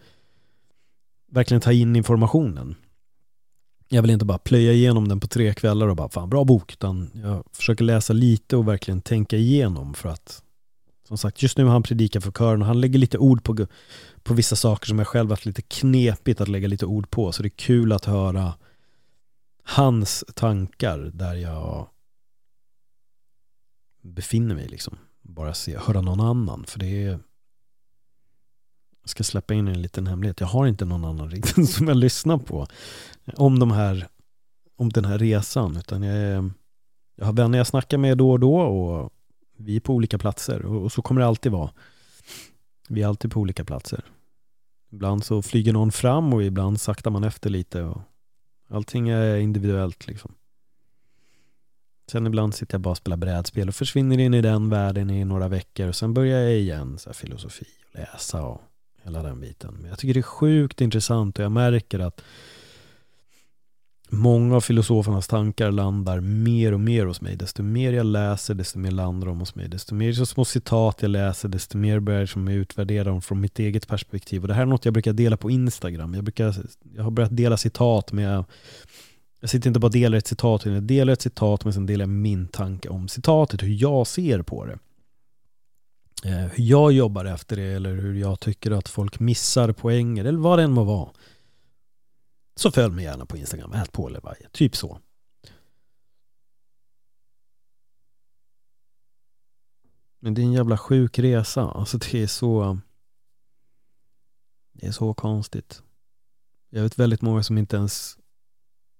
verkligen 1.32 1.62
ta 1.62 1.72
in 1.72 1.96
informationen 1.96 2.76
jag 3.90 4.02
vill 4.02 4.12
inte 4.12 4.26
bara 4.26 4.38
plöja 4.38 4.74
igenom 4.74 5.08
den 5.08 5.20
på 5.20 5.28
tre 5.28 5.54
kvällar 5.54 5.88
och 5.88 5.96
bara 5.96 6.10
fan 6.10 6.30
bra 6.30 6.44
bok. 6.44 6.74
Utan 6.74 7.12
jag 7.14 7.44
försöker 7.54 7.84
läsa 7.84 8.14
lite 8.14 8.58
och 8.58 8.68
verkligen 8.68 9.02
tänka 9.02 9.38
igenom 9.38 9.94
för 9.94 10.10
att 10.10 10.44
som 11.08 11.18
sagt 11.18 11.44
just 11.44 11.58
nu 11.58 11.64
har 11.64 11.72
han 11.72 11.84
predikat 11.84 12.24
för 12.24 12.32
kören 12.32 12.62
och 12.62 12.68
han 12.68 12.82
lägger 12.82 13.00
lite 13.00 13.18
ord 13.18 13.44
på, 13.44 13.68
på 14.24 14.34
vissa 14.34 14.56
saker 14.56 14.88
som 14.88 15.00
jag 15.00 15.08
själv 15.08 15.30
haft 15.30 15.46
lite 15.46 15.62
knepigt 15.62 16.42
att 16.42 16.48
lägga 16.48 16.68
lite 16.68 16.86
ord 16.86 17.10
på. 17.10 17.32
Så 17.32 17.44
det 17.44 17.48
är 17.48 17.58
kul 17.58 17.92
att 17.92 18.06
höra 18.06 18.54
hans 19.64 20.26
tankar 20.36 21.12
där 21.14 21.36
jag 21.36 21.88
befinner 24.02 24.56
mig 24.56 24.68
liksom. 24.68 24.98
Bara 25.22 25.54
se, 25.54 25.78
höra 25.78 26.02
någon 26.02 26.20
annan. 26.20 26.66
För 26.68 26.80
det 26.80 27.04
är 27.04 27.20
jag 29.10 29.12
ska 29.12 29.24
släppa 29.24 29.54
in 29.54 29.68
en 29.68 29.82
liten 29.82 30.08
hemlighet. 30.08 30.40
Jag 30.40 30.48
har 30.48 30.68
inte 30.68 30.86
någon 30.86 31.06
annan 31.06 31.30
riktigt 31.30 31.70
som 31.76 31.88
jag 31.88 31.98
lyssnar 31.98 32.38
på 32.38 32.68
om, 33.36 33.60
de 33.60 33.72
här, 33.72 34.08
om 34.78 34.90
den 34.90 35.06
här 35.06 35.18
resan. 35.18 35.78
Utan 35.78 36.04
jag, 36.04 36.18
är, 36.18 36.52
jag 37.16 37.26
har 37.26 37.34
vänner 37.34 37.58
jag 37.58 37.68
snackar 37.68 37.98
med 37.98 38.18
då 38.18 38.32
och 38.32 38.40
då 38.40 38.60
och 38.60 39.14
vi 39.58 39.76
är 39.76 39.80
på 39.80 39.94
olika 39.94 40.18
platser. 40.18 40.66
Och, 40.66 40.84
och 40.84 40.92
så 40.92 41.02
kommer 41.02 41.22
det 41.22 41.28
alltid 41.28 41.52
vara. 41.52 41.72
Vi 42.90 43.02
är 43.02 43.08
alltid 43.08 43.32
på 43.32 43.40
olika 43.40 43.66
platser. 43.66 44.04
Ibland 44.92 45.24
så 45.24 45.42
flyger 45.42 45.74
någon 45.74 45.92
fram 45.92 46.34
och 46.34 46.44
ibland 46.44 46.82
saktar 46.82 47.12
man 47.12 47.24
efter 47.24 47.50
lite. 47.50 47.84
Och 47.84 48.02
allting 48.70 49.10
är 49.10 49.38
individuellt 49.38 50.08
liksom. 50.08 50.36
Sen 52.12 52.28
ibland 52.28 52.56
sitter 52.56 52.74
jag 52.76 52.82
bara 52.82 52.92
och 52.92 52.98
spelar 52.98 53.18
brädspel 53.18 53.68
och 53.68 53.76
försvinner 53.76 54.18
in 54.18 54.34
i 54.34 54.42
den 54.42 54.70
världen 54.70 55.10
i 55.10 55.26
några 55.26 55.48
veckor 55.48 55.88
och 55.88 55.96
sen 55.96 56.14
börjar 56.14 56.40
jag 56.40 56.54
igen 56.58 56.98
så 56.98 57.10
här 57.10 57.14
filosofi 57.14 57.66
och 57.88 58.00
läsa 58.00 58.44
och 58.44 58.62
hela 59.10 59.30
den 59.30 59.40
biten. 59.40 59.78
Men 59.80 59.90
jag 59.90 60.00
tycker 60.00 60.14
det 60.14 60.20
är 60.20 60.22
sjukt 60.22 60.82
intressant 60.82 61.40
och 61.40 61.46
jag 61.46 61.52
märker 61.52 62.00
att 62.00 62.22
många 64.10 64.56
av 64.56 64.62
filosofernas 64.62 65.28
tankar 65.28 65.72
landar 65.72 66.20
mer 66.20 66.74
och 66.74 66.80
mer 66.80 67.06
hos 67.06 67.22
mig. 67.22 67.36
Desto 67.36 67.64
mer 67.64 67.94
jag 67.94 68.06
läser, 68.06 68.54
desto 68.54 68.80
mer 68.80 68.92
landar 68.92 69.28
de 69.28 69.40
hos 69.40 69.56
mig. 69.56 69.68
Desto 69.68 69.96
mer 69.96 70.14
så 70.14 70.26
små 70.26 70.46
citat 70.46 70.98
jag 71.02 71.12
läser, 71.12 71.50
desto 71.50 71.78
mer 71.78 72.00
börjar 72.00 72.30
jag 72.36 72.54
utvärdera 72.54 73.04
dem 73.04 73.22
från 73.22 73.42
mitt 73.42 73.60
eget 73.60 73.88
perspektiv. 73.88 74.42
Och 74.42 74.48
det 74.48 74.54
här 74.54 74.62
är 74.62 74.66
något 74.66 74.86
jag 74.86 74.94
brukar 74.94 75.14
dela 75.14 75.38
på 75.38 75.52
Instagram. 75.52 76.14
Jag, 76.14 76.24
brukar, 76.24 76.56
jag 76.96 77.04
har 77.04 77.12
börjat 77.12 77.38
dela 77.38 77.58
citat 77.58 78.12
med 78.12 78.44
jag 79.42 79.50
sitter 79.50 79.68
inte 79.68 79.80
bara 79.80 79.88
och 79.88 79.94
delar 79.94 80.18
ett 80.18 80.28
citat, 80.28 80.62
utan 80.62 80.74
jag 80.74 80.84
delar 80.84 81.14
ett 81.14 81.22
citat 81.22 81.64
men 81.64 81.74
sen 81.74 81.86
delar 81.86 82.04
jag 82.04 82.10
min 82.10 82.48
tanke 82.48 82.90
om 82.90 83.08
citatet, 83.08 83.64
hur 83.64 83.82
jag 83.82 84.08
ser 84.08 84.42
på 84.42 84.66
det. 84.66 84.80
Eh, 86.24 86.32
hur 86.32 86.64
jag 86.64 86.92
jobbar 86.92 87.26
efter 87.26 87.56
det 87.56 87.64
eller 87.64 87.96
hur 87.96 88.16
jag 88.16 88.40
tycker 88.40 88.72
att 88.72 88.90
folk 88.90 89.20
missar 89.20 89.72
poänger 89.72 90.26
eller 90.26 90.40
vad 90.40 90.60
det 90.60 90.64
än 90.64 90.72
må 90.72 90.84
vara. 90.84 91.10
Så 92.56 92.72
följ 92.72 92.94
mig 92.94 93.04
gärna 93.04 93.26
på 93.26 93.38
Instagram, 93.38 93.74
ät 93.74 93.92
på 93.92 94.10
Levaje, 94.10 94.50
typ 94.52 94.76
så. 94.76 95.00
Men 100.20 100.34
det 100.34 100.42
är 100.42 100.44
en 100.44 100.54
jävla 100.54 100.78
sjuk 100.78 101.20
resa. 101.20 101.62
Alltså 101.62 101.98
det 101.98 102.14
är 102.24 102.28
så 102.28 102.80
Det 104.72 104.88
är 104.88 104.92
så 104.92 105.14
konstigt. 105.14 105.84
Jag 106.70 106.84
vet 106.84 107.00
väldigt 107.00 107.22
många 107.22 107.44
som 107.44 107.58
inte 107.58 107.76
ens 107.78 108.18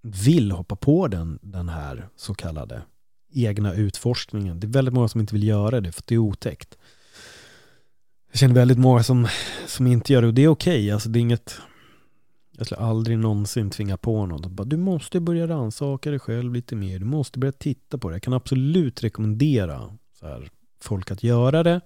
vill 0.02 0.52
hoppa 0.52 0.76
på 0.76 1.08
den, 1.08 1.40
den 1.42 1.70
här 1.70 2.10
så 2.16 2.34
kallade 2.34 2.82
egna 3.32 3.74
utforskningen. 3.74 4.60
Det 4.60 4.68
är 4.68 4.72
väldigt 4.72 4.94
många 4.94 5.08
som 5.08 5.22
inte 5.22 5.36
vill 5.36 5.48
göra 5.48 5.82
det 5.82 5.92
för 5.92 6.02
att 6.02 6.08
det 6.08 6.16
är 6.16 6.20
otäckt. 6.20 6.78
Jag 8.32 8.40
känner 8.40 8.56
väldigt 8.56 8.80
många 8.80 9.04
som, 9.04 9.28
som 9.68 9.88
inte 9.88 10.14
gör 10.14 10.22
det 10.22 10.28
och 10.28 10.34
det 10.34 10.44
är 10.44 10.48
okej. 10.48 10.80
Okay. 10.80 10.92
Alltså 10.92 11.10
det 11.10 11.20
är 11.20 11.22
inget 11.22 11.62
jag 12.60 12.66
skulle 12.66 12.82
aldrig 12.82 13.20
någonsin 13.20 13.70
tvinga 13.70 13.98
på 13.98 14.26
någon. 14.26 14.70
Du 14.70 14.78
måste 14.78 15.20
börja 15.20 15.48
rannsaka 15.48 16.10
dig 16.10 16.20
själv 16.20 16.54
lite 16.54 16.76
mer. 16.76 17.00
Du 17.00 17.06
måste 17.06 17.40
börja 17.40 17.52
titta 17.52 17.98
på 17.98 18.10
det. 18.10 18.16
Jag 18.16 18.24
kan 18.24 18.34
absolut 18.34 19.04
rekommendera 19.04 19.98
så 20.20 20.28
här, 20.28 20.50
folk 20.82 21.12
att 21.12 21.24
göra 21.24 21.64
det. 21.64 21.82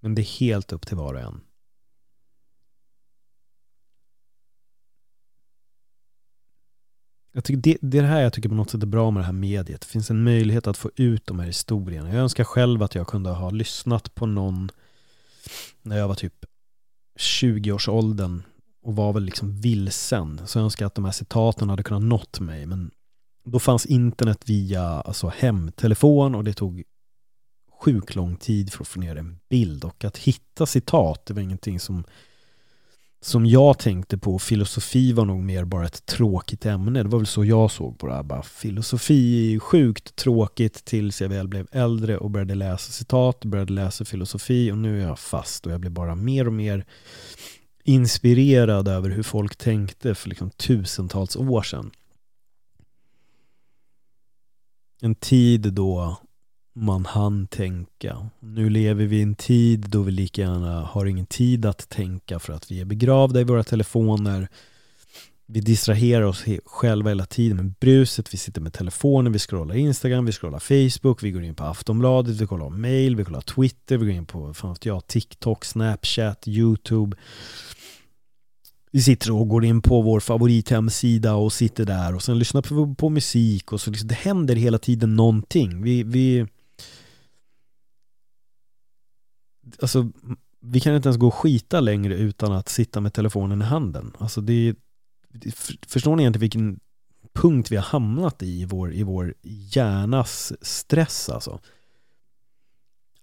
Men 0.00 0.14
det 0.14 0.22
är 0.22 0.40
helt 0.40 0.72
upp 0.72 0.86
till 0.86 0.96
var 0.96 1.14
och 1.14 1.20
en. 1.20 1.40
Jag 7.32 7.44
tycker 7.44 7.60
det, 7.60 7.78
det 7.80 7.98
är 7.98 8.02
det 8.02 8.08
här 8.08 8.20
jag 8.20 8.32
tycker 8.32 8.48
på 8.48 8.54
något 8.54 8.70
sätt 8.70 8.82
är 8.82 8.86
bra 8.86 9.10
med 9.10 9.22
det 9.22 9.26
här 9.26 9.32
mediet. 9.32 9.80
Det 9.80 9.86
finns 9.86 10.10
en 10.10 10.22
möjlighet 10.22 10.66
att 10.66 10.76
få 10.76 10.90
ut 10.96 11.26
de 11.26 11.38
här 11.38 11.46
historierna. 11.46 12.08
Jag 12.08 12.22
önskar 12.22 12.44
själv 12.44 12.82
att 12.82 12.94
jag 12.94 13.06
kunde 13.06 13.30
ha 13.30 13.50
lyssnat 13.50 14.14
på 14.14 14.26
någon 14.26 14.70
när 15.82 15.98
jag 15.98 16.08
var 16.08 16.14
typ 16.14 16.34
20-årsåldern 17.18 18.42
och 18.82 18.96
var 18.96 19.12
väl 19.12 19.24
liksom 19.24 19.60
vilsen. 19.60 20.40
Så 20.46 20.58
jag 20.58 20.64
önskar 20.64 20.86
att 20.86 20.94
de 20.94 21.04
här 21.04 21.12
citaten 21.12 21.70
hade 21.70 21.82
kunnat 21.82 22.02
nått 22.02 22.40
mig. 22.40 22.66
Men 22.66 22.90
då 23.44 23.58
fanns 23.58 23.86
internet 23.86 24.48
via 24.48 24.82
alltså 24.82 25.28
hemtelefon 25.28 26.34
och 26.34 26.44
det 26.44 26.52
tog 26.52 26.82
sjukt 27.80 28.14
lång 28.14 28.36
tid 28.36 28.72
för 28.72 28.84
att 28.84 28.88
få 28.88 29.00
ner 29.00 29.16
en 29.16 29.38
bild. 29.48 29.84
Och 29.84 30.04
att 30.04 30.18
hitta 30.18 30.66
citat, 30.66 31.26
det 31.26 31.34
var 31.34 31.42
ingenting 31.42 31.80
som 31.80 32.04
som 33.22 33.46
jag 33.46 33.78
tänkte 33.78 34.18
på, 34.18 34.38
filosofi 34.38 35.12
var 35.12 35.24
nog 35.24 35.42
mer 35.42 35.64
bara 35.64 35.86
ett 35.86 36.06
tråkigt 36.06 36.66
ämne. 36.66 37.02
Det 37.02 37.08
var 37.08 37.18
väl 37.18 37.26
så 37.26 37.44
jag 37.44 37.70
såg 37.70 37.98
på 37.98 38.06
det 38.06 38.14
här. 38.14 38.22
Bara, 38.22 38.42
filosofi 38.42 39.54
är 39.54 39.58
sjukt 39.58 40.16
tråkigt 40.16 40.84
tills 40.84 41.20
jag 41.20 41.28
väl 41.28 41.48
blev 41.48 41.66
äldre 41.72 42.18
och 42.18 42.30
började 42.30 42.54
läsa 42.54 42.92
citat, 42.92 43.44
började 43.44 43.72
läsa 43.72 44.04
filosofi 44.04 44.72
och 44.72 44.78
nu 44.78 45.02
är 45.02 45.06
jag 45.06 45.18
fast 45.18 45.66
och 45.66 45.72
jag 45.72 45.80
blir 45.80 45.90
bara 45.90 46.14
mer 46.14 46.46
och 46.46 46.52
mer 46.52 46.84
inspirerad 47.84 48.88
över 48.88 49.10
hur 49.10 49.22
folk 49.22 49.56
tänkte 49.56 50.14
för 50.14 50.28
liksom 50.28 50.50
tusentals 50.50 51.36
år 51.36 51.62
sedan. 51.62 51.90
En 55.02 55.14
tid 55.14 55.72
då 55.72 56.20
man 56.80 57.04
hann 57.04 57.46
tänka. 57.46 58.28
Nu 58.40 58.70
lever 58.70 59.04
vi 59.04 59.18
i 59.18 59.22
en 59.22 59.34
tid 59.34 59.86
då 59.88 60.02
vi 60.02 60.12
lika 60.12 60.42
gärna 60.42 60.80
har 60.80 61.06
ingen 61.06 61.26
tid 61.26 61.66
att 61.66 61.88
tänka 61.88 62.38
för 62.38 62.52
att 62.52 62.70
vi 62.70 62.80
är 62.80 62.84
begravda 62.84 63.40
i 63.40 63.44
våra 63.44 63.64
telefoner. 63.64 64.48
vi 65.46 65.60
distraherar 65.60 66.22
oss 66.22 66.44
själva 66.64 67.10
hela 67.10 67.26
tiden 67.26 67.56
med 67.56 67.74
bruset. 67.80 68.34
Vi 68.34 68.38
sitter 68.38 68.60
med 68.60 68.72
telefonen, 68.72 69.32
vi 69.32 69.38
scrollar 69.38 69.74
Instagram, 69.74 70.26
vi 70.26 70.32
scrollar 70.32 70.58
Facebook, 70.58 71.22
vi 71.22 71.30
går 71.30 71.44
in 71.44 71.54
på 71.54 71.64
Aftonbladet, 71.64 72.36
vi 72.36 72.46
kollar 72.46 72.70
mail, 72.70 73.16
vi 73.16 73.24
kollar 73.24 73.40
Twitter, 73.40 73.96
vi 73.96 74.06
går 74.06 74.14
in 74.14 74.26
på 74.26 74.54
fan 74.54 74.76
jag, 74.82 75.06
TikTok, 75.06 75.64
Snapchat, 75.64 76.48
YouTube. 76.48 77.16
Vi 78.92 79.02
sitter 79.02 79.32
och 79.32 79.48
går 79.48 79.64
in 79.64 79.82
på 79.82 80.02
vår 80.02 80.20
favorithemsida 80.20 81.34
och 81.34 81.52
sitter 81.52 81.84
där 81.84 82.14
och 82.14 82.22
sen 82.22 82.38
lyssnar 82.38 82.62
på, 82.62 82.94
på 82.94 83.08
musik 83.08 83.72
och 83.72 83.80
så 83.80 83.90
liksom, 83.90 84.08
det 84.08 84.14
händer 84.14 84.56
hela 84.56 84.78
tiden 84.78 85.16
någonting. 85.16 85.82
Vi, 85.82 86.02
vi 86.02 86.46
Alltså 89.78 90.10
vi 90.60 90.80
kan 90.80 90.96
inte 90.96 91.08
ens 91.08 91.18
gå 91.18 91.26
och 91.26 91.34
skita 91.34 91.80
längre 91.80 92.14
utan 92.14 92.52
att 92.52 92.68
sitta 92.68 93.00
med 93.00 93.12
telefonen 93.12 93.62
i 93.62 93.64
handen. 93.64 94.12
Alltså 94.18 94.40
det 94.40 94.52
är... 94.52 94.76
Förstår 95.86 96.16
ni 96.16 96.22
egentligen 96.22 96.40
vilken 96.40 96.80
punkt 97.32 97.72
vi 97.72 97.76
har 97.76 97.82
hamnat 97.82 98.42
i, 98.42 98.60
i 98.60 98.64
vår, 98.64 98.92
i 98.92 99.02
vår 99.02 99.34
hjärnas 99.42 100.52
stress 100.60 101.28
alltså? 101.28 101.60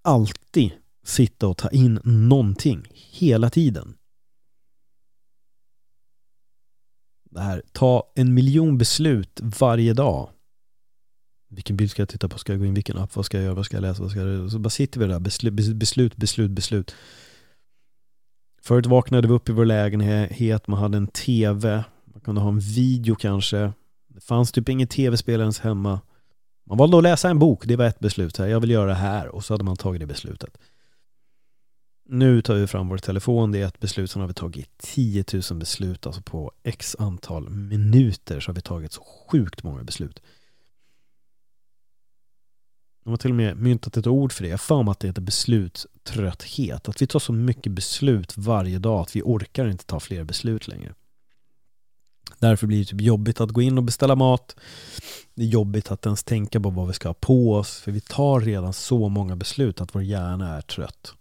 Alltid 0.02 0.72
sitta 1.04 1.48
och 1.48 1.58
ta 1.58 1.70
in 1.70 2.00
någonting 2.04 2.88
hela 2.94 3.50
tiden. 3.50 3.98
Det 7.30 7.42
här, 7.42 7.64
ta 7.72 8.12
en 8.16 8.34
miljon 8.34 8.78
beslut 8.78 9.40
varje 9.60 9.94
dag. 9.94 10.30
Vilken 11.50 11.78
bild 11.78 11.92
ska 11.92 12.02
jag 12.02 12.10
titta 12.10 12.30
på? 12.30 12.38
Ska 12.38 12.54
jag 12.54 12.60
gå 12.60 12.66
in? 12.66 12.74
Vilken 12.74 12.98
app? 12.98 13.16
Vad 13.16 13.26
ska 13.26 13.38
jag 13.38 13.44
göra? 13.44 13.56
Vad 13.56 13.66
ska 13.66 13.78
jag 13.78 13.82
läsa? 13.82 14.02
Vad 14.02 14.12
ska 14.12 14.20
jag 14.20 14.30
göra? 14.30 14.50
Så 14.50 14.60
bara 14.60 14.70
sitter 14.70 15.00
vi 15.00 15.08
där. 15.08 15.20
Beslut, 15.20 15.54
beslut, 15.54 16.16
beslut, 16.16 16.52
beslut. 16.52 16.96
Förut 18.62 18.86
vaknade 18.86 19.28
vi 19.28 19.34
upp 19.34 19.50
i 19.50 19.52
vår 19.52 19.66
lägenhet, 19.66 20.68
man 20.68 20.80
hade 20.80 20.98
en 20.98 21.08
TV, 21.08 21.84
man 22.06 22.22
kunde 22.22 22.42
ha 22.42 22.50
en 22.50 22.60
video 22.60 23.16
kanske. 23.16 23.72
Det 24.08 24.22
fanns 24.24 24.52
typ 24.52 24.70
ingen 24.70 24.88
tv-spel 24.88 25.40
ens 25.40 25.60
hemma. 25.60 26.02
Man 26.66 26.78
valde 26.78 26.98
att 26.98 27.04
läsa 27.04 27.30
en 27.30 27.40
bok, 27.40 27.66
det 27.66 27.76
var 27.76 27.86
ett 27.86 28.00
beslut. 28.00 28.38
Här. 28.38 28.48
Jag 28.48 28.60
vill 28.60 28.70
göra 28.72 28.86
det 28.86 28.94
här 28.94 29.28
och 29.28 29.46
så 29.46 29.54
hade 29.54 29.64
man 29.64 29.76
tagit 29.76 30.00
det 30.00 30.06
beslutet. 30.06 30.58
Nu 32.10 32.42
tar 32.42 32.56
vi 32.56 32.68
fram 32.68 32.88
vår 32.88 32.98
telefon, 32.98 33.52
det 33.52 33.62
är 33.62 33.66
ett 33.68 33.80
beslut, 33.80 34.12
som 34.12 34.22
har 34.22 34.28
vi 34.28 34.34
tagit 34.34 34.70
10 34.78 35.24
000 35.34 35.60
beslut, 35.60 36.06
alltså 36.06 36.22
på 36.22 36.52
x 36.64 36.96
antal 37.00 37.50
minuter 37.50 38.40
så 38.40 38.50
har 38.50 38.56
vi 38.56 38.62
tagit 38.62 38.92
så 38.92 39.04
sjukt 39.04 39.64
många 39.64 39.84
beslut. 39.84 40.22
De 43.08 43.12
har 43.12 43.18
till 43.18 43.32
och 43.32 43.36
med 43.36 43.58
myntat 43.58 43.98
ett 43.98 44.08
ord 44.08 44.34
för 44.34 44.44
det. 44.44 44.50
Jag 44.50 44.62
för 44.62 44.84
mig 44.84 44.92
att 44.92 45.00
det 45.00 45.08
heter 45.08 45.22
beslutströtthet. 45.22 46.90
Att 46.90 47.02
vi 47.02 47.08
tar 47.08 47.20
så 47.20 47.34
mycket 47.34 47.72
beslut 47.72 48.38
varje 48.38 48.80
dag 48.80 49.02
att 49.02 49.16
vi 49.16 49.22
orkar 49.22 49.68
inte 49.68 49.86
ta 49.86 50.00
fler 50.00 50.24
beslut 50.24 50.68
längre. 50.68 50.94
Därför 52.40 52.68
blir 52.68 52.80
det 52.80 52.86
typ 52.86 53.02
jobbigt 53.02 53.42
att 53.42 53.50
gå 53.52 53.62
in 53.62 53.78
och 53.78 53.84
beställa 53.84 54.16
mat. 54.16 54.56
Det 55.34 55.44
är 55.44 55.48
jobbigt 55.48 55.92
att 55.92 56.06
ens 56.06 56.24
tänka 56.24 56.60
på 56.60 56.70
vad 56.70 56.88
vi 56.88 56.94
ska 56.94 57.10
ha 57.10 57.14
på 57.14 57.54
oss. 57.54 57.80
För 57.80 57.92
vi 57.92 58.02
tar 58.02 58.40
redan 58.40 58.74
så 58.74 59.10
många 59.10 59.36
beslut 59.36 59.82
att 59.82 59.96
vår 59.96 60.04
hjärna 60.04 60.58
är 60.58 60.62
trött. 60.62 61.14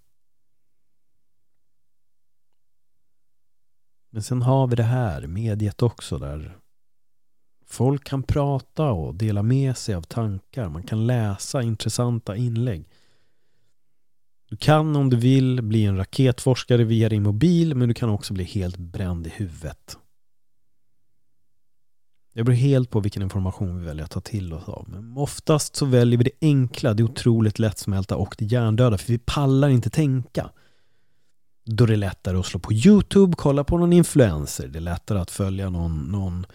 Men 4.11 4.23
sen 4.23 4.43
har 4.43 4.67
vi 4.67 4.77
det 4.77 4.83
här 4.83 5.27
mediet 5.27 5.83
också 5.83 6.19
där 6.19 6.57
folk 7.67 8.05
kan 8.05 8.23
prata 8.23 8.91
och 8.91 9.15
dela 9.15 9.43
med 9.43 9.77
sig 9.77 9.95
av 9.95 10.03
tankar. 10.03 10.69
Man 10.69 10.83
kan 10.83 11.07
läsa 11.07 11.63
intressanta 11.63 12.37
inlägg. 12.37 12.89
Du 14.49 14.57
kan 14.57 14.97
om 14.97 15.11
du 15.11 15.17
vill 15.17 15.63
bli 15.63 15.85
en 15.85 15.97
raketforskare 15.97 16.85
via 16.85 17.09
din 17.09 17.23
mobil 17.23 17.75
men 17.75 17.89
du 17.89 17.95
kan 17.95 18.11
också 18.11 18.35
bli 18.35 18.45
helt 18.45 18.77
bränd 18.77 19.27
i 19.27 19.31
huvudet. 19.31 19.99
Det 22.37 22.45
beror 22.45 22.57
helt 22.57 22.91
på 22.91 23.01
vilken 23.01 23.23
information 23.23 23.79
vi 23.79 23.87
väljer 23.87 24.05
att 24.05 24.11
ta 24.11 24.21
till 24.21 24.53
oss 24.53 24.69
av. 24.69 24.89
Men 24.89 25.17
oftast 25.17 25.77
så 25.77 25.87
väljer 25.87 26.19
vi 26.19 26.25
det 26.25 26.47
enkla, 26.47 26.95
det 26.95 27.03
otroligt 27.03 27.59
lättsmälta 27.59 28.17
och 28.17 28.35
det 28.39 28.45
hjärndöda 28.45 28.99
för 28.99 29.13
vi 29.13 29.19
pallar 29.19 29.69
inte 29.69 29.91
tänka. 29.91 30.51
Då 31.65 31.85
är 31.85 31.89
det 31.89 31.97
lättare 31.97 32.37
att 32.39 32.47
slå 32.47 32.61
på 32.61 32.73
YouTube, 32.73 33.35
kolla 33.37 33.65
på 33.65 33.79
någon 33.79 33.93
influencer. 33.93 34.69
Det 34.69 34.79
är 34.79 34.81
lättare 34.81 35.19
att 35.19 35.31
följa 35.31 35.71
någon, 35.71 35.99
någon 35.99 36.47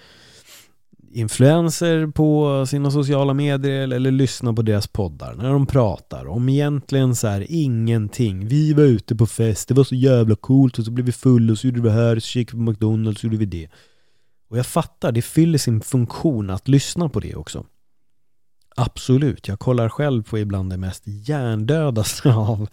influenser 1.14 2.08
på 2.08 2.66
sina 2.66 2.92
sociala 2.92 3.34
medier 3.34 3.88
eller 3.88 4.12
lyssna 4.12 4.54
på 4.54 4.62
deras 4.62 4.88
poddar 4.88 5.36
när 5.36 5.50
de 5.50 5.66
pratar 5.66 6.28
om 6.28 6.50
egentligen 6.50 7.16
så 7.16 7.28
här 7.28 7.46
ingenting. 7.50 8.48
Vi 8.48 8.74
var 8.74 8.84
ute 8.84 9.16
på 9.16 9.26
fest, 9.26 9.68
det 9.68 9.74
var 9.74 9.84
så 9.84 9.96
jävla 9.96 10.36
coolt 10.36 10.80
och 10.80 10.86
så 10.86 10.92
blev 10.92 11.06
vi 11.06 11.12
fulla 11.12 11.52
och 11.52 11.58
så 11.58 11.68
gjorde 11.68 11.82
vi 11.82 11.90
det 11.90 11.96
här, 11.96 12.20
så 12.20 12.40
gick 12.40 12.54
vi 12.54 12.58
på 12.58 12.62
McDonalds 12.62 13.18
och 13.18 13.22
så 13.22 13.28
gjorde 13.28 13.38
vi 13.38 13.46
det. 13.46 13.68
Och 14.50 14.58
jag 14.58 14.66
fattar, 14.66 15.12
det 15.12 15.22
fyller 15.22 15.58
sin 15.58 15.82
funktion 15.82 16.50
att 16.50 16.68
lyssna 16.68 17.10
på 17.10 17.20
det 17.20 17.36
också. 17.36 17.66
Absolut, 18.76 19.48
jag 19.48 19.60
kollar 19.60 19.90
själv 19.90 20.24
på 20.24 20.40
ibland 20.40 20.70
det 20.70 20.78
mest 20.78 21.04
hjärndödaste 21.06 22.30
av 22.34 22.70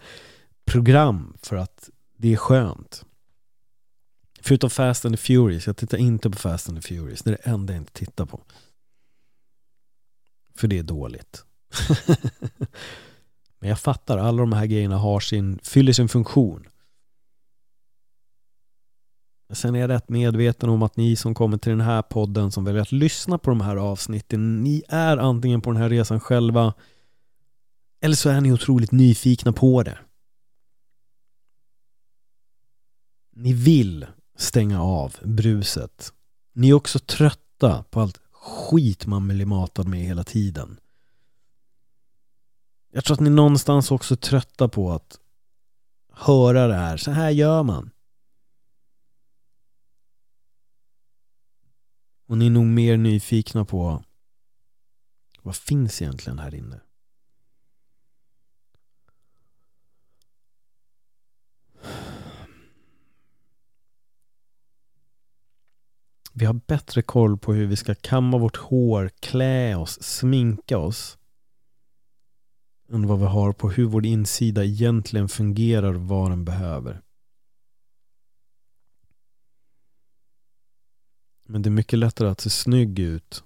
program 0.65 1.33
för 1.41 1.55
att 1.55 1.89
det 2.17 2.33
är 2.33 2.37
skönt. 2.37 3.05
Förutom 4.41 4.69
Fast 4.69 5.05
and 5.05 5.15
the 5.15 5.21
Furious, 5.21 5.67
jag 5.67 5.77
tittar 5.77 5.97
inte 5.97 6.29
på 6.29 6.37
Fast 6.37 6.69
and 6.69 6.81
the 6.81 6.87
Furious. 6.87 7.21
Det 7.21 7.29
är 7.29 7.37
det 7.43 7.49
enda 7.49 7.73
jag 7.73 7.81
inte 7.81 7.93
tittar 7.93 8.25
på. 8.25 8.41
För 10.55 10.67
det 10.67 10.77
är 10.77 10.83
dåligt. 10.83 11.45
Men 13.59 13.69
jag 13.69 13.79
fattar, 13.79 14.17
alla 14.17 14.37
de 14.41 14.53
här 14.53 14.65
grejerna 14.65 14.97
har 14.97 15.19
sin, 15.19 15.59
fyller 15.63 15.93
sin 15.93 16.09
funktion. 16.09 16.67
Sen 19.53 19.75
är 19.75 19.79
jag 19.79 19.89
rätt 19.89 20.09
medveten 20.09 20.69
om 20.69 20.83
att 20.83 20.97
ni 20.97 21.15
som 21.15 21.33
kommer 21.33 21.57
till 21.57 21.69
den 21.69 21.81
här 21.81 22.01
podden 22.01 22.51
som 22.51 22.63
väljer 22.63 22.81
att 22.81 22.91
lyssna 22.91 23.37
på 23.37 23.49
de 23.49 23.61
här 23.61 23.75
avsnitten, 23.75 24.63
ni 24.63 24.83
är 24.89 25.17
antingen 25.17 25.61
på 25.61 25.71
den 25.71 25.81
här 25.81 25.89
resan 25.89 26.19
själva 26.19 26.73
eller 28.01 28.15
så 28.15 28.29
är 28.29 28.41
ni 28.41 28.51
otroligt 28.51 28.91
nyfikna 28.91 29.53
på 29.53 29.83
det. 29.83 29.99
Ni 33.35 33.53
vill 33.53 34.07
stänga 34.39 34.83
av 34.83 35.15
bruset. 35.23 36.13
Ni 36.53 36.69
är 36.69 36.73
också 36.73 36.99
trötta 36.99 37.83
på 37.83 38.01
allt 38.01 38.21
skit 38.31 39.05
man 39.05 39.27
blir 39.27 39.45
matad 39.45 39.87
med 39.87 39.99
hela 39.99 40.23
tiden. 40.23 40.79
Jag 42.91 43.05
tror 43.05 43.13
att 43.13 43.19
ni 43.19 43.29
någonstans 43.29 43.91
också 43.91 44.13
är 44.13 44.17
trötta 44.17 44.67
på 44.67 44.91
att 44.91 45.19
höra 46.11 46.67
det 46.67 46.75
här. 46.75 46.97
Så 46.97 47.11
här 47.11 47.29
gör 47.29 47.63
man. 47.63 47.91
Och 52.27 52.37
ni 52.37 52.45
är 52.45 52.49
nog 52.49 52.65
mer 52.65 52.97
nyfikna 52.97 53.65
på 53.65 54.03
vad 55.41 55.55
finns 55.55 56.01
egentligen 56.01 56.39
här 56.39 56.55
inne? 56.55 56.79
Vi 66.39 66.45
har 66.45 66.53
bättre 66.53 67.01
koll 67.01 67.37
på 67.37 67.53
hur 67.53 67.67
vi 67.67 67.75
ska 67.75 67.95
kamma 67.95 68.37
vårt 68.37 68.57
hår, 68.57 69.09
klä 69.19 69.75
oss, 69.75 70.03
sminka 70.03 70.77
oss 70.77 71.17
än 72.89 73.07
vad 73.07 73.19
vi 73.19 73.25
har 73.25 73.53
på 73.53 73.69
hur 73.69 73.85
vår 73.85 74.05
insida 74.05 74.65
egentligen 74.65 75.29
fungerar 75.29 75.93
och 75.93 76.01
vad 76.01 76.31
den 76.31 76.45
behöver. 76.45 77.01
Men 81.43 81.61
det 81.61 81.69
är 81.69 81.71
mycket 81.71 81.99
lättare 81.99 82.29
att 82.29 82.41
se 82.41 82.49
snygg 82.49 82.99
ut 82.99 83.43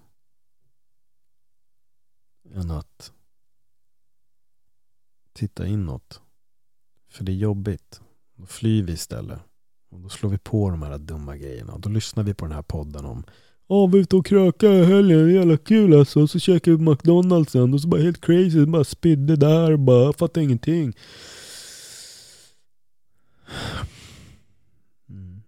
än 2.52 2.72
att 2.72 3.14
titta 5.34 5.68
inåt. 5.68 6.22
För 7.08 7.24
det 7.24 7.32
är 7.32 7.36
jobbigt. 7.36 8.02
Då 8.36 8.46
flyr 8.46 8.84
vi 8.84 8.94
istället. 8.94 9.42
Och 9.94 10.00
då 10.00 10.10
slår 10.10 10.30
vi 10.30 10.38
på 10.38 10.70
de 10.70 10.82
här 10.82 10.98
dumma 10.98 11.38
grejerna. 11.38 11.74
Och 11.74 11.82
då 11.82 11.90
lyssnar 11.90 12.24
vi 12.24 12.34
på 12.34 12.46
den 12.46 12.56
här 12.56 12.62
podden 12.62 13.06
om 13.06 13.24
Ja, 13.68 13.86
vi 13.86 13.98
är 13.98 14.02
ute 14.02 14.16
och 14.16 14.26
kröka 14.26 14.68
i 14.68 14.86
helgen, 14.86 15.34
jävla 15.34 15.58
kul 15.58 16.00
alltså. 16.00 16.22
Och 16.22 16.30
så 16.30 16.40
käkar 16.40 16.72
vi 16.72 16.78
McDonalds 16.78 17.52
sen 17.52 17.74
och 17.74 17.82
så 17.82 17.88
bara 17.88 18.02
helt 18.02 18.22
crazy, 18.22 18.66
bara 18.66 18.84
spydde 18.84 19.36
där 19.36 19.78
bara, 19.78 20.04
jag 20.04 20.16
fattar 20.16 20.42
ingenting. 20.42 20.94
Mm. 25.10 25.42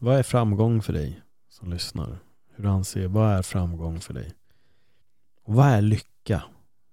Vad 0.00 0.18
är 0.18 0.22
framgång 0.22 0.82
för 0.82 0.92
dig 0.92 1.22
som 1.48 1.70
lyssnar? 1.70 2.18
Hur 2.56 2.66
anser, 2.66 3.08
vad 3.08 3.32
är 3.32 3.42
framgång 3.42 4.00
för 4.00 4.14
dig? 4.14 4.32
Och 5.44 5.54
vad 5.54 5.66
är 5.66 5.82
lycka? 5.82 6.42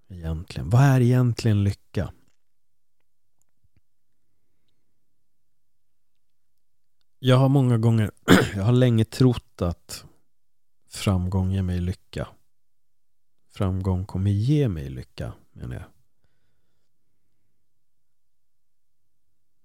Egentligen? 0.09 0.69
Vad 0.69 0.81
är 0.81 1.01
egentligen 1.01 1.63
lycka? 1.63 2.13
Jag 7.19 7.37
har 7.37 7.49
många 7.49 7.77
gånger, 7.77 8.11
jag 8.55 8.63
har 8.63 8.71
länge 8.71 9.05
trott 9.05 9.61
att 9.61 10.05
framgång 10.87 11.51
ger 11.51 11.61
mig 11.61 11.81
lycka. 11.81 12.27
Framgång 13.49 14.05
kommer 14.05 14.31
ge 14.31 14.69
mig 14.69 14.89
lycka, 14.89 15.33
menar 15.51 15.75
jag. 15.75 15.85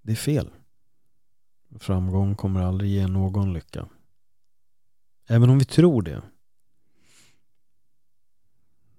Det 0.02 0.12
är 0.12 0.16
fel. 0.16 0.50
Framgång 1.78 2.34
kommer 2.34 2.62
aldrig 2.62 2.90
ge 2.90 3.06
någon 3.06 3.52
lycka. 3.52 3.88
Även 5.26 5.50
om 5.50 5.58
vi 5.58 5.64
tror 5.64 6.02
det. 6.02 6.22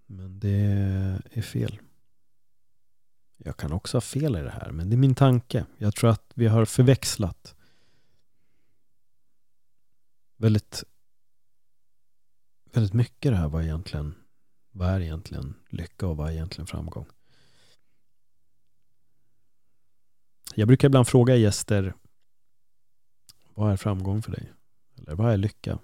Men 0.06 0.40
det 0.40 0.60
är 1.32 1.42
fel. 1.42 1.80
Jag 3.38 3.58
kan 3.58 3.72
också 3.72 3.98
ha 3.98 4.02
fel 4.02 4.36
i 4.36 4.42
det 4.42 4.50
här, 4.50 4.72
men 4.72 4.90
det 4.90 4.96
är 4.96 4.98
min 4.98 5.16
tanke. 5.16 5.66
Jag 5.78 5.96
tror 5.96 6.10
att 6.10 6.32
vi 6.36 6.48
har 6.48 6.66
förväxlat 6.66 7.56
väldigt, 10.38 10.84
väldigt 12.72 12.94
mycket 12.94 13.32
det 13.32 13.38
här. 13.38 13.50
Vad, 13.50 13.64
egentligen, 13.64 14.16
vad 14.72 14.90
är 14.90 15.00
egentligen 15.00 15.56
lycka 15.70 16.08
och 16.08 16.18
vad 16.18 16.28
är 16.28 16.34
egentligen 16.34 16.68
framgång? 16.68 17.06
Jag 20.56 20.68
brukar 20.68 20.88
ibland 20.88 21.08
fråga 21.08 21.36
gäster 21.36 21.94
Vad 23.54 23.72
är 23.72 23.78
framgång 23.78 24.22
för 24.22 24.32
dig? 24.32 24.54
Eller 24.98 25.16
vad 25.16 25.34
är 25.34 25.38
lycka? 25.38 25.80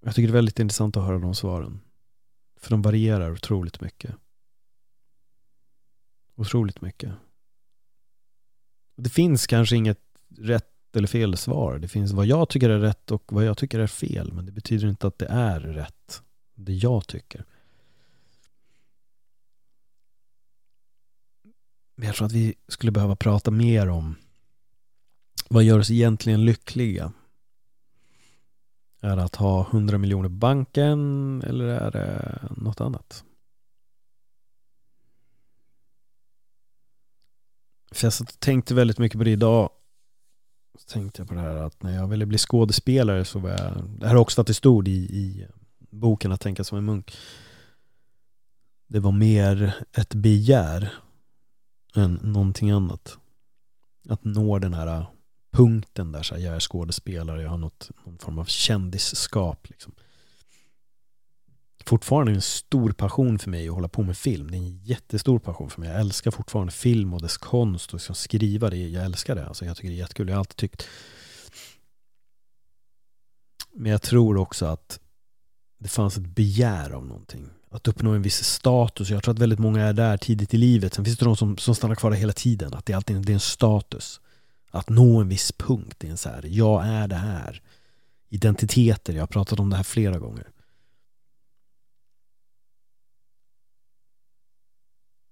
Jag 0.00 0.14
tycker 0.14 0.28
det 0.28 0.32
är 0.32 0.34
väldigt 0.34 0.58
intressant 0.58 0.96
att 0.96 1.04
höra 1.04 1.18
de 1.18 1.34
svaren. 1.34 1.80
För 2.56 2.70
de 2.70 2.82
varierar 2.82 3.32
otroligt 3.32 3.80
mycket. 3.80 4.14
Otroligt 6.34 6.80
mycket. 6.80 7.12
Det 8.96 9.10
finns 9.10 9.46
kanske 9.46 9.76
inget 9.76 10.00
rätt 10.28 10.96
eller 10.96 11.08
fel 11.08 11.36
svar. 11.36 11.78
Det 11.78 11.88
finns 11.88 12.12
vad 12.12 12.26
jag 12.26 12.48
tycker 12.48 12.70
är 12.70 12.78
rätt 12.78 13.10
och 13.10 13.32
vad 13.32 13.44
jag 13.44 13.58
tycker 13.58 13.78
är 13.78 13.86
fel. 13.86 14.32
Men 14.32 14.46
det 14.46 14.52
betyder 14.52 14.88
inte 14.88 15.06
att 15.06 15.18
det 15.18 15.26
är 15.26 15.60
rätt. 15.60 16.22
Det 16.54 16.72
jag 16.72 17.06
tycker. 17.06 17.44
Men 21.94 22.06
jag 22.06 22.16
tror 22.16 22.26
att 22.26 22.32
vi 22.32 22.54
skulle 22.68 22.92
behöva 22.92 23.16
prata 23.16 23.50
mer 23.50 23.88
om 23.88 24.16
vad 25.48 25.64
gör 25.64 25.78
oss 25.78 25.90
egentligen 25.90 26.44
lyckliga? 26.44 27.12
Är 29.00 29.16
det 29.16 29.22
att 29.22 29.36
ha 29.36 29.66
100 29.70 29.98
miljoner 29.98 30.28
på 30.28 30.34
banken 30.34 31.42
eller 31.42 31.64
är 31.64 31.90
det 31.90 32.38
något 32.56 32.80
annat? 32.80 33.24
För 37.92 38.06
jag 38.06 38.12
satt 38.12 38.30
och 38.30 38.40
tänkte 38.40 38.74
väldigt 38.74 38.98
mycket 38.98 39.18
på 39.18 39.24
det 39.24 39.30
idag. 39.30 39.70
Så 40.78 40.92
tänkte 40.92 41.20
jag 41.20 41.28
på 41.28 41.34
det 41.34 41.40
här 41.40 41.56
att 41.56 41.82
när 41.82 41.96
jag 41.96 42.08
ville 42.08 42.26
bli 42.26 42.38
skådespelare 42.38 43.24
så 43.24 43.38
var 43.38 43.50
jag, 43.50 43.84
det 43.98 44.06
här 44.06 44.14
är 44.14 44.18
också 44.18 44.40
att 44.40 44.46
det 44.46 44.54
stod 44.54 44.88
i, 44.88 44.92
i 44.92 45.46
boken 45.90 46.32
Att 46.32 46.40
tänka 46.40 46.64
som 46.64 46.78
en 46.78 46.84
munk. 46.84 47.16
Det 48.86 49.00
var 49.00 49.12
mer 49.12 49.74
ett 49.92 50.14
begär 50.14 50.92
än 51.94 52.14
någonting 52.14 52.70
annat. 52.70 53.18
Att 54.08 54.24
nå 54.24 54.58
den 54.58 54.74
här 54.74 55.06
punkten 55.50 56.12
där 56.12 56.22
så 56.22 56.34
här, 56.34 56.42
jag 56.42 56.56
är 56.56 56.60
skådespelare, 56.60 57.42
jag 57.42 57.50
har 57.50 57.58
något, 57.58 57.90
någon 58.06 58.18
form 58.18 58.38
av 58.38 58.44
kändisskap. 58.44 59.68
Liksom. 59.68 59.94
Fortfarande 61.84 62.32
en 62.32 62.42
stor 62.42 62.92
passion 62.92 63.38
för 63.38 63.50
mig 63.50 63.68
att 63.68 63.74
hålla 63.74 63.88
på 63.88 64.02
med 64.02 64.16
film. 64.16 64.50
Det 64.50 64.56
är 64.56 64.58
en 64.58 64.78
jättestor 64.78 65.38
passion 65.38 65.70
för 65.70 65.80
mig. 65.80 65.90
Jag 65.90 66.00
älskar 66.00 66.30
fortfarande 66.30 66.72
film 66.72 67.14
och 67.14 67.22
dess 67.22 67.38
konst 67.38 67.90
och 67.90 67.94
liksom 67.94 68.14
skriva 68.14 68.70
det. 68.70 68.88
Jag 68.88 69.04
älskar 69.04 69.34
det. 69.34 69.46
Alltså, 69.46 69.64
jag 69.64 69.76
tycker 69.76 69.88
det 69.88 69.94
är 69.94 69.98
jättekul. 69.98 70.28
Jag 70.28 70.34
har 70.34 70.38
alltid 70.38 70.56
tyckt. 70.56 70.88
Men 73.72 73.92
jag 73.92 74.02
tror 74.02 74.36
också 74.36 74.66
att 74.66 75.00
det 75.78 75.88
fanns 75.88 76.16
ett 76.16 76.26
begär 76.26 76.90
av 76.90 77.06
någonting. 77.06 77.46
Att 77.70 77.88
uppnå 77.88 78.10
en 78.10 78.22
viss 78.22 78.44
status. 78.44 79.10
Jag 79.10 79.22
tror 79.22 79.34
att 79.34 79.40
väldigt 79.40 79.58
många 79.58 79.82
är 79.82 79.92
där 79.92 80.16
tidigt 80.16 80.54
i 80.54 80.56
livet. 80.56 80.94
Sen 80.94 81.04
finns 81.04 81.18
det 81.18 81.24
de 81.24 81.36
som, 81.36 81.58
som 81.58 81.74
stannar 81.74 81.94
kvar 81.94 82.10
där 82.10 82.18
hela 82.18 82.32
tiden. 82.32 82.74
Att 82.74 82.86
det 82.86 82.92
alltid 82.92 83.22
det 83.22 83.32
är 83.32 83.34
en 83.34 83.40
status. 83.40 84.20
Att 84.70 84.88
nå 84.88 85.20
en 85.20 85.28
viss 85.28 85.52
punkt. 85.52 86.04
i 86.04 86.08
en 86.08 86.16
så 86.16 86.28
här, 86.28 86.44
jag 86.46 86.86
är 86.86 87.08
det 87.08 87.14
här. 87.14 87.62
Identiteter, 88.28 89.12
jag 89.12 89.22
har 89.22 89.26
pratat 89.26 89.60
om 89.60 89.70
det 89.70 89.76
här 89.76 89.82
flera 89.82 90.18
gånger. 90.18 90.48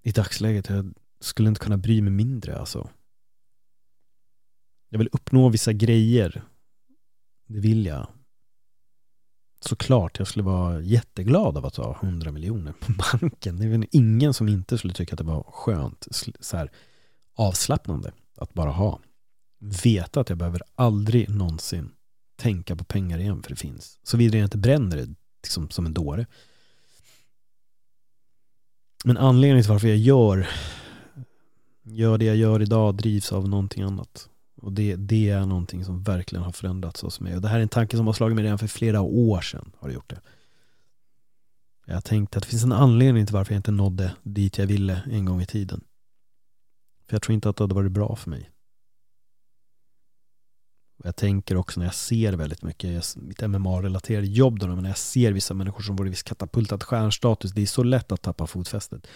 I 0.02 0.10
dagsläget, 0.10 0.68
jag 0.68 0.94
skulle 1.20 1.48
inte 1.48 1.60
kunna 1.60 1.76
bry 1.76 2.02
mig 2.02 2.12
mindre 2.12 2.58
alltså. 2.58 2.90
Jag 4.88 4.98
vill 4.98 5.08
uppnå 5.12 5.48
vissa 5.48 5.72
grejer. 5.72 6.42
Det 7.46 7.60
vill 7.60 7.86
jag. 7.86 8.06
Såklart, 9.60 10.18
jag 10.18 10.28
skulle 10.28 10.42
vara 10.42 10.80
jätteglad 10.80 11.56
av 11.56 11.66
att 11.66 11.76
ha 11.76 11.98
100 12.02 12.32
miljoner 12.32 12.72
på 12.72 12.92
banken. 12.92 13.56
Det 13.56 13.64
är 13.64 13.68
väl 13.68 13.86
ingen 13.90 14.34
som 14.34 14.48
inte 14.48 14.78
skulle 14.78 14.94
tycka 14.94 15.14
att 15.14 15.18
det 15.18 15.24
var 15.24 15.42
skönt, 15.42 16.06
så 16.40 16.56
här, 16.56 16.70
avslappnande 17.34 18.12
att 18.36 18.54
bara 18.54 18.70
ha 18.70 19.00
veta 19.58 20.20
att 20.20 20.28
jag 20.28 20.38
behöver 20.38 20.62
aldrig 20.74 21.28
någonsin 21.28 21.90
tänka 22.36 22.76
på 22.76 22.84
pengar 22.84 23.18
igen 23.18 23.42
för 23.42 23.50
det 23.50 23.56
finns. 23.56 23.98
Såvida 24.02 24.38
jag 24.38 24.46
inte 24.46 24.58
bränner 24.58 24.96
det 24.96 25.14
liksom, 25.42 25.70
som 25.70 25.86
en 25.86 25.94
dåre. 25.94 26.26
Men 29.04 29.16
anledningen 29.16 29.62
till 29.62 29.72
varför 29.72 29.88
jag 29.88 29.96
gör, 29.96 30.48
gör 31.82 32.18
det 32.18 32.24
jag 32.24 32.36
gör 32.36 32.62
idag 32.62 32.96
drivs 32.96 33.32
av 33.32 33.48
någonting 33.48 33.82
annat. 33.82 34.28
Och 34.56 34.72
det, 34.72 34.96
det 34.96 35.28
är 35.28 35.46
någonting 35.46 35.84
som 35.84 36.02
verkligen 36.02 36.44
har 36.44 36.52
förändrats 36.52 37.02
hos 37.02 37.20
mig. 37.20 37.34
Och 37.34 37.42
det 37.42 37.48
här 37.48 37.58
är 37.58 37.62
en 37.62 37.68
tanke 37.68 37.96
som 37.96 38.06
har 38.06 38.12
slagit 38.12 38.34
mig 38.34 38.44
redan 38.44 38.58
för 38.58 38.66
flera 38.66 39.00
år 39.00 39.40
sedan. 39.40 39.72
Har 39.78 39.88
det 39.88 39.94
gjort 39.94 40.10
det. 40.10 40.20
Jag 41.86 42.04
tänkte 42.04 42.38
att 42.38 42.44
det 42.44 42.50
finns 42.50 42.64
en 42.64 42.72
anledning 42.72 43.26
till 43.26 43.34
varför 43.34 43.52
jag 43.52 43.58
inte 43.58 43.70
nådde 43.70 44.12
dit 44.22 44.58
jag 44.58 44.66
ville 44.66 45.02
en 45.10 45.24
gång 45.24 45.42
i 45.42 45.46
tiden. 45.46 45.84
För 47.06 47.14
jag 47.14 47.22
tror 47.22 47.34
inte 47.34 47.48
att 47.48 47.56
det 47.56 47.64
hade 47.64 47.74
varit 47.74 47.92
bra 47.92 48.16
för 48.16 48.30
mig. 48.30 48.50
Jag 51.04 51.16
tänker 51.16 51.56
också 51.56 51.80
när 51.80 51.86
jag 51.86 51.94
ser 51.94 52.32
väldigt 52.32 52.62
mycket, 52.62 53.16
mitt 53.16 53.40
MMA-relaterade 53.40 54.26
jobb 54.26 54.58
då, 54.58 54.66
men 54.66 54.82
när 54.82 54.90
jag 54.90 54.98
ser 54.98 55.32
vissa 55.32 55.54
människor 55.54 55.82
som 55.82 55.96
får 55.96 56.04
viss 56.04 56.22
katapultat 56.22 56.84
stjärnstatus, 56.84 57.52
det 57.52 57.62
är 57.62 57.66
så 57.66 57.82
lätt 57.82 58.12
att 58.12 58.22
tappa 58.22 58.46
fotfästet. 58.46 59.06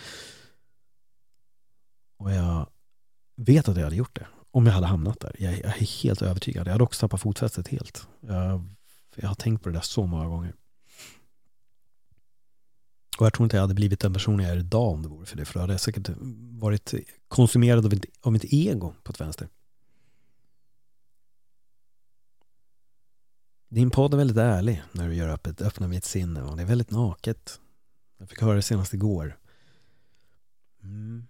Och 2.18 2.32
jag 2.32 2.66
vet 3.36 3.68
att 3.68 3.76
jag 3.76 3.84
hade 3.84 3.96
gjort 3.96 4.16
det, 4.16 4.26
om 4.50 4.66
jag 4.66 4.72
hade 4.72 4.86
hamnat 4.86 5.20
där. 5.20 5.36
Jag, 5.38 5.52
jag 5.52 5.64
är 5.64 6.02
helt 6.02 6.22
övertygad. 6.22 6.66
Jag 6.66 6.72
hade 6.72 6.84
också 6.84 7.00
tappat 7.00 7.20
fotfästet 7.20 7.68
helt. 7.68 8.06
Jag, 8.20 8.68
jag 9.16 9.28
har 9.28 9.34
tänkt 9.34 9.62
på 9.62 9.68
det 9.68 9.74
där 9.74 9.80
så 9.80 10.06
många 10.06 10.26
gånger. 10.26 10.54
Och 13.18 13.26
jag 13.26 13.32
tror 13.32 13.44
inte 13.44 13.56
jag 13.56 13.62
hade 13.62 13.74
blivit 13.74 14.00
den 14.00 14.12
person 14.12 14.40
jag 14.40 14.50
är 14.50 14.56
idag 14.56 14.92
om 14.92 15.02
det 15.02 15.08
vore 15.08 15.26
för 15.26 15.36
det. 15.36 15.44
För 15.44 15.54
då 15.54 15.60
hade 15.60 15.72
jag 15.72 15.80
säkert 15.80 16.10
varit 16.60 16.94
konsumerad 17.28 17.86
av, 17.86 17.94
av 18.20 18.32
mitt 18.32 18.44
ego 18.44 18.94
på 19.02 19.12
ett 19.12 19.20
vänster. 19.20 19.48
Din 23.72 23.90
podd 23.90 24.14
är 24.14 24.18
väldigt 24.18 24.36
ärlig 24.36 24.82
när 24.92 25.08
du 25.08 25.14
gör 25.14 25.28
öppet, 25.28 25.62
öppnar 25.62 25.88
mitt 25.88 26.04
sinne 26.04 26.42
och 26.42 26.56
det 26.56 26.62
är 26.62 26.66
väldigt 26.66 26.90
naket. 26.90 27.60
Jag 28.18 28.28
fick 28.28 28.40
höra 28.40 28.54
det 28.54 28.62
senast 28.62 28.94
igår. 28.94 29.38
Mm. 30.82 31.26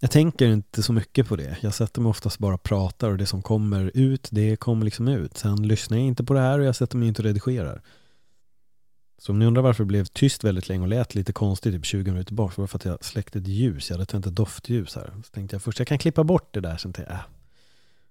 Jag 0.00 0.10
tänker 0.10 0.46
inte 0.46 0.82
så 0.82 0.92
mycket 0.92 1.28
på 1.28 1.36
det. 1.36 1.58
Jag 1.60 1.74
sätter 1.74 2.00
mig 2.00 2.10
oftast 2.10 2.38
bara 2.38 2.54
och 2.54 2.62
pratar 2.62 3.10
och 3.10 3.16
det 3.18 3.26
som 3.26 3.42
kommer 3.42 3.90
ut, 3.94 4.28
det 4.30 4.56
kommer 4.56 4.84
liksom 4.84 5.08
ut. 5.08 5.36
Sen 5.36 5.68
lyssnar 5.68 5.96
jag 5.96 6.06
inte 6.06 6.24
på 6.24 6.34
det 6.34 6.40
här 6.40 6.58
och 6.58 6.64
jag 6.64 6.76
sätter 6.76 6.96
mig 6.96 7.08
inte 7.08 7.22
och 7.22 7.26
redigerar. 7.26 7.82
Så 9.18 9.32
om 9.32 9.38
ni 9.38 9.46
undrar 9.46 9.62
varför 9.62 9.84
det 9.84 9.88
blev 9.88 10.04
tyst 10.04 10.44
väldigt 10.44 10.68
länge 10.68 10.82
och 10.82 10.88
lät 10.88 11.14
lite 11.14 11.32
konstigt 11.32 11.74
typ 11.74 11.84
20 11.84 12.10
minuter 12.10 12.34
bak 12.34 12.52
så 12.52 12.60
var 12.60 12.66
det 12.66 12.70
för 12.70 12.78
att 12.78 12.84
jag 12.84 13.04
släckte 13.04 13.38
ett 13.38 13.48
ljus. 13.48 13.90
Jag 13.90 13.96
hade 13.96 14.06
tänt 14.06 14.26
ett 14.26 14.34
doftljus 14.34 14.94
här. 14.94 15.12
Så 15.24 15.30
tänkte 15.30 15.54
jag 15.54 15.62
först, 15.62 15.78
jag 15.78 15.88
kan 15.88 15.98
klippa 15.98 16.24
bort 16.24 16.54
det 16.54 16.60
där. 16.60 16.76
Sen 16.76 16.92
tänkte 16.92 17.12
jag, 17.12 17.20
äh, 17.20 17.26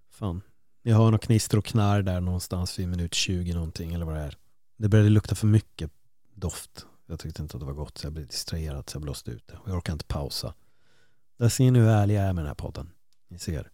fan, 0.10 0.42
jag 0.88 0.98
hör 0.98 1.12
något 1.12 1.22
knister 1.22 1.58
och 1.58 1.66
knarr 1.66 2.02
där 2.02 2.22
någonstans 2.22 2.80
vid 2.80 2.88
minut 2.88 3.14
20 3.14 3.54
någonting 3.54 3.94
eller 3.94 4.06
vad 4.06 4.16
det 4.16 4.22
är. 4.22 4.38
Det 4.78 4.90
började 4.90 5.10
lukta 5.10 5.36
för 5.36 5.48
mycket 5.48 5.92
doft. 6.34 6.86
Jag 7.06 7.20
tyckte 7.20 7.42
inte 7.42 7.58
att 7.58 7.62
det 7.62 7.66
var 7.66 7.74
gott 7.74 7.98
så 7.98 8.06
jag 8.06 8.14
blev 8.14 8.28
distraherad 8.28 8.90
så 8.90 8.96
jag 8.96 9.02
blåste 9.02 9.32
ut 9.32 9.48
det. 9.48 9.58
Och 9.58 9.70
jag 9.70 9.78
orkar 9.78 9.94
inte 9.94 10.06
pausa. 10.06 10.54
Där 11.38 11.50
ser 11.50 11.72
ni 11.72 11.80
hur 11.80 11.88
ärlig 11.88 12.16
jag 12.16 12.24
är 12.24 12.34
med 12.34 12.44
den 12.44 12.48
här 12.48 12.56
podden. 12.56 12.92
Ni 13.28 13.40
ser. 13.40 13.70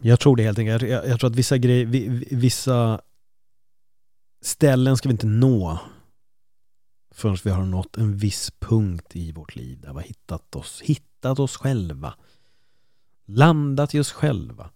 Jag 0.00 0.20
tror 0.20 0.36
det 0.36 0.42
helt 0.42 0.58
enkelt. 0.58 0.82
Jag, 0.82 1.08
jag 1.08 1.20
tror 1.20 1.30
att 1.30 1.36
vissa 1.36 1.58
grejer, 1.58 1.86
vissa 2.36 3.00
ställen 4.40 4.96
ska 4.96 5.08
vi 5.08 5.12
inte 5.12 5.26
nå 5.26 5.78
förrän 7.14 7.36
vi 7.44 7.50
har 7.50 7.64
nått 7.64 7.96
en 7.96 8.16
viss 8.16 8.50
punkt 8.58 9.16
i 9.16 9.32
vårt 9.32 9.56
liv 9.56 9.80
där 9.80 9.88
vi 9.88 9.94
har 9.94 10.02
hittat 10.02 10.56
oss, 10.56 10.80
hittat 10.84 11.38
oss 11.38 11.56
själva. 11.56 12.14
Landat 13.26 13.94
i 13.94 14.00
oss 14.00 14.12
själva. 14.12 14.70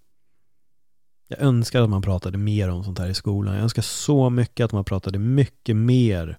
Jag 1.29 1.41
önskar 1.41 1.83
att 1.83 1.91
man 1.91 2.03
pratade 2.03 2.39
mer 2.39 2.69
om 2.69 2.85
sånt 2.85 2.99
här 2.99 3.09
i 3.09 3.15
skolan. 3.15 3.55
Jag 3.55 3.63
önskar 3.63 3.83
så 3.83 4.31
mycket 4.31 4.65
att 4.65 4.73
man 4.73 4.85
pratade 4.85 5.19
mycket 5.19 5.77
mer 5.77 6.39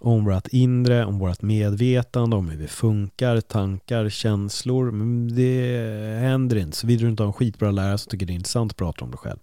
om 0.00 0.24
vårt 0.24 0.48
inre, 0.48 1.04
om 1.04 1.18
vårt 1.18 1.42
medvetande, 1.42 2.36
om 2.36 2.48
hur 2.48 2.58
vi 2.58 2.68
funkar, 2.68 3.40
tankar, 3.40 4.08
känslor. 4.08 4.90
Men 4.90 5.34
det 5.34 6.18
händer 6.20 6.56
inte. 6.56 6.76
Såvida 6.76 7.02
du 7.02 7.08
inte 7.08 7.22
har 7.22 7.28
en 7.28 7.32
skitbra 7.32 7.70
lärare 7.70 7.98
som 7.98 8.10
tycker 8.10 8.26
det 8.26 8.32
är 8.32 8.34
intressant 8.34 8.72
att 8.72 8.76
prata 8.76 9.04
om 9.04 9.10
det 9.10 9.16
själv. 9.16 9.38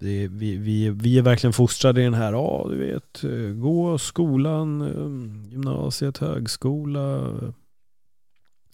Det, 0.00 0.28
vi, 0.28 0.56
vi, 0.56 0.90
vi 0.90 1.18
är 1.18 1.22
verkligen 1.22 1.52
fostrade 1.52 2.00
i 2.00 2.04
den 2.04 2.14
här, 2.14 2.32
ja 2.32 2.66
du 2.70 2.78
vet, 2.78 3.24
eh, 3.24 3.54
gå 3.54 3.98
skolan, 3.98 4.80
eh, 4.80 5.50
gymnasiet, 5.52 6.18
högskola, 6.18 7.34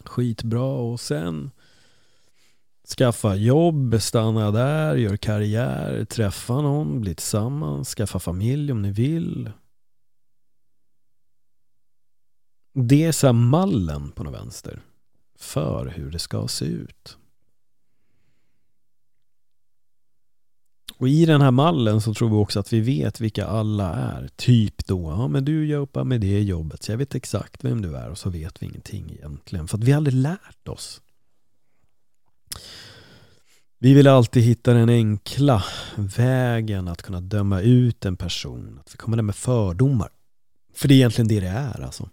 skitbra 0.04 0.72
och 0.72 1.00
sen 1.00 1.50
skaffa 2.96 3.34
jobb, 3.34 3.96
stanna 4.00 4.50
där, 4.50 4.96
gör 4.96 5.16
karriär, 5.16 6.04
träffa 6.04 6.60
någon, 6.60 7.00
bli 7.00 7.14
tillsammans, 7.14 7.88
skaffa 7.88 8.18
familj 8.18 8.72
om 8.72 8.82
ni 8.82 8.92
vill. 8.92 9.50
Det 12.74 13.04
är 13.04 13.12
så 13.12 13.32
mallen 13.32 14.10
på 14.10 14.24
något 14.24 14.34
vänster 14.34 14.80
för 15.38 15.86
hur 15.86 16.10
det 16.10 16.18
ska 16.18 16.48
se 16.48 16.64
ut. 16.64 17.18
Och 20.98 21.08
i 21.08 21.26
den 21.26 21.40
här 21.40 21.50
mallen 21.50 22.00
så 22.00 22.14
tror 22.14 22.28
vi 22.28 22.34
också 22.34 22.60
att 22.60 22.72
vi 22.72 22.80
vet 22.80 23.20
vilka 23.20 23.46
alla 23.46 23.94
är. 23.94 24.28
Typ 24.36 24.86
då, 24.86 25.10
ja 25.10 25.28
men 25.28 25.44
du 25.44 25.66
jobbar 25.66 26.04
med 26.04 26.20
det 26.20 26.42
jobbet 26.42 26.82
så 26.82 26.92
jag 26.92 26.98
vet 26.98 27.14
exakt 27.14 27.64
vem 27.64 27.82
du 27.82 27.96
är 27.96 28.10
och 28.10 28.18
så 28.18 28.30
vet 28.30 28.62
vi 28.62 28.66
ingenting 28.66 29.10
egentligen. 29.10 29.68
För 29.68 29.78
att 29.78 29.84
vi 29.84 29.92
aldrig 29.92 30.14
lärt 30.14 30.68
oss. 30.68 31.00
Vi 33.78 33.94
vill 33.94 34.06
alltid 34.06 34.42
hitta 34.42 34.72
den 34.72 34.88
enkla 34.88 35.64
vägen 35.96 36.88
att 36.88 37.02
kunna 37.02 37.20
döma 37.20 37.60
ut 37.60 38.04
en 38.04 38.16
person. 38.16 38.78
Att 38.80 38.94
vi 38.94 38.96
kommer 38.96 39.16
där 39.16 39.22
med 39.22 39.36
fördomar. 39.36 40.08
För 40.74 40.88
det 40.88 40.94
är 40.94 40.96
egentligen 40.96 41.28
det 41.28 41.40
det 41.40 41.48
är 41.48 41.80
alltså. 41.80 42.08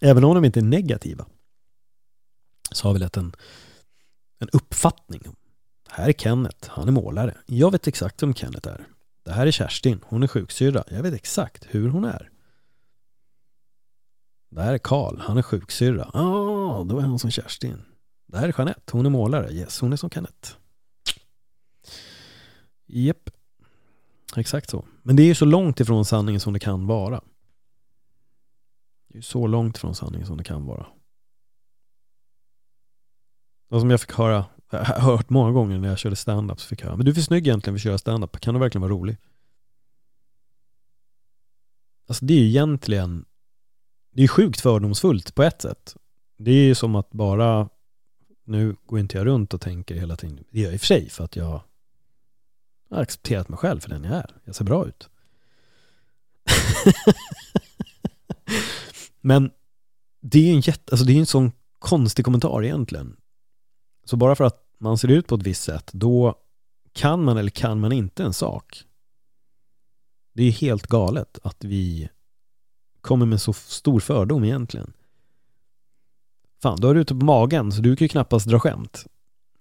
Även 0.00 0.24
om 0.24 0.34
de 0.34 0.44
inte 0.44 0.60
är 0.60 0.64
negativa 0.64 1.26
så 2.72 2.88
har 2.88 2.92
vi 2.92 2.98
lätt 2.98 3.16
en, 3.16 3.32
en 4.38 4.48
uppfattning. 4.52 5.22
Här 5.94 6.08
är 6.08 6.12
Kenneth, 6.12 6.70
han 6.70 6.88
är 6.88 6.92
målare. 6.92 7.34
Jag 7.46 7.70
vet 7.70 7.86
exakt 7.86 8.22
vem 8.22 8.34
Kenneth 8.34 8.68
är. 8.68 8.86
Det 9.22 9.32
här 9.32 9.46
är 9.46 9.50
Kerstin, 9.50 10.00
hon 10.04 10.22
är 10.22 10.26
sjuksyrra. 10.26 10.84
Jag 10.88 11.02
vet 11.02 11.14
exakt 11.14 11.66
hur 11.70 11.88
hon 11.88 12.04
är. 12.04 12.30
Det 14.50 14.62
här 14.62 14.74
är 14.74 14.78
Karl, 14.78 15.18
han 15.18 15.38
är 15.38 15.42
sjuksyrra. 15.42 16.10
Ja, 16.12 16.20
ah, 16.20 16.84
då 16.84 16.98
är 16.98 17.02
han 17.02 17.18
som 17.18 17.30
Kerstin. 17.30 17.82
Det 18.26 18.38
här 18.38 18.48
är 18.48 18.54
Jeanette, 18.58 18.92
hon 18.92 19.06
är 19.06 19.10
målare. 19.10 19.52
Yes, 19.52 19.80
hon 19.80 19.92
är 19.92 19.96
som 19.96 20.10
Kenneth. 20.10 20.52
Jep. 22.86 23.30
Exakt 24.36 24.70
så. 24.70 24.84
Men 25.02 25.16
det 25.16 25.22
är 25.22 25.26
ju 25.26 25.34
så 25.34 25.44
långt 25.44 25.80
ifrån 25.80 26.04
sanningen 26.04 26.40
som 26.40 26.52
det 26.52 26.58
kan 26.58 26.86
vara. 26.86 27.20
Det 29.08 29.18
är 29.18 29.22
så 29.22 29.46
långt 29.46 29.76
ifrån 29.76 29.94
sanningen 29.94 30.26
som 30.26 30.36
det 30.36 30.44
kan 30.44 30.66
vara. 30.66 30.86
Och 33.68 33.80
som 33.80 33.90
jag 33.90 34.00
fick 34.00 34.12
höra, 34.12 34.44
jag 34.72 34.84
har 34.84 35.00
hört 35.00 35.30
många 35.30 35.52
gånger 35.52 35.78
när 35.78 35.88
jag 35.88 35.98
körde 35.98 36.16
stand-up 36.16 36.60
så 36.60 36.68
fick 36.68 36.80
jag 36.80 36.86
höra, 36.86 36.96
men 36.96 37.04
du 37.04 37.10
är 37.10 37.14
för 37.14 37.22
snygg 37.22 37.46
egentligen 37.46 37.74
för 37.74 37.78
att 37.78 37.82
köra 37.82 37.98
stand-up, 37.98 38.40
kan 38.40 38.54
du 38.54 38.60
verkligen 38.60 38.82
vara 38.82 38.92
rolig? 38.92 39.16
Alltså 42.08 42.24
det 42.24 42.34
är 42.34 42.38
ju 42.38 42.48
egentligen, 42.48 43.24
det 44.12 44.22
är 44.22 44.28
sjukt 44.28 44.60
fördomsfullt 44.60 45.34
på 45.34 45.42
ett 45.42 45.62
sätt. 45.62 45.96
Det 46.38 46.50
är 46.50 46.64
ju 46.64 46.74
som 46.74 46.94
att 46.94 47.10
bara, 47.10 47.68
nu 48.44 48.76
går 48.86 48.98
inte 48.98 49.18
jag 49.18 49.26
runt 49.26 49.54
och 49.54 49.60
tänker 49.60 49.94
hela 49.94 50.16
tiden, 50.16 50.44
det 50.50 50.60
gör 50.60 50.66
jag 50.66 50.74
i 50.74 50.76
och 50.76 50.80
för 50.80 50.86
sig 50.86 51.10
för 51.10 51.24
att 51.24 51.36
jag 51.36 51.62
har 52.90 53.02
accepterat 53.02 53.48
mig 53.48 53.58
själv 53.58 53.80
för 53.80 53.88
den 53.88 54.04
jag 54.04 54.14
är. 54.14 54.36
Jag 54.44 54.54
ser 54.54 54.64
bra 54.64 54.86
ut. 54.86 55.08
Men 59.20 59.50
det 60.20 60.38
är 60.38 60.42
ju 60.42 60.52
en 60.52 60.60
jätte, 60.60 60.92
alltså 60.92 61.06
det 61.06 61.12
är 61.12 61.18
en 61.18 61.26
sån 61.26 61.52
konstig 61.78 62.24
kommentar 62.24 62.64
egentligen. 62.64 63.16
Så 64.04 64.16
bara 64.16 64.36
för 64.36 64.44
att 64.44 64.61
man 64.82 64.98
ser 64.98 65.08
ut 65.08 65.26
på 65.26 65.34
ett 65.34 65.42
visst 65.42 65.62
sätt, 65.62 65.90
då 65.92 66.34
kan 66.92 67.24
man 67.24 67.36
eller 67.36 67.50
kan 67.50 67.80
man 67.80 67.92
inte 67.92 68.22
en 68.22 68.32
sak. 68.32 68.84
Det 70.32 70.42
är 70.42 70.50
helt 70.50 70.86
galet 70.86 71.38
att 71.42 71.64
vi 71.64 72.08
kommer 73.00 73.26
med 73.26 73.40
så 73.40 73.52
stor 73.52 74.00
fördom 74.00 74.44
egentligen. 74.44 74.92
Fan, 76.62 76.80
då 76.80 76.88
är 76.88 76.94
du 76.94 77.00
ute 77.00 77.14
på 77.14 77.24
magen 77.24 77.72
så 77.72 77.82
du 77.82 77.96
kan 77.96 78.04
ju 78.04 78.08
knappast 78.08 78.46
dra 78.46 78.60
skämt. 78.60 79.06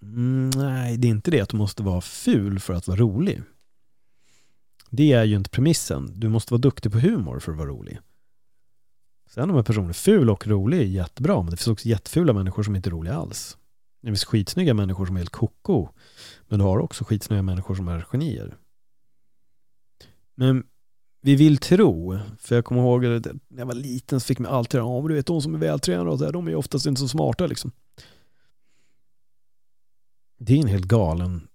Mm, 0.02 0.50
nej, 0.56 0.98
det 0.98 1.08
är 1.08 1.10
inte 1.10 1.32
det 1.32 1.42
att 1.42 1.50
du 1.50 1.58
måste 1.58 1.84
vara 1.84 2.02
ful 2.02 2.60
för 2.60 2.74
att 2.74 2.88
vara 2.88 3.00
rolig. 3.00 3.42
Det 4.90 5.12
är 5.12 5.24
ju 5.24 5.36
inte 5.36 5.50
premissen. 5.50 6.12
Du 6.16 6.30
måste 6.30 6.54
vara 6.54 6.62
duktig 6.62 6.92
på 6.92 7.00
humor 7.00 7.40
för 7.40 7.52
att 7.52 7.58
vara 7.58 7.70
rolig. 7.70 8.00
Sen 9.30 9.50
om 9.50 9.58
en 9.58 9.64
person 9.64 9.90
är 9.90 9.94
ful 9.94 10.30
och 10.30 10.48
rolig 10.48 10.80
är 10.80 10.86
jättebra, 10.86 11.42
men 11.42 11.52
det 11.52 11.58
finns 11.58 11.68
också 11.68 11.88
jättefula 11.88 12.34
människor 12.34 12.64
som 12.64 12.76
inte 12.76 12.90
är 12.90 12.92
roliga 12.92 13.16
alls. 13.16 13.58
Det 14.02 14.08
finns 14.08 14.26
skitsnygga 14.26 14.74
människor 14.74 15.06
som 15.06 15.16
är 15.16 15.20
helt 15.20 15.30
koko, 15.30 15.88
men 16.48 16.60
du 16.60 16.66
har 16.66 16.80
också 16.80 17.04
skitsnygga 17.04 17.42
människor 17.42 17.76
som 17.76 17.88
är 17.88 18.02
genier. 18.02 18.58
Men 20.36 20.64
vi 21.22 21.36
vill 21.36 21.58
tro, 21.58 22.20
för 22.40 22.56
jag 22.56 22.66
kommer 22.66 22.82
ihåg 22.82 23.04
när 23.04 23.60
jag 23.60 23.66
var 23.66 23.74
liten 23.74 24.20
så 24.20 24.26
fick 24.26 24.40
man 24.40 24.52
alltid 24.52 24.80
höra, 24.80 25.02
ja 25.02 25.08
du 25.08 25.14
vet 25.14 25.26
de 25.26 25.42
som 25.42 25.56
är 25.56 25.60
vältränade 25.60 26.10
och 26.10 26.20
så 26.20 26.26
här, 26.26 26.32
de 26.32 26.48
är 26.48 26.56
oftast 26.56 26.86
inte 26.86 27.02
så 27.02 27.08
smarta 27.08 27.48
liksom. 27.48 27.72
Det 30.38 30.54
är 30.54 30.62
en 30.62 30.68
helt 30.68 30.86
galen 30.86 31.48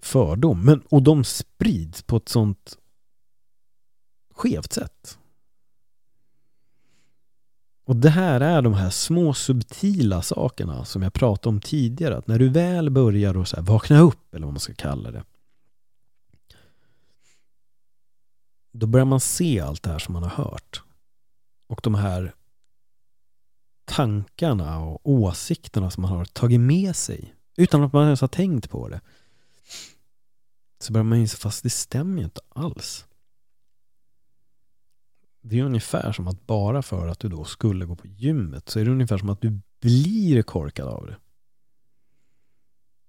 fördom, 0.00 0.64
men, 0.64 0.80
och 0.80 1.02
de 1.02 1.24
sprids 1.24 2.02
på 2.02 2.16
ett 2.16 2.28
sånt 2.28 2.78
skevt 4.34 4.72
sätt. 4.72 5.18
Och 7.92 7.96
det 7.96 8.10
här 8.10 8.40
är 8.40 8.62
de 8.62 8.74
här 8.74 8.90
små 8.90 9.34
subtila 9.34 10.22
sakerna 10.22 10.84
som 10.84 11.02
jag 11.02 11.12
pratade 11.12 11.48
om 11.48 11.60
tidigare. 11.60 12.16
Att 12.16 12.26
när 12.26 12.38
du 12.38 12.48
väl 12.48 12.90
börjar 12.90 13.36
och 13.36 13.48
så 13.48 13.56
här, 13.56 13.62
vakna 13.62 14.00
upp, 14.00 14.34
eller 14.34 14.46
vad 14.46 14.52
man 14.52 14.60
ska 14.60 14.74
kalla 14.74 15.10
det. 15.10 15.24
Då 18.72 18.86
börjar 18.86 19.04
man 19.04 19.20
se 19.20 19.60
allt 19.60 19.82
det 19.82 19.90
här 19.90 19.98
som 19.98 20.12
man 20.12 20.22
har 20.22 20.30
hört. 20.30 20.82
Och 21.66 21.80
de 21.82 21.94
här 21.94 22.34
tankarna 23.84 24.78
och 24.78 25.00
åsikterna 25.04 25.90
som 25.90 26.02
man 26.02 26.10
har 26.10 26.24
tagit 26.24 26.60
med 26.60 26.96
sig 26.96 27.34
utan 27.56 27.82
att 27.82 27.92
man 27.92 28.04
ens 28.04 28.20
har 28.20 28.28
tänkt 28.28 28.70
på 28.70 28.88
det. 28.88 29.00
Så 30.80 30.92
börjar 30.92 31.04
man 31.04 31.18
inse, 31.18 31.36
fast 31.36 31.62
det 31.62 31.70
stämmer 31.70 32.18
ju 32.18 32.24
inte 32.24 32.40
alls. 32.48 33.06
Det 35.42 35.58
är 35.58 35.64
ungefär 35.64 36.12
som 36.12 36.28
att 36.28 36.46
bara 36.46 36.82
för 36.82 37.08
att 37.08 37.18
du 37.18 37.28
då 37.28 37.44
skulle 37.44 37.84
gå 37.84 37.96
på 37.96 38.06
gymmet 38.06 38.68
så 38.68 38.80
är 38.80 38.84
det 38.84 38.90
ungefär 38.90 39.18
som 39.18 39.30
att 39.30 39.40
du 39.40 39.60
blir 39.80 40.42
korkad 40.42 40.88
av 40.88 41.06
det. 41.06 41.16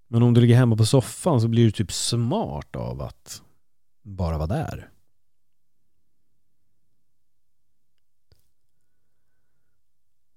Men 0.07 0.23
om 0.23 0.33
du 0.33 0.41
ligger 0.41 0.55
hemma 0.55 0.75
på 0.75 0.85
soffan 0.85 1.41
så 1.41 1.47
blir 1.47 1.65
du 1.65 1.71
typ 1.71 1.91
smart 1.91 2.75
av 2.75 3.01
att 3.01 3.41
bara 4.01 4.37
vara 4.37 4.47
där. 4.47 4.89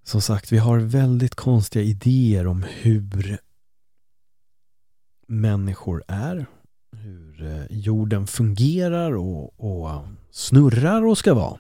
Som 0.02 0.20
sagt, 0.20 0.52
vi 0.52 0.58
har 0.58 0.78
väldigt 0.78 1.34
konstiga 1.34 1.84
idéer 1.84 2.46
om 2.46 2.62
hur 2.62 3.38
människor 5.26 6.04
är, 6.08 6.46
hur 6.92 7.42
eh, 7.42 7.66
jorden 7.70 8.26
fungerar 8.26 9.12
och, 9.16 9.60
och 9.60 10.04
snurrar 10.30 11.06
och 11.06 11.18
ska 11.18 11.34
vara. 11.34 11.58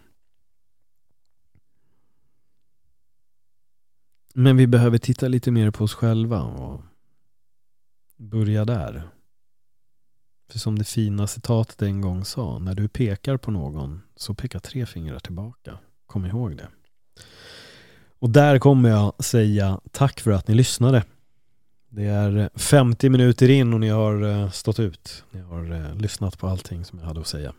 Men 4.38 4.56
vi 4.56 4.66
behöver 4.66 4.98
titta 4.98 5.28
lite 5.28 5.50
mer 5.50 5.70
på 5.70 5.84
oss 5.84 5.94
själva 5.94 6.42
och 6.42 6.80
börja 8.16 8.64
där. 8.64 9.08
För 10.50 10.58
som 10.58 10.78
det 10.78 10.84
fina 10.84 11.26
citatet 11.26 11.82
en 11.82 12.00
gång 12.00 12.24
sa, 12.24 12.58
när 12.58 12.74
du 12.74 12.88
pekar 12.88 13.36
på 13.36 13.50
någon 13.50 14.02
så 14.16 14.34
pekar 14.34 14.58
tre 14.58 14.86
fingrar 14.86 15.18
tillbaka. 15.18 15.78
Kom 16.06 16.26
ihåg 16.26 16.56
det. 16.56 16.68
Och 18.18 18.30
där 18.30 18.58
kommer 18.58 18.88
jag 18.88 19.24
säga 19.24 19.80
tack 19.90 20.20
för 20.20 20.30
att 20.30 20.48
ni 20.48 20.54
lyssnade. 20.54 21.04
Det 21.88 22.04
är 22.04 22.50
50 22.54 23.08
minuter 23.08 23.50
in 23.50 23.72
och 23.72 23.80
ni 23.80 23.88
har 23.88 24.22
eh, 24.22 24.50
stått 24.50 24.78
ut. 24.78 25.24
Ni 25.30 25.40
har 25.40 25.72
eh, 25.72 25.94
lyssnat 25.94 26.38
på 26.38 26.48
allting 26.48 26.84
som 26.84 26.98
jag 26.98 27.06
hade 27.06 27.20
att 27.20 27.26
säga. 27.26 27.52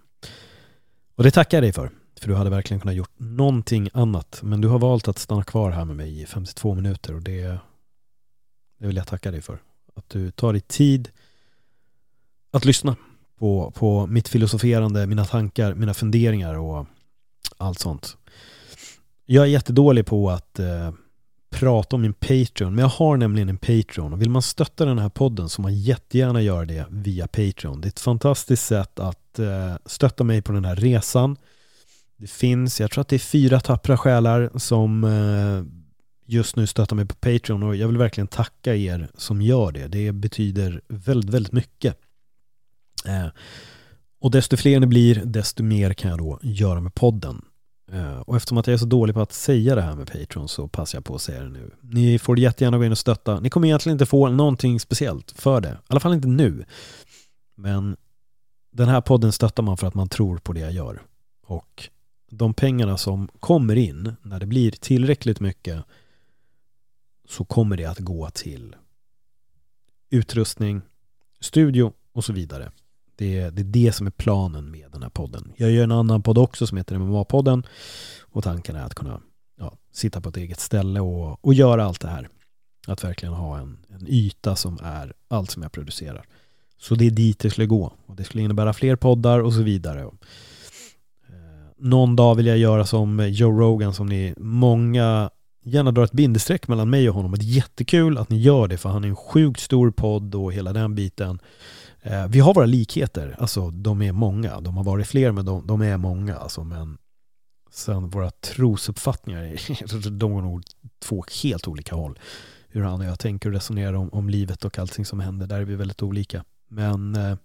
Och 1.16 1.24
det 1.24 1.32
tackar 1.32 1.58
jag 1.58 1.64
dig 1.64 1.74
för. 1.74 1.92
För 2.20 2.28
du 2.28 2.36
hade 2.36 2.50
verkligen 2.50 2.82
kunnat 2.82 2.96
gjort 2.96 3.14
någonting 3.18 3.90
annat. 3.94 4.40
Men 4.44 4.62
du 4.62 4.68
har 4.68 4.80
valt 4.80 5.08
att 5.08 5.18
stanna 5.18 5.44
kvar 5.44 5.72
här 5.72 5.86
med 5.86 5.96
mig 5.96 6.22
i 6.22 6.26
52 6.26 6.76
minuter 6.76 7.16
och 7.16 7.22
det, 7.22 7.60
det 8.80 8.88
vill 8.88 8.96
jag 8.96 9.08
tacka 9.08 9.32
dig 9.32 9.42
för. 9.42 9.60
Att 9.96 10.10
du 10.10 10.32
tar 10.32 10.54
dig 10.54 10.62
tid 10.62 11.10
att 12.52 12.66
lyssna 12.66 12.96
på, 13.40 13.72
på 13.76 14.08
mitt 14.08 14.28
filosoferande, 14.28 15.08
mina 15.08 15.26
tankar, 15.26 15.74
mina 15.74 15.94
funderingar 15.94 16.56
och 16.56 16.88
allt 17.58 17.80
sånt. 17.80 18.18
Jag 19.26 19.44
är 19.44 19.50
jättedålig 19.50 20.06
på 20.06 20.30
att 20.30 20.60
eh, 20.60 20.92
prata 21.50 21.96
om 21.96 22.02
min 22.02 22.14
Patreon, 22.14 22.76
men 22.76 22.78
jag 22.78 22.90
har 22.90 23.18
nämligen 23.18 23.50
en 23.50 23.58
Patreon 23.58 24.14
och 24.14 24.22
vill 24.22 24.30
man 24.30 24.42
stötta 24.42 24.86
den 24.86 25.00
här 25.00 25.10
podden 25.10 25.50
så 25.50 25.62
man 25.62 25.76
jättegärna 25.76 26.42
göra 26.42 26.66
det 26.66 26.86
via 26.90 27.28
Patreon. 27.28 27.82
Det 27.82 27.88
är 27.88 27.90
ett 27.90 28.00
fantastiskt 28.00 28.66
sätt 28.66 29.00
att 29.00 29.40
eh, 29.40 29.76
stötta 29.86 30.24
mig 30.24 30.42
på 30.42 30.52
den 30.52 30.66
här 30.66 30.76
resan 30.76 31.38
det 32.18 32.28
finns, 32.28 32.80
jag 32.80 32.92
tror 32.92 33.02
att 33.02 33.08
det 33.08 33.16
är 33.16 33.20
fyra 33.20 33.60
tappra 33.60 33.98
själar 33.98 34.52
som 34.56 35.04
eh, 35.04 35.64
just 36.26 36.56
nu 36.56 36.68
stöttar 36.68 36.96
mig 36.96 37.06
på 37.06 37.16
Patreon 37.16 37.64
och 37.64 37.76
jag 37.76 37.88
vill 37.88 37.98
verkligen 37.98 38.28
tacka 38.28 38.76
er 38.76 39.10
som 39.16 39.42
gör 39.42 39.72
det. 39.72 39.88
Det 39.88 40.12
betyder 40.12 40.82
väldigt, 40.88 41.34
väldigt 41.34 41.54
mycket. 41.54 41.98
Eh, 43.06 43.28
och 44.20 44.32
desto 44.32 44.58
fler 44.58 44.80
ni 44.80 44.88
blir, 44.88 45.22
desto 45.26 45.64
mer 45.64 45.94
kan 45.94 46.12
jag 46.12 46.20
då 46.20 46.40
göra 46.42 46.82
med 46.82 46.96
podden. 46.96 47.42
Eh, 47.92 48.20
och 48.20 48.36
eftersom 48.36 48.58
att 48.58 48.68
jag 48.68 48.74
är 48.74 48.78
så 48.78 48.86
dålig 48.86 49.16
på 49.16 49.22
att 49.22 49.34
säga 49.34 49.76
det 49.76 49.82
här 49.82 49.96
med 49.96 50.12
Patreon 50.12 50.48
så 50.48 50.68
passar 50.68 50.98
jag 50.98 51.06
på 51.06 51.16
att 51.16 51.22
säga 51.22 51.44
det 51.44 51.50
nu. 51.50 51.72
Ni 51.82 52.20
får 52.20 52.40
jättegärna 52.40 52.78
gå 52.78 52.86
in 52.86 52.92
och 52.92 52.98
stötta. 52.98 53.40
Ni 53.40 53.50
kommer 53.50 53.68
egentligen 53.68 53.96
inte 53.96 54.06
få 54.06 54.30
någonting 54.30 54.80
speciellt 54.80 55.32
för 55.32 55.62
det. 55.62 55.70
I 55.70 55.76
alla 55.88 56.00
fall 56.00 56.14
inte 56.14 56.28
nu. 56.28 56.66
Men 57.56 57.98
den 58.72 58.88
här 58.88 59.02
podden 59.02 59.32
stöttar 59.32 59.64
man 59.64 59.78
för 59.78 59.88
att 59.88 59.94
man 59.94 60.10
tror 60.10 60.38
på 60.38 60.54
det 60.54 60.60
jag 60.60 60.72
gör. 60.72 61.02
Och 61.46 61.90
de 62.30 62.54
pengarna 62.54 62.98
som 62.98 63.28
kommer 63.40 63.76
in, 63.76 64.16
när 64.22 64.40
det 64.40 64.46
blir 64.46 64.72
tillräckligt 64.72 65.40
mycket, 65.40 65.84
så 67.28 67.46
kommer 67.46 67.78
det 67.78 67.86
att 67.86 68.00
gå 68.00 68.30
till 68.30 68.76
utrustning, 70.10 70.82
studio 71.40 71.94
och 72.14 72.26
så 72.26 72.34
vidare. 72.34 72.72
Det 73.16 73.38
är, 73.38 73.52
det 73.52 73.62
är 73.62 73.64
det 73.64 73.92
som 73.92 74.08
är 74.08 74.12
planen 74.12 74.72
med 74.72 74.92
den 74.92 75.04
här 75.04 75.10
podden. 75.10 75.52
Jag 75.56 75.72
gör 75.72 75.84
en 75.84 75.92
annan 75.92 76.24
podd 76.24 76.38
också 76.38 76.68
som 76.68 76.78
heter 76.78 76.96
MMA-podden 76.96 77.64
och 78.22 78.44
tanken 78.44 78.76
är 78.76 78.84
att 78.84 78.96
kunna 78.96 79.22
ja, 79.60 79.78
sitta 79.92 80.22
på 80.22 80.30
ett 80.30 80.38
eget 80.38 80.60
ställe 80.60 81.00
och, 81.00 81.46
och 81.46 81.54
göra 81.54 81.86
allt 81.86 82.02
det 82.02 82.08
här. 82.08 82.30
Att 82.88 83.04
verkligen 83.04 83.34
ha 83.34 83.58
en, 83.58 83.78
en 83.90 84.08
yta 84.08 84.56
som 84.56 84.80
är 84.84 85.14
allt 85.28 85.52
som 85.52 85.64
jag 85.64 85.72
producerar. 85.72 86.26
Så 86.78 86.96
det 86.96 87.06
är 87.06 87.12
dit 87.12 87.40
det 87.40 87.50
skulle 87.50 87.68
gå. 87.68 87.94
Och 88.06 88.16
det 88.16 88.24
skulle 88.24 88.44
innebära 88.44 88.74
fler 88.74 88.96
poddar 88.96 89.40
och 89.40 89.54
så 89.54 89.62
vidare. 89.62 90.10
Någon 91.80 92.16
dag 92.16 92.36
vill 92.36 92.46
jag 92.46 92.58
göra 92.58 92.86
som 92.86 93.30
Joe 93.30 93.60
Rogan 93.60 93.94
som 93.94 94.08
ni 94.08 94.34
många 94.38 95.30
gärna 95.64 95.92
drar 95.92 96.04
ett 96.04 96.12
bindestreck 96.12 96.68
mellan 96.68 96.90
mig 96.90 97.10
och 97.10 97.16
honom. 97.16 97.32
Det 97.32 97.46
är 97.46 97.56
jättekul 97.56 98.18
att 98.18 98.30
ni 98.30 98.38
gör 98.38 98.68
det 98.68 98.78
för 98.78 98.90
han 98.90 99.04
är 99.04 99.08
en 99.08 99.16
sjukt 99.16 99.60
stor 99.60 99.92
podd 99.92 100.36
och 100.36 100.54
hela 100.54 100.74
den 100.74 100.96
biten. 100.96 101.40
Eh, 102.02 102.28
vi 102.28 102.40
har 102.40 102.54
våra 102.54 102.66
likheter, 102.66 103.36
alltså 103.40 103.72
de 103.72 104.02
är 104.02 104.12
många. 104.12 104.62
De 104.62 104.78
har 104.78 104.84
varit 104.84 105.08
fler 105.08 105.32
men 105.32 105.46
de, 105.46 105.68
de 105.68 105.82
är 105.82 105.98
många. 105.98 106.36
Alltså, 106.36 106.64
men 106.64 106.98
sen 107.72 108.10
våra 108.10 108.32
trosuppfattningar, 108.32 110.10
de 110.20 110.34
går 110.34 110.42
nog 110.42 110.64
två 111.00 111.26
helt 111.44 111.68
olika 111.68 111.96
håll. 111.96 112.20
Hur 112.70 112.84
han 112.84 113.00
och 113.00 113.06
jag 113.06 113.20
tänker 113.20 113.50
och 113.50 113.54
resonerar 113.54 113.94
om, 113.94 114.10
om 114.10 114.30
livet 114.30 114.66
och 114.66 114.80
allting 114.80 115.06
som 115.06 115.20
händer, 115.20 115.48
där 115.48 115.60
är 115.60 115.66
vi 115.66 115.76
väldigt 115.76 116.04
olika. 116.04 116.44
Men 116.68 117.16
eh, 117.16 117.38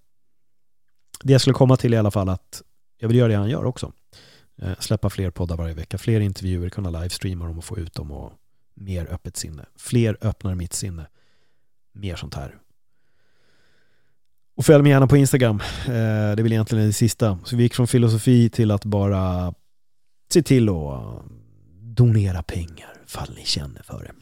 det 1.22 1.32
jag 1.32 1.40
skulle 1.40 1.54
komma 1.54 1.76
till 1.76 1.94
i 1.94 1.96
alla 1.96 2.10
fall 2.10 2.28
att 2.28 2.62
jag 2.98 3.08
vill 3.08 3.16
göra 3.16 3.28
det 3.28 3.36
han 3.36 3.50
gör 3.50 3.64
också. 3.64 3.92
Eh, 4.56 4.72
släppa 4.78 5.10
fler 5.10 5.30
poddar 5.30 5.56
varje 5.56 5.74
vecka, 5.74 5.98
fler 5.98 6.20
intervjuer, 6.20 6.68
kunna 6.68 6.90
livestreama 6.90 7.46
dem 7.46 7.58
och 7.58 7.64
få 7.64 7.78
ut 7.78 7.94
dem 7.94 8.10
och 8.10 8.32
mer 8.74 9.06
öppet 9.06 9.36
sinne. 9.36 9.66
Fler 9.76 10.16
öppnar 10.20 10.54
mitt 10.54 10.72
sinne. 10.72 11.06
Mer 11.92 12.16
sånt 12.16 12.34
här. 12.34 12.58
Och 14.56 14.66
följ 14.66 14.82
mig 14.82 14.92
gärna 14.92 15.06
på 15.06 15.16
Instagram. 15.16 15.60
Eh, 15.60 15.86
det 15.86 16.40
är 16.40 16.42
väl 16.42 16.52
egentligen 16.52 16.86
det 16.86 16.92
sista. 16.92 17.38
Så 17.44 17.56
vi 17.56 17.62
gick 17.62 17.74
från 17.74 17.86
filosofi 17.86 18.50
till 18.50 18.70
att 18.70 18.84
bara 18.84 19.54
se 20.32 20.42
till 20.42 20.68
att 20.68 21.22
donera 21.80 22.42
pengar, 22.42 22.94
fall 23.06 23.34
ni 23.36 23.44
känner 23.44 23.82
för 23.82 24.02
det. 24.02 24.12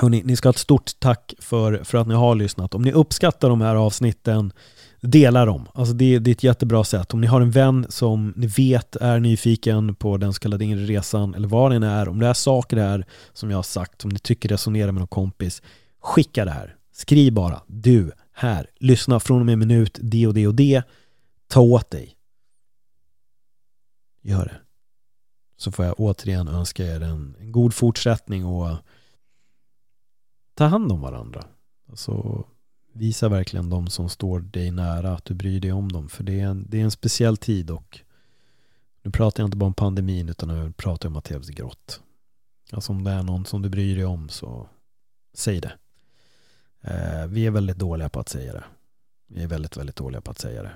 Hörrni, 0.00 0.22
ni 0.24 0.36
ska 0.36 0.48
ha 0.48 0.50
ett 0.50 0.58
stort 0.58 0.90
tack 0.98 1.34
för, 1.38 1.84
för 1.84 1.98
att 1.98 2.06
ni 2.06 2.14
har 2.14 2.34
lyssnat. 2.34 2.74
Om 2.74 2.82
ni 2.82 2.92
uppskattar 2.92 3.48
de 3.48 3.60
här 3.60 3.76
avsnitten, 3.76 4.52
dela 5.00 5.44
dem. 5.44 5.68
Alltså 5.74 5.94
det, 5.94 6.18
det 6.18 6.30
är 6.30 6.32
ett 6.32 6.42
jättebra 6.42 6.84
sätt. 6.84 7.14
Om 7.14 7.20
ni 7.20 7.26
har 7.26 7.40
en 7.40 7.50
vän 7.50 7.86
som 7.88 8.32
ni 8.36 8.46
vet 8.46 8.96
är 8.96 9.20
nyfiken 9.20 9.94
på 9.94 10.16
den 10.16 10.32
så 10.32 10.40
kallade 10.40 10.64
inre 10.64 10.84
resan, 10.84 11.34
eller 11.34 11.48
vad 11.48 11.72
den 11.72 11.82
är, 11.82 12.08
om 12.08 12.18
det 12.18 12.26
är 12.26 12.34
saker 12.34 12.76
här 12.76 13.06
som 13.32 13.50
jag 13.50 13.58
har 13.58 13.62
sagt, 13.62 14.00
som 14.00 14.10
ni 14.10 14.18
tycker 14.18 14.48
resonerar 14.48 14.92
med 14.92 15.00
någon 15.00 15.08
kompis, 15.08 15.62
skicka 16.00 16.44
det 16.44 16.50
här. 16.50 16.76
Skriv 16.92 17.32
bara, 17.32 17.62
du, 17.66 18.12
här, 18.32 18.70
lyssna 18.76 19.20
från 19.20 19.40
och 19.40 19.46
med 19.46 19.58
minut, 19.58 19.98
det 20.02 20.26
och 20.26 20.34
det 20.34 20.46
och 20.46 20.54
det. 20.54 20.82
Ta 21.48 21.60
åt 21.60 21.90
dig. 21.90 22.16
Gör 24.22 24.44
det. 24.44 24.60
Så 25.56 25.72
får 25.72 25.84
jag 25.84 25.94
återigen 26.00 26.48
önska 26.48 26.84
er 26.84 27.00
en, 27.00 27.36
en 27.40 27.52
god 27.52 27.74
fortsättning 27.74 28.44
och 28.44 28.76
ta 30.54 30.64
hand 30.64 30.92
om 30.92 31.00
varandra. 31.00 31.44
Alltså, 31.88 32.44
visa 32.92 33.28
verkligen 33.28 33.70
de 33.70 33.86
som 33.86 34.08
står 34.08 34.40
dig 34.40 34.70
nära 34.70 35.12
att 35.12 35.24
du 35.24 35.34
bryr 35.34 35.60
dig 35.60 35.72
om 35.72 35.92
dem. 35.92 36.08
För 36.08 36.24
det 36.24 36.40
är 36.40 36.46
en, 36.46 36.66
det 36.68 36.80
är 36.80 36.84
en 36.84 36.90
speciell 36.90 37.36
tid 37.36 37.70
och 37.70 38.00
nu 39.02 39.10
pratar 39.10 39.42
jag 39.42 39.48
inte 39.48 39.56
bara 39.56 39.66
om 39.66 39.74
pandemin 39.74 40.28
utan 40.28 40.48
nu 40.48 40.72
pratar 40.72 41.06
jag 41.06 41.10
om 41.10 41.14
Matteus 41.14 41.48
grått. 41.48 42.00
Alltså 42.72 42.92
om 42.92 43.04
det 43.04 43.10
är 43.10 43.22
någon 43.22 43.46
som 43.46 43.62
du 43.62 43.68
bryr 43.68 43.96
dig 43.96 44.04
om 44.04 44.28
så 44.28 44.68
säg 45.34 45.60
det. 45.60 45.72
Eh, 46.80 47.26
vi 47.26 47.46
är 47.46 47.50
väldigt 47.50 47.76
dåliga 47.76 48.08
på 48.08 48.20
att 48.20 48.28
säga 48.28 48.52
det. 48.52 48.64
Vi 49.26 49.42
är 49.42 49.46
väldigt, 49.46 49.76
väldigt 49.76 49.96
dåliga 49.96 50.20
på 50.20 50.30
att 50.30 50.38
säga 50.38 50.62
det. 50.62 50.72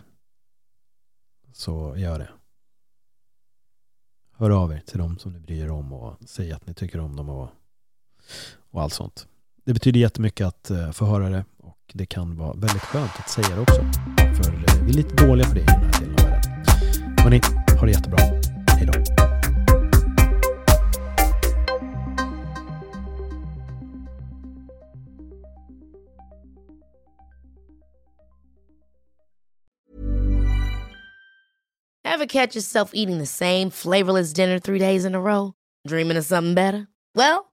Så 1.53 1.97
gör 1.97 2.19
det. 2.19 2.29
Hör 4.33 4.51
av 4.51 4.73
er 4.73 4.83
till 4.87 4.99
dem 4.99 5.19
som 5.19 5.33
ni 5.33 5.41
bryr 5.41 5.65
er 5.65 5.71
om 5.71 5.93
och 5.93 6.17
säg 6.29 6.53
att 6.53 6.67
ni 6.67 6.75
tycker 6.75 7.01
om 7.01 7.17
dem 7.17 7.29
och, 7.29 7.49
och 8.71 8.83
allt 8.83 8.93
sånt. 8.93 9.29
Det 9.65 9.73
betyder 9.73 10.01
jättemycket 10.01 10.47
att 10.47 10.71
eh, 10.71 10.91
få 10.91 11.07
höra 11.07 11.31
det 11.31 11.45
det 11.93 12.07
kan 12.07 12.37
vara 12.37 12.53
väldigt 12.53 12.83
skönt 12.83 13.11
att 13.19 13.31
säga 13.31 13.49
det 13.49 13.61
också. 13.61 13.85
För 14.17 14.53
eh, 14.53 14.85
vi 14.85 14.91
är 14.91 14.97
lite 14.97 15.27
dåliga 15.27 15.47
på 15.49 15.55
det 15.55 15.61
i 15.61 15.65
den 15.65 15.83
här 15.83 16.01
delen 16.01 16.15
av 16.15 16.31
världen. 16.31 17.19
Hörni, 17.19 17.41
ha 17.81 17.87
det 17.87 17.93
jättebra. 17.93 18.19
Hej 18.79 18.87
då. 18.93 19.25
Ever 32.05 32.27
catch 32.27 32.55
yourself 32.55 32.91
eating 32.95 33.19
the 33.19 33.27
same 33.27 33.71
flavorless 33.71 34.33
dinner 34.33 34.59
three 34.59 34.79
days 34.79 35.05
in 35.05 35.15
a 35.15 35.21
row? 35.21 35.53
Dreaming 35.87 36.17
of 36.17 36.25
something 36.25 36.55
better? 36.55 36.87
Well, 37.15 37.53